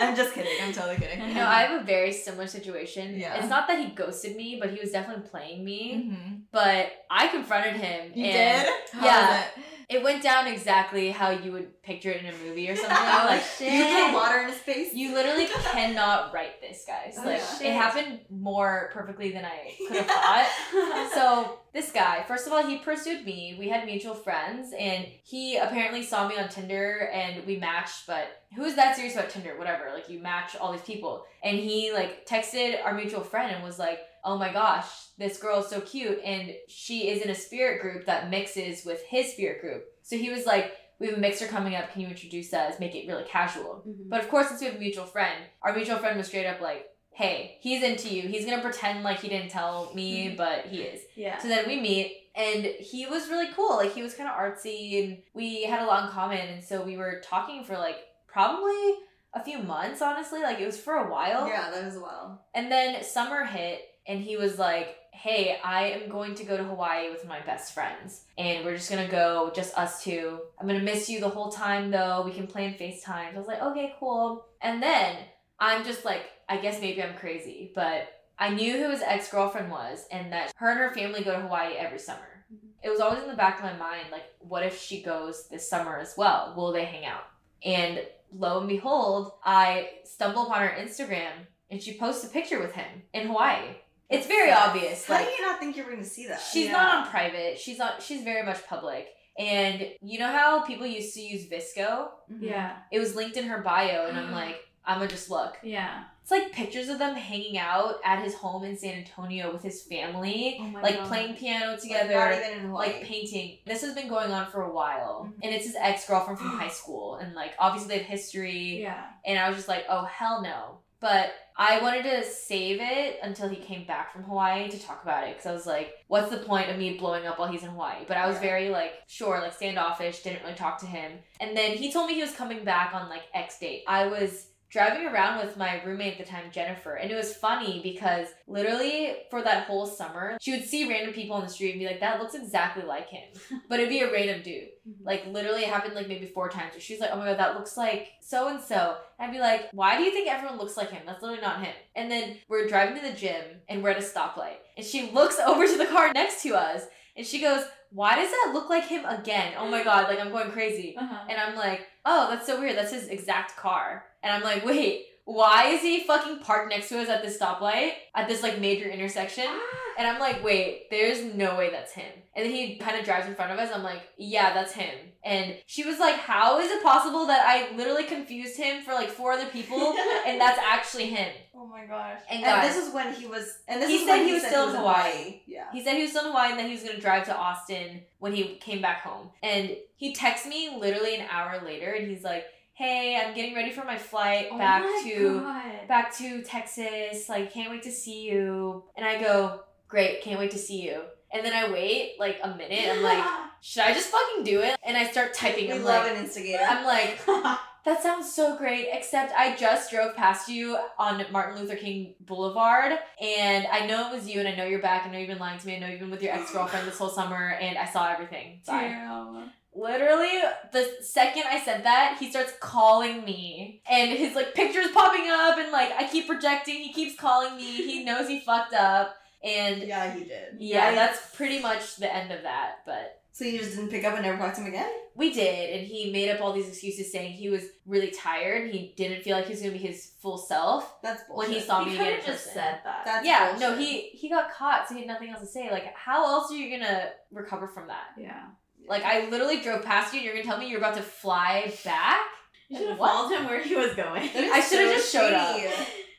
I'm 0.01 0.15
just 0.15 0.33
kidding. 0.33 0.53
I'm 0.63 0.71
totally 0.71 0.95
kidding. 0.97 1.19
You 1.27 1.33
know, 1.35 1.45
I 1.45 1.63
have 1.63 1.81
a 1.81 1.83
very 1.83 2.13
similar 2.13 2.47
situation. 2.47 3.19
Yeah. 3.19 3.35
It's 3.35 3.49
not 3.49 3.67
that 3.67 3.79
he 3.79 3.87
ghosted 3.93 4.35
me, 4.37 4.57
but 4.59 4.69
he 4.71 4.79
was 4.79 4.91
definitely 4.91 5.27
playing 5.29 5.65
me. 5.65 6.11
Mhm. 6.11 6.41
But 6.51 6.91
I 7.11 7.27
confronted 7.27 7.75
him. 7.75 8.11
You 8.15 8.25
and 8.25 8.65
did? 8.67 8.73
How 8.93 9.05
yeah. 9.05 9.43
Was 9.83 9.95
it? 9.95 9.95
It 9.97 10.03
went 10.03 10.23
down 10.23 10.47
exactly 10.47 11.11
how 11.11 11.29
you 11.31 11.51
would 11.51 11.81
picture 11.83 12.11
it 12.11 12.23
in 12.23 12.33
a 12.33 12.37
movie 12.45 12.69
or 12.69 12.75
something. 12.75 12.97
Oh, 13.13 13.25
like 13.27 13.43
shit. 13.43 13.71
You 13.71 13.83
threw 13.85 14.13
water 14.19 14.39
in 14.39 14.49
his 14.49 14.57
face? 14.57 14.93
you 14.93 15.13
literally 15.13 15.47
cannot 15.47 16.33
write 16.33 16.61
this, 16.61 16.83
guys. 16.85 17.15
Oh, 17.17 17.25
like 17.25 17.41
shit. 17.41 17.67
it 17.67 17.73
happened 17.73 18.19
more 18.29 18.89
perfectly 18.93 19.31
than 19.31 19.45
I 19.45 19.73
could 19.87 19.97
have 19.97 20.07
thought. 20.07 21.11
so 21.13 21.59
this 21.73 21.91
guy, 21.91 22.23
first 22.27 22.47
of 22.47 22.53
all, 22.53 22.65
he 22.65 22.77
pursued 22.77 23.25
me. 23.25 23.55
We 23.59 23.69
had 23.69 23.85
mutual 23.85 24.13
friends, 24.15 24.73
and 24.77 25.05
he 25.23 25.57
apparently 25.57 26.03
saw 26.03 26.27
me 26.27 26.37
on 26.37 26.49
Tinder, 26.49 27.09
and 27.13 27.45
we 27.45 27.57
matched. 27.57 28.07
But 28.07 28.43
who's 28.55 28.75
that 28.75 28.95
serious 28.95 29.15
about 29.15 29.29
Tinder? 29.29 29.57
Whatever. 29.57 29.85
Like 29.93 30.09
you 30.09 30.19
match 30.19 30.55
all 30.55 30.71
these 30.71 30.81
people, 30.81 31.25
and 31.43 31.57
he 31.57 31.91
like 31.93 32.25
texted 32.25 32.83
our 32.83 32.93
mutual 32.93 33.21
friend 33.21 33.53
and 33.53 33.63
was 33.63 33.79
like, 33.79 33.99
"Oh 34.23 34.37
my 34.37 34.51
gosh, 34.51 34.87
this 35.17 35.37
girl 35.37 35.59
is 35.59 35.67
so 35.67 35.81
cute, 35.81 36.19
and 36.23 36.53
she 36.67 37.09
is 37.09 37.21
in 37.21 37.29
a 37.29 37.35
spirit 37.35 37.81
group 37.81 38.05
that 38.05 38.29
mixes 38.29 38.85
with 38.85 39.03
his 39.03 39.31
spirit 39.33 39.61
group." 39.61 39.85
So 40.01 40.17
he 40.17 40.29
was 40.29 40.45
like. 40.45 40.73
We 40.99 41.07
have 41.09 41.17
a 41.17 41.21
mixer 41.21 41.47
coming 41.47 41.75
up. 41.75 41.91
Can 41.91 42.01
you 42.01 42.07
introduce 42.07 42.53
us? 42.53 42.79
Make 42.79 42.95
it 42.95 43.07
really 43.07 43.25
casual. 43.25 43.83
Mhm. 43.85 44.07
But 44.07 44.21
of 44.21 44.29
course, 44.29 44.47
since 44.47 44.61
we 44.61 44.67
have 44.67 44.75
a 44.77 44.79
mutual 44.79 45.05
friend, 45.05 45.43
our 45.61 45.73
mutual 45.75 45.97
friend 45.97 46.17
was 46.17 46.27
straight 46.27 46.45
up 46.45 46.61
like, 46.61 46.87
hey, 47.11 47.57
he's 47.61 47.83
into 47.83 48.07
you. 48.13 48.21
He's 48.29 48.45
gonna 48.45 48.61
pretend 48.61 49.03
like 49.03 49.19
he 49.19 49.27
didn't 49.27 49.49
tell 49.49 49.91
me, 49.95 50.29
but 50.37 50.65
he 50.67 50.83
is. 50.83 51.01
Yeah. 51.15 51.39
So 51.39 51.49
then 51.49 51.67
we 51.67 51.81
meet, 51.81 52.29
and 52.35 52.63
he 52.65 53.05
was 53.07 53.27
really 53.27 53.51
cool. 53.53 53.75
Like 53.75 53.93
he 53.93 54.01
was 54.03 54.13
kind 54.13 54.29
of 54.29 54.35
artsy 54.37 55.03
and 55.03 55.23
we 55.33 55.63
had 55.63 55.81
a 55.81 55.85
lot 55.85 56.03
in 56.05 56.09
common 56.11 56.37
and 56.47 56.63
so 56.63 56.81
we 56.83 56.95
were 56.95 57.19
talking 57.21 57.65
for 57.65 57.77
like 57.77 57.97
probably 58.27 58.93
a 59.33 59.43
few 59.43 59.59
months 59.59 60.01
honestly. 60.01 60.41
Like 60.41 60.59
it 60.59 60.65
was 60.65 60.79
for 60.79 60.93
a 60.93 61.11
while. 61.11 61.47
Yeah, 61.47 61.69
that 61.71 61.83
was 61.83 61.97
well. 61.97 62.45
And 62.53 62.71
then 62.71 63.03
summer 63.03 63.43
hit 63.45 63.81
and 64.07 64.21
he 64.21 64.37
was 64.37 64.59
like, 64.59 64.97
"Hey, 65.11 65.57
I 65.63 65.87
am 65.91 66.09
going 66.09 66.35
to 66.35 66.43
go 66.43 66.57
to 66.57 66.63
Hawaii 66.63 67.09
with 67.09 67.27
my 67.27 67.39
best 67.41 67.73
friends 67.73 68.25
and 68.37 68.65
we're 68.65 68.75
just 68.75 68.89
to 69.05 69.11
go 69.11 69.51
just 69.55 69.77
us 69.77 70.03
two. 70.03 70.39
I'm 70.59 70.67
to 70.67 70.79
miss 70.79 71.09
you 71.09 71.19
the 71.19 71.29
whole 71.29 71.51
time 71.51 71.91
though. 71.91 72.23
We 72.25 72.31
can 72.31 72.47
plan 72.47 72.73
FaceTime." 72.73 73.33
I 73.33 73.37
was 73.37 73.47
like, 73.47 73.61
"Okay, 73.61 73.95
cool." 73.99 74.45
And 74.61 74.81
then 74.81 75.17
I'm 75.59 75.85
just 75.85 76.03
like, 76.03 76.23
I 76.49 76.57
guess 76.57 76.81
maybe 76.81 77.01
I'm 77.01 77.15
crazy, 77.15 77.71
but 77.73 78.09
I 78.37 78.49
knew 78.49 78.73
who 78.73 78.89
his 78.89 79.01
ex 79.01 79.29
girlfriend 79.31 79.71
was 79.71 80.05
and 80.11 80.31
that 80.33 80.51
her 80.57 80.71
and 80.71 80.79
her 80.79 80.93
family 80.93 81.23
go 81.23 81.31
to 81.31 81.41
Hawaii 81.41 81.75
every 81.77 81.99
summer. 81.99 82.45
It 82.83 82.89
was 82.89 82.99
always 82.99 83.23
in 83.23 83.29
the 83.29 83.35
back 83.35 83.59
of 83.59 83.63
my 83.63 83.77
mind, 83.77 84.07
like, 84.11 84.25
what 84.39 84.63
if 84.63 84.81
she 84.81 85.01
goes 85.01 85.47
this 85.47 85.69
summer 85.69 85.97
as 85.97 86.15
well? 86.17 86.53
Will 86.57 86.73
they 86.73 86.83
hang 86.83 87.05
out? 87.05 87.23
And 87.63 88.01
lo 88.35 88.59
and 88.59 88.67
behold, 88.67 89.31
I 89.43 89.89
stumble 90.03 90.47
upon 90.47 90.61
her 90.61 90.75
Instagram 90.77 91.31
and 91.71 91.81
she 91.81 91.97
posts 91.97 92.25
a 92.25 92.27
picture 92.27 92.59
with 92.59 92.73
him 92.73 93.03
in 93.13 93.27
Hawaii. 93.27 93.77
It's 94.09 94.27
very 94.27 94.51
obvious. 94.51 95.05
How 95.05 95.15
Like, 95.15 95.25
do 95.27 95.31
you 95.31 95.41
not 95.41 95.59
think 95.59 95.75
you're 95.75 95.85
going 95.85 95.97
to 95.99 96.05
see 96.05 96.27
that? 96.27 96.39
she's 96.39 96.69
not 96.69 96.95
on 97.05 97.07
private. 97.09 97.57
She's 97.59 97.79
on. 97.79 97.91
She's 97.99 98.23
very 98.23 98.43
much 98.43 98.65
public. 98.67 99.07
And 99.39 99.87
you 100.01 100.19
know 100.19 100.31
how 100.31 100.61
people 100.61 100.85
used 100.85 101.13
to 101.15 101.21
use 101.21 101.47
VSCO? 101.49 102.09
Mhm. 102.31 102.41
Yeah. 102.41 102.77
It 102.91 102.99
was 102.99 103.15
linked 103.15 103.37
in 103.37 103.45
her 103.47 103.61
bio, 103.61 104.05
and 104.07 104.17
I'm 104.17 104.31
like, 104.41 104.57
I'm 104.85 104.97
gonna 104.99 105.09
just 105.09 105.29
look. 105.29 105.57
Yeah. 105.63 106.03
It's 106.21 106.31
like 106.31 106.51
pictures 106.53 106.87
of 106.87 106.99
them 106.99 107.15
hanging 107.15 107.57
out 107.57 107.95
at 108.05 108.23
his 108.23 108.33
home 108.35 108.63
in 108.63 108.77
San 108.77 108.93
Antonio 108.93 109.51
with 109.51 109.61
his 109.63 109.81
family, 109.83 110.57
Oh 110.61 110.63
my 110.65 110.81
like 110.81 110.95
God. 110.97 111.07
playing 111.07 111.35
piano 111.35 111.75
together, 111.75 112.13
not 112.13 112.31
like, 112.31 112.45
even 112.45 112.51
in 112.59 112.65
Hawaii. 112.69 113.03
painting. 113.03 113.57
This 113.65 113.81
has 113.81 113.93
been 113.93 114.07
going 114.07 114.31
on 114.31 114.49
for 114.51 114.61
a 114.61 114.71
while, 114.71 115.25
Mhm. 115.29 115.39
and 115.43 115.53
it's 115.53 115.65
his 115.65 115.75
ex 115.77 116.05
girlfriend 116.07 116.39
from 116.39 116.49
high 116.59 116.69
school, 116.69 117.15
and 117.15 117.33
like 117.33 117.53
obviously 117.59 117.89
they 117.89 117.97
have 118.03 118.07
history. 118.07 118.81
Yeah. 118.81 119.03
And 119.25 119.37
I 119.39 119.47
was 119.49 119.57
just 119.57 119.67
like, 119.67 119.85
oh 119.89 120.03
hell 120.05 120.41
no. 120.41 120.77
But 121.03 121.33
I 121.57 121.81
wanted 121.81 122.03
to 122.03 122.23
save 122.23 122.79
it 122.81 123.19
until 123.21 123.49
he 123.49 123.57
came 123.57 123.85
back 123.85 124.13
from 124.13 124.23
Hawaii 124.23 124.69
to 124.69 124.79
talk 124.79 125.03
about 125.03 125.27
it 125.27 125.35
because 125.35 125.45
I 125.45 125.51
was 125.51 125.65
like, 125.65 125.95
what's 126.07 126.29
the 126.29 126.37
point 126.37 126.69
of 126.69 126.77
me 126.77 126.97
blowing 126.97 127.27
up 127.27 127.37
while 127.37 127.51
he's 127.51 127.63
in 127.63 127.71
Hawaii? 127.71 128.05
But 128.07 128.15
I 128.15 128.25
was 128.25 128.37
very 128.37 128.69
like, 128.69 128.93
sure, 129.05 129.41
like 129.41 129.51
standoffish, 129.51 130.23
didn't 130.23 130.43
really 130.43 130.55
talk 130.55 130.79
to 130.79 130.85
him. 130.85 131.11
And 131.41 131.57
then 131.57 131.75
he 131.75 131.91
told 131.91 132.07
me 132.07 132.15
he 132.15 132.21
was 132.21 132.31
coming 132.31 132.63
back 132.63 132.95
on 132.95 133.09
like 133.09 133.23
X 133.33 133.59
date. 133.59 133.83
I 133.85 134.07
was 134.07 134.47
driving 134.73 135.05
around 135.05 135.45
with 135.45 135.55
my 135.55 135.81
roommate 135.83 136.19
at 136.19 136.25
the 136.25 136.31
time, 136.31 136.45
Jennifer, 136.51 136.95
and 136.95 137.11
it 137.11 137.15
was 137.15 137.35
funny 137.35 137.79
because 137.83 138.27
literally 138.47 139.13
for 139.29 139.43
that 139.43 139.67
whole 139.67 139.85
summer, 139.85 140.35
she 140.41 140.51
would 140.51 140.65
see 140.65 140.89
random 140.89 141.13
people 141.13 141.35
on 141.35 141.43
the 141.43 141.49
street 141.49 141.71
and 141.71 141.79
be 141.79 141.85
like, 141.85 141.99
that 141.99 142.19
looks 142.19 142.33
exactly 142.33 142.83
like 142.83 143.07
him. 143.07 143.23
but 143.69 143.79
it'd 143.79 143.89
be 143.89 143.99
a 143.99 144.11
random 144.11 144.41
dude. 144.41 144.69
Mm-hmm. 144.89 145.05
Like 145.05 145.27
literally 145.27 145.61
it 145.61 145.69
happened 145.69 145.93
like 145.93 146.07
maybe 146.07 146.25
four 146.25 146.49
times. 146.49 146.73
Where 146.73 146.81
she's 146.81 146.99
like, 146.99 147.11
"Oh 147.13 147.17
my 147.17 147.25
god, 147.25 147.39
that 147.39 147.55
looks 147.55 147.77
like 147.77 148.09
so 148.19 148.49
and 148.49 148.59
so." 148.59 148.97
I'd 149.19 149.31
be 149.31 149.39
like, 149.39 149.69
"Why 149.71 149.95
do 149.95 150.03
you 150.03 150.11
think 150.11 150.27
everyone 150.27 150.57
looks 150.57 150.75
like 150.75 150.91
him? 150.91 151.03
That's 151.05 151.21
literally 151.21 151.41
not 151.41 151.63
him." 151.63 151.73
And 151.95 152.11
then 152.11 152.37
we're 152.49 152.67
driving 152.67 152.95
to 152.95 153.07
the 153.07 153.15
gym 153.15 153.43
and 153.69 153.81
we're 153.81 153.91
at 153.91 153.97
a 153.97 154.01
stoplight, 154.01 154.57
and 154.75 154.85
she 154.85 155.11
looks 155.11 155.39
over 155.45 155.65
to 155.65 155.77
the 155.77 155.85
car 155.85 156.11
next 156.13 156.41
to 156.43 156.55
us, 156.55 156.83
and 157.15 157.25
she 157.25 157.39
goes, 157.39 157.63
"Why 157.93 158.15
does 158.15 158.31
that 158.31 158.51
look 158.53 158.69
like 158.69 158.85
him 158.85 159.05
again? 159.05 159.53
Oh 159.57 159.67
my 159.69 159.83
god, 159.83 160.07
like 160.09 160.19
I'm 160.19 160.31
going 160.31 160.51
crazy." 160.51 160.95
Uh-huh. 160.97 161.25
And 161.29 161.39
I'm 161.39 161.55
like, 161.55 161.87
"Oh, 162.05 162.29
that's 162.29 162.47
so 162.47 162.59
weird. 162.59 162.75
That's 162.77 162.91
his 162.91 163.07
exact 163.07 163.55
car." 163.55 164.05
And 164.21 164.33
I'm 164.33 164.43
like, 164.43 164.65
"Wait." 164.65 165.05
Why 165.25 165.67
is 165.69 165.81
he 165.81 166.03
fucking 166.03 166.39
parked 166.39 166.69
next 166.69 166.89
to 166.89 166.99
us 166.99 167.07
at 167.07 167.23
this 167.23 167.37
stoplight 167.37 167.93
at 168.13 168.27
this 168.27 168.43
like 168.43 168.59
major 168.59 168.89
intersection? 168.89 169.45
Ah. 169.47 169.77
And 169.97 170.07
I'm 170.07 170.19
like, 170.19 170.43
wait, 170.43 170.89
there's 170.89 171.33
no 171.35 171.55
way 171.55 171.69
that's 171.69 171.93
him. 171.93 172.11
And 172.35 172.45
then 172.45 172.51
he 172.51 172.77
kind 172.77 172.97
of 172.97 173.05
drives 173.05 173.27
in 173.27 173.35
front 173.35 173.51
of 173.51 173.59
us. 173.59 173.69
I'm 173.73 173.83
like, 173.83 174.01
yeah, 174.17 174.53
that's 174.53 174.73
him. 174.73 174.93
And 175.23 175.55
she 175.67 175.85
was 175.85 175.99
like, 175.99 176.15
how 176.15 176.59
is 176.59 176.69
it 176.71 176.83
possible 176.83 177.27
that 177.27 177.45
I 177.45 177.73
literally 177.75 178.03
confused 178.03 178.57
him 178.57 178.83
for 178.83 178.93
like 178.93 179.09
four 179.09 179.31
other 179.31 179.45
people 179.45 179.95
and 180.27 180.41
that's 180.41 180.59
actually 180.59 181.05
him? 181.05 181.31
Oh 181.55 181.67
my 181.67 181.85
gosh. 181.85 182.19
And 182.29 182.43
And, 182.43 182.67
this 182.67 182.75
is 182.75 182.93
when 182.93 183.13
he 183.13 183.27
was. 183.27 183.59
And 183.67 183.81
this 183.81 183.89
He 183.89 183.97
is 183.97 184.07
said 184.07 184.17
when 184.17 184.27
he 184.27 184.33
was 184.33 184.43
still 184.43 184.69
in 184.69 184.75
Hawaii. 184.75 185.41
Yeah. 185.45 185.71
He 185.71 185.83
said 185.83 185.95
he 185.95 186.01
was 186.01 186.11
still 186.11 186.25
in 186.25 186.31
Hawaii 186.31 186.51
and 186.51 186.59
that 186.59 186.65
he 186.65 186.73
was 186.73 186.83
going 186.83 186.95
to 186.95 187.01
drive 187.01 187.25
to 187.25 187.37
Austin 187.37 188.01
when 188.19 188.33
he 188.33 188.55
came 188.55 188.81
back 188.81 189.01
home. 189.03 189.29
And 189.41 189.77
he 189.95 190.13
texted 190.13 190.47
me 190.47 190.75
literally 190.77 191.15
an 191.15 191.27
hour 191.29 191.61
later 191.63 191.91
and 191.91 192.09
he's 192.09 192.23
like, 192.23 192.45
hey, 192.75 193.15
I'm 193.23 193.33
getting 193.35 193.53
ready 193.55 193.71
for 193.71 193.83
my 193.85 193.97
flight 193.97 194.47
Oh 194.51 194.57
back 194.57 194.83
my 194.83 195.01
to 195.05 195.39
God. 195.41 195.87
back 195.87 196.15
to 196.17 196.41
Texas. 196.41 197.29
Like, 197.29 197.53
can't 197.53 197.69
wait 197.69 197.83
to 197.83 197.91
see 197.91 198.23
you. 198.23 198.83
And 198.97 199.05
I 199.05 199.19
go, 199.21 199.61
great, 199.87 200.21
can't 200.21 200.39
wait 200.39 200.51
to 200.51 200.57
see 200.57 200.81
you. 200.81 201.01
And 201.31 201.45
then 201.45 201.53
I 201.53 201.71
wait 201.71 202.15
like 202.19 202.39
a 202.43 202.55
minute. 202.55 202.87
I'm 202.91 203.01
like, 203.03 203.23
should 203.61 203.83
I 203.83 203.93
just 203.93 204.09
fucking 204.09 204.43
do 204.43 204.61
it? 204.61 204.77
And 204.85 204.95
I 204.97 205.05
start 205.09 205.33
typing. 205.33 205.67
We 205.67 205.73
I'm 205.73 205.83
love 205.83 206.03
like, 206.05 206.15
an 206.15 206.23
instigator. 206.23 206.63
I'm 206.63 206.85
like, 206.85 207.19
that 207.85 208.03
sounds 208.03 208.31
so 208.33 208.55
great. 208.55 208.87
Except 208.91 209.33
I 209.37 209.55
just 209.55 209.89
drove 209.91 210.15
past 210.15 210.47
you 210.47 210.77
on 210.99 211.25
Martin 211.31 211.59
Luther 211.59 211.75
King 211.75 212.13
Boulevard, 212.21 212.93
and 213.19 213.65
I 213.71 213.85
know 213.87 214.09
it 214.09 214.15
was 214.15 214.27
you, 214.29 214.39
and 214.39 214.47
I 214.47 214.55
know 214.55 214.65
you're 214.65 214.79
back. 214.81 215.07
I 215.07 215.11
know 215.11 215.17
you've 215.17 215.27
been 215.29 215.39
lying 215.39 215.59
to 215.59 215.65
me. 215.67 215.75
I 215.75 215.79
know 215.79 215.87
you've 215.87 215.99
been 215.99 216.11
with 216.11 216.21
your 216.21 216.33
ex 216.33 216.51
girlfriend 216.53 216.87
this 216.87 216.97
whole 216.99 217.09
summer, 217.09 217.49
and 217.59 217.77
I 217.77 217.85
saw 217.85 218.11
everything. 218.11 218.61
Bye. 218.67 218.81
Damn. 218.89 219.51
Literally, 219.75 220.39
the 220.71 220.89
second 221.01 221.43
I 221.49 221.59
said 221.59 221.83
that, 221.85 222.17
he 222.19 222.29
starts 222.29 222.53
calling 222.59 223.23
me. 223.25 223.81
And 223.89 224.11
his 224.11 224.35
like 224.35 224.53
picture's 224.53 224.91
popping 224.91 225.29
up 225.29 225.57
and 225.57 225.71
like 225.71 225.91
I 225.97 226.07
keep 226.07 226.27
projecting, 226.27 226.75
he 226.75 226.93
keeps 226.93 227.19
calling 227.19 227.55
me, 227.57 227.63
he 227.63 228.03
knows 228.03 228.27
he 228.27 228.39
fucked 228.39 228.73
up. 228.73 229.15
And 229.43 229.83
yeah, 229.83 230.05
yeah, 230.05 230.13
he 230.13 230.23
did. 230.23 230.55
Yeah, 230.59 230.95
that's 230.95 231.35
pretty 231.35 231.61
much 231.61 231.97
the 231.97 232.13
end 232.13 232.31
of 232.31 232.43
that. 232.43 232.75
But 232.85 233.19
So 233.33 233.43
you 233.45 233.59
just 233.59 233.75
didn't 233.75 233.89
pick 233.89 234.05
up 234.05 234.13
and 234.13 234.23
never 234.23 234.37
talked 234.37 234.55
to 234.55 234.61
him 234.61 234.67
again? 234.67 234.89
we 235.15 235.31
did, 235.31 235.77
and 235.79 235.85
he 235.87 236.11
made 236.11 236.29
up 236.31 236.41
all 236.41 236.53
these 236.53 236.67
excuses 236.67 237.11
saying 237.11 237.33
he 237.33 237.47
was 237.47 237.61
really 237.85 238.09
tired 238.09 238.71
he 238.71 238.95
didn't 238.97 239.21
feel 239.21 239.35
like 239.37 239.45
he 239.45 239.51
was 239.51 239.59
gonna 239.61 239.71
be 239.73 239.77
his 239.77 240.13
full 240.19 240.39
self 240.39 240.99
That's 241.03 241.21
when 241.29 241.51
he 241.51 241.59
saw 241.59 241.83
He 241.83 241.91
me 241.91 241.97
could 241.97 242.07
again. 242.07 242.19
just 242.25 242.45
person. 242.45 242.53
said 242.53 242.79
that. 242.83 243.01
That's 243.05 243.25
yeah, 243.27 243.51
bullshit. 243.51 243.69
no, 243.69 243.77
he 243.77 243.99
he 244.13 244.29
got 244.29 244.51
caught, 244.51 244.87
so 244.87 244.95
he 244.95 245.01
had 245.01 245.07
nothing 245.07 245.29
else 245.29 245.41
to 245.41 245.45
say. 245.47 245.69
Like, 245.69 245.93
how 245.95 246.23
else 246.25 246.51
are 246.51 246.55
you 246.55 246.75
gonna 246.79 247.09
recover 247.31 247.67
from 247.67 247.87
that? 247.87 248.07
yeah. 248.17 248.43
Like, 248.87 249.03
I 249.03 249.29
literally 249.29 249.61
drove 249.61 249.83
past 249.83 250.13
you, 250.13 250.19
and 250.19 250.25
you're 250.25 250.33
gonna 250.35 250.45
tell 250.45 250.57
me 250.57 250.67
you're 250.69 250.79
about 250.79 250.95
to 250.95 251.01
fly 251.03 251.73
back? 251.85 252.21
You 252.69 252.77
should 252.77 252.89
have 252.89 252.99
What? 252.99 253.11
followed 253.11 253.37
him 253.37 253.45
where 253.45 253.61
he 253.61 253.75
was 253.75 253.93
going. 253.93 254.23
I 254.35 254.59
should've 254.61 254.89
so 254.89 254.93
just 254.95 255.11
showed 255.11 255.33
up. 255.33 255.59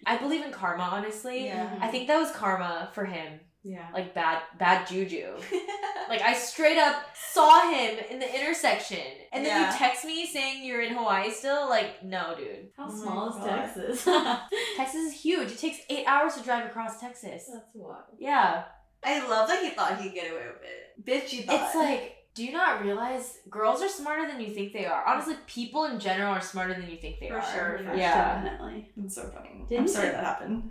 I 0.07 0.17
believe 0.19 0.45
in 0.45 0.53
karma, 0.53 0.83
honestly. 0.85 1.47
Yeah. 1.47 1.65
Mm-hmm. 1.67 1.83
I 1.83 1.89
think 1.89 2.09
that 2.09 2.19
was 2.19 2.31
karma 2.33 2.91
for 2.93 3.05
him. 3.07 3.41
Yeah. 3.63 3.89
Like 3.95 4.13
bad 4.15 4.43
bad 4.59 4.87
juju. 4.87 5.37
Like 6.07 6.21
I 6.21 6.35
straight 6.35 6.77
up 6.77 6.97
saw 7.33 7.71
him 7.71 7.99
in 8.11 8.19
the 8.19 8.39
intersection. 8.39 8.99
And 9.33 9.43
then 9.43 9.59
Yeah. 9.59 9.73
you 9.73 9.79
text 9.79 10.05
me 10.05 10.27
saying 10.27 10.63
you're 10.63 10.83
in 10.83 10.93
Hawaii 10.95 11.31
still? 11.31 11.67
Like, 11.67 12.05
no, 12.05 12.35
dude. 12.37 12.69
How 12.77 12.89
Oh 12.91 12.95
small 12.95 13.29
is 13.31 13.37
God. 13.37 13.47
Texas? 13.49 14.05
Texas 14.77 15.01
is 15.01 15.13
huge. 15.15 15.53
It 15.53 15.59
takes 15.59 15.79
eight 15.89 16.05
hours 16.07 16.35
to 16.35 16.43
drive 16.43 16.67
across 16.67 17.01
Texas. 17.01 17.49
That's 17.51 17.71
wild. 17.75 18.03
Yeah. 18.19 18.65
I 19.03 19.27
love 19.27 19.49
that 19.49 19.63
he 19.63 19.71
thought 19.71 19.99
he'd 19.99 20.13
get 20.13 20.31
away 20.31 20.43
with 20.47 20.63
it. 20.63 21.05
Bitch, 21.07 21.33
you 21.33 21.45
thought. 21.45 21.65
It's 21.69 21.75
like, 21.75 22.17
do 22.35 22.45
you 22.45 22.53
not 22.53 22.83
realize 22.83 23.39
girls 23.49 23.81
are 23.81 23.89
smarter 23.89 24.27
than 24.27 24.41
you 24.41 24.53
think 24.53 24.73
they 24.73 24.87
are? 24.87 25.05
Honestly, 25.07 25.37
people 25.47 25.85
in 25.85 26.01
general 26.01 26.33
are 26.35 26.41
smarter 26.41 26.75
than 26.75 26.91
you 26.91 26.97
think 26.97 27.21
they 27.21 27.29
For 27.29 27.39
are. 27.39 27.53
sure, 27.55 27.79
for 27.79 27.85
sure. 27.85 27.97
Yeah. 27.97 28.43
Definitely. 28.43 28.91
It's 29.05 29.15
so 29.15 29.23
funny. 29.29 29.65
Didn't 29.69 29.83
I'm 29.83 29.89
sorry 29.89 30.11
that 30.11 30.25
happened. 30.25 30.71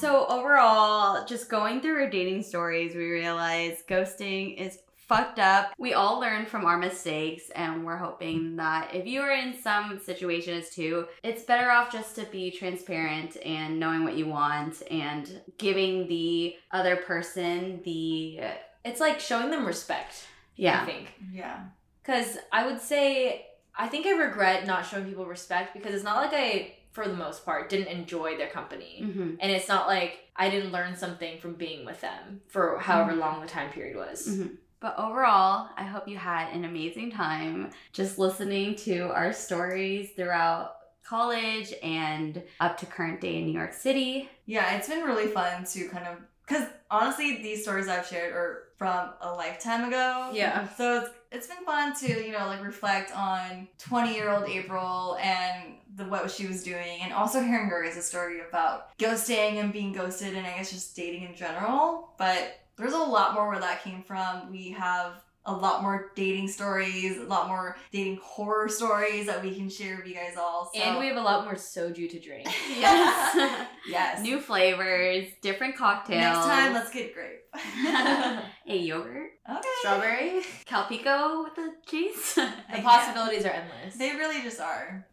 So 0.00 0.26
overall, 0.26 1.24
just 1.24 1.48
going 1.48 1.80
through 1.80 2.02
our 2.02 2.10
dating 2.10 2.42
stories, 2.42 2.94
we 2.94 3.04
realized 3.10 3.86
ghosting 3.86 4.56
is 4.58 4.78
fucked 4.96 5.38
up. 5.38 5.72
We 5.78 5.92
all 5.92 6.18
learn 6.18 6.46
from 6.46 6.64
our 6.64 6.78
mistakes 6.78 7.50
and 7.54 7.84
we're 7.84 7.98
hoping 7.98 8.56
that 8.56 8.94
if 8.94 9.06
you 9.06 9.20
are 9.20 9.32
in 9.32 9.54
some 9.60 9.98
situations 9.98 10.70
too, 10.70 11.06
it's 11.22 11.42
better 11.44 11.70
off 11.70 11.92
just 11.92 12.14
to 12.16 12.24
be 12.26 12.50
transparent 12.50 13.36
and 13.44 13.78
knowing 13.78 14.04
what 14.04 14.16
you 14.16 14.26
want 14.26 14.82
and 14.90 15.42
giving 15.58 16.08
the 16.08 16.56
other 16.72 16.96
person 16.96 17.80
the 17.84 18.40
It's 18.84 19.00
like 19.00 19.20
showing 19.20 19.50
them 19.50 19.66
respect, 19.66 20.26
I 20.58 20.84
think. 20.84 21.12
Yeah. 21.32 21.60
Because 22.02 22.36
I 22.52 22.66
would 22.66 22.80
say, 22.80 23.46
I 23.76 23.88
think 23.88 24.06
I 24.06 24.12
regret 24.12 24.66
not 24.66 24.86
showing 24.86 25.04
people 25.06 25.26
respect 25.26 25.74
because 25.74 25.94
it's 25.94 26.04
not 26.04 26.16
like 26.16 26.32
I, 26.32 26.74
for 26.92 27.08
the 27.08 27.14
most 27.14 27.44
part, 27.44 27.68
didn't 27.68 27.88
enjoy 27.88 28.36
their 28.36 28.48
company. 28.50 29.00
Mhm. 29.02 29.36
And 29.40 29.50
it's 29.50 29.68
not 29.68 29.86
like 29.88 30.20
I 30.36 30.50
didn't 30.50 30.70
learn 30.72 30.96
something 30.96 31.38
from 31.38 31.54
being 31.54 31.84
with 31.84 32.00
them 32.00 32.40
for 32.48 32.78
however 32.78 33.12
Mhm. 33.12 33.18
long 33.18 33.40
the 33.40 33.46
time 33.48 33.70
period 33.70 33.96
was. 33.96 34.28
Mhm. 34.28 34.58
But 34.80 34.98
overall, 34.98 35.70
I 35.76 35.84
hope 35.84 36.06
you 36.08 36.18
had 36.18 36.52
an 36.52 36.64
amazing 36.64 37.10
time 37.10 37.70
just 37.92 38.18
listening 38.18 38.76
to 38.76 39.08
our 39.12 39.32
stories 39.32 40.10
throughout 40.14 40.76
college 41.04 41.72
and 41.82 42.42
up 42.60 42.76
to 42.78 42.86
current 42.86 43.20
day 43.20 43.36
in 43.36 43.46
New 43.46 43.52
York 43.52 43.72
City. 43.72 44.28
Yeah, 44.46 44.76
it's 44.76 44.88
been 44.88 45.04
really 45.04 45.26
fun 45.28 45.64
to 45.64 45.88
kind 45.88 46.06
of 46.06 46.18
because 46.46 46.68
honestly, 46.90 47.36
these 47.42 47.62
stories 47.62 47.88
I've 47.88 48.06
shared 48.06 48.32
are 48.34 48.63
from 48.76 49.10
a 49.20 49.32
lifetime 49.32 49.84
ago. 49.88 50.30
Yeah. 50.32 50.68
So 50.74 51.00
it's 51.00 51.10
it's 51.30 51.46
been 51.48 51.64
fun 51.64 51.94
to 51.96 52.24
you 52.24 52.32
know 52.32 52.46
like 52.46 52.62
reflect 52.62 53.14
on 53.16 53.68
twenty 53.78 54.14
year 54.14 54.30
old 54.30 54.48
April 54.48 55.16
and 55.20 55.74
the 55.96 56.04
what 56.04 56.30
she 56.30 56.46
was 56.46 56.62
doing, 56.62 57.00
and 57.02 57.12
also 57.12 57.42
hearing 57.42 57.68
Grace's 57.68 58.06
story 58.06 58.40
about 58.48 58.96
ghosting 58.98 59.60
and 59.60 59.72
being 59.72 59.92
ghosted, 59.92 60.34
and 60.34 60.46
I 60.46 60.56
guess 60.56 60.70
just 60.70 60.94
dating 60.94 61.22
in 61.22 61.34
general. 61.34 62.14
But 62.18 62.60
there's 62.76 62.92
a 62.92 62.98
lot 62.98 63.34
more 63.34 63.48
where 63.48 63.60
that 63.60 63.82
came 63.82 64.02
from. 64.02 64.50
We 64.50 64.70
have 64.70 65.22
a 65.46 65.52
lot 65.52 65.82
more 65.82 66.10
dating 66.14 66.48
stories, 66.48 67.18
a 67.18 67.24
lot 67.24 67.48
more 67.48 67.76
dating 67.92 68.18
horror 68.22 68.68
stories 68.68 69.26
that 69.26 69.42
we 69.42 69.54
can 69.54 69.68
share 69.68 69.96
with 69.96 70.06
you 70.06 70.14
guys 70.14 70.36
all. 70.36 70.70
So. 70.74 70.80
And 70.80 70.98
we 70.98 71.06
have 71.06 71.16
a 71.16 71.22
lot 71.22 71.44
more 71.44 71.54
soju 71.54 72.08
to 72.10 72.18
drink. 72.18 72.46
yes. 72.68 73.66
yes. 73.88 74.22
New 74.22 74.40
flavors, 74.40 75.26
different 75.42 75.76
cocktails. 75.76 76.20
Next 76.20 76.46
time, 76.46 76.72
let's 76.72 76.90
get 76.90 77.14
grape. 77.14 77.40
a 78.66 78.76
yogurt, 78.76 79.30
okay. 79.48 79.68
Strawberry. 79.80 80.42
calpico 80.66 81.44
with 81.44 81.54
the 81.54 81.72
cheese. 81.86 82.34
The 82.34 82.82
possibilities 82.82 83.44
are 83.44 83.50
endless. 83.50 83.96
They 83.96 84.10
really 84.10 84.42
just 84.42 84.60
are. 84.60 85.06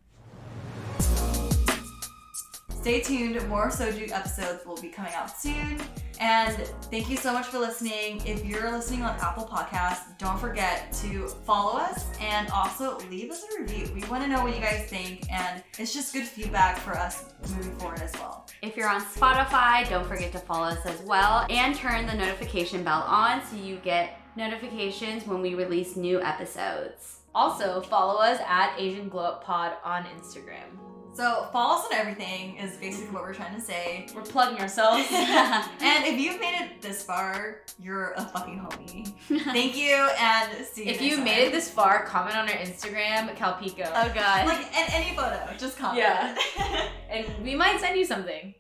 Stay 2.82 3.00
tuned. 3.00 3.48
More 3.48 3.70
Soju 3.70 4.12
episodes 4.12 4.66
will 4.66 4.82
be 4.82 4.90
coming 4.90 5.14
out 5.14 5.30
soon. 5.30 5.80
And 6.20 6.58
thank 6.90 7.12
you 7.12 7.16
so 7.18 7.32
much 7.32 7.46
for 7.46 7.60
listening. 7.60 8.26
If 8.26 8.44
you're 8.44 8.72
listening 8.72 9.04
on 9.04 9.16
Apple 9.20 9.46
Podcasts, 9.46 10.18
don't 10.18 10.40
forget 10.40 10.92
to 10.94 11.28
follow 11.28 11.78
us 11.80 12.08
and 12.20 12.50
also 12.50 12.98
leave 13.12 13.30
us 13.30 13.44
a 13.44 13.62
review. 13.62 13.88
We 13.94 14.02
want 14.10 14.24
to 14.24 14.30
know 14.30 14.44
what 14.44 14.56
you 14.56 14.62
guys 14.62 14.88
think, 14.90 15.32
and 15.32 15.64
it's 15.78 15.94
just 15.94 16.12
good 16.12 16.26
feedback 16.26 16.80
for 16.80 16.98
us 16.98 17.26
moving 17.56 17.76
forward 17.78 18.02
as 18.02 18.14
well. 18.14 18.48
If 18.64 18.76
you're 18.76 18.90
on 18.90 19.02
Spotify, 19.02 19.88
don't 19.88 20.08
forget 20.08 20.32
to 20.32 20.40
follow 20.40 20.66
us 20.66 20.84
as 20.86 21.02
well 21.04 21.46
and 21.52 21.76
turn 21.76 22.08
the 22.08 22.16
notification 22.16 22.84
bell 22.84 23.04
on 23.04 23.46
so 23.46 23.58
you 23.58 23.76
get 23.78 24.20
notifications 24.36 25.28
when 25.28 25.40
we 25.40 25.54
release 25.54 25.96
new 25.96 26.20
episodes. 26.20 27.20
Also, 27.36 27.82
follow 27.82 28.20
us 28.20 28.40
at 28.48 28.76
Asian 28.80 29.08
Glow 29.08 29.24
Up 29.24 29.44
Pod 29.44 29.74
on 29.84 30.06
Instagram. 30.06 30.91
So 31.14 31.50
follow 31.52 31.80
us 31.80 31.86
on 31.86 31.94
everything 31.94 32.56
is 32.58 32.78
basically 32.78 33.14
what 33.14 33.24
we're 33.24 33.34
trying 33.34 33.54
to 33.54 33.62
say. 33.62 34.08
We're 34.16 34.22
plugging 34.22 34.60
ourselves. 34.60 35.06
And 35.12 36.06
if 36.06 36.20
you've 36.20 36.40
made 36.40 36.56
it 36.62 36.82
this 36.82 37.04
far, 37.04 37.62
you're 37.80 38.12
a 38.12 38.22
fucking 38.22 38.60
homie. 38.60 39.14
Thank 39.44 39.76
you, 39.76 40.08
and 40.18 40.66
see 40.66 40.86
you. 40.86 40.92
if 40.92 41.02
you 41.02 41.16
time. 41.18 41.26
made 41.26 41.48
it 41.48 41.52
this 41.52 41.70
far, 41.70 42.06
comment 42.06 42.36
on 42.36 42.48
our 42.48 42.56
Instagram, 42.56 43.36
Calpico. 43.36 43.88
oh 43.88 44.12
god. 44.14 44.46
like 44.48 44.78
and 44.78 44.94
any 44.94 45.16
photo, 45.16 45.50
just 45.58 45.78
comment. 45.78 46.00
Yeah. 46.00 46.36
and 47.10 47.26
we 47.44 47.56
might 47.56 47.80
send 47.80 47.98
you 47.98 48.06
something. 48.06 48.54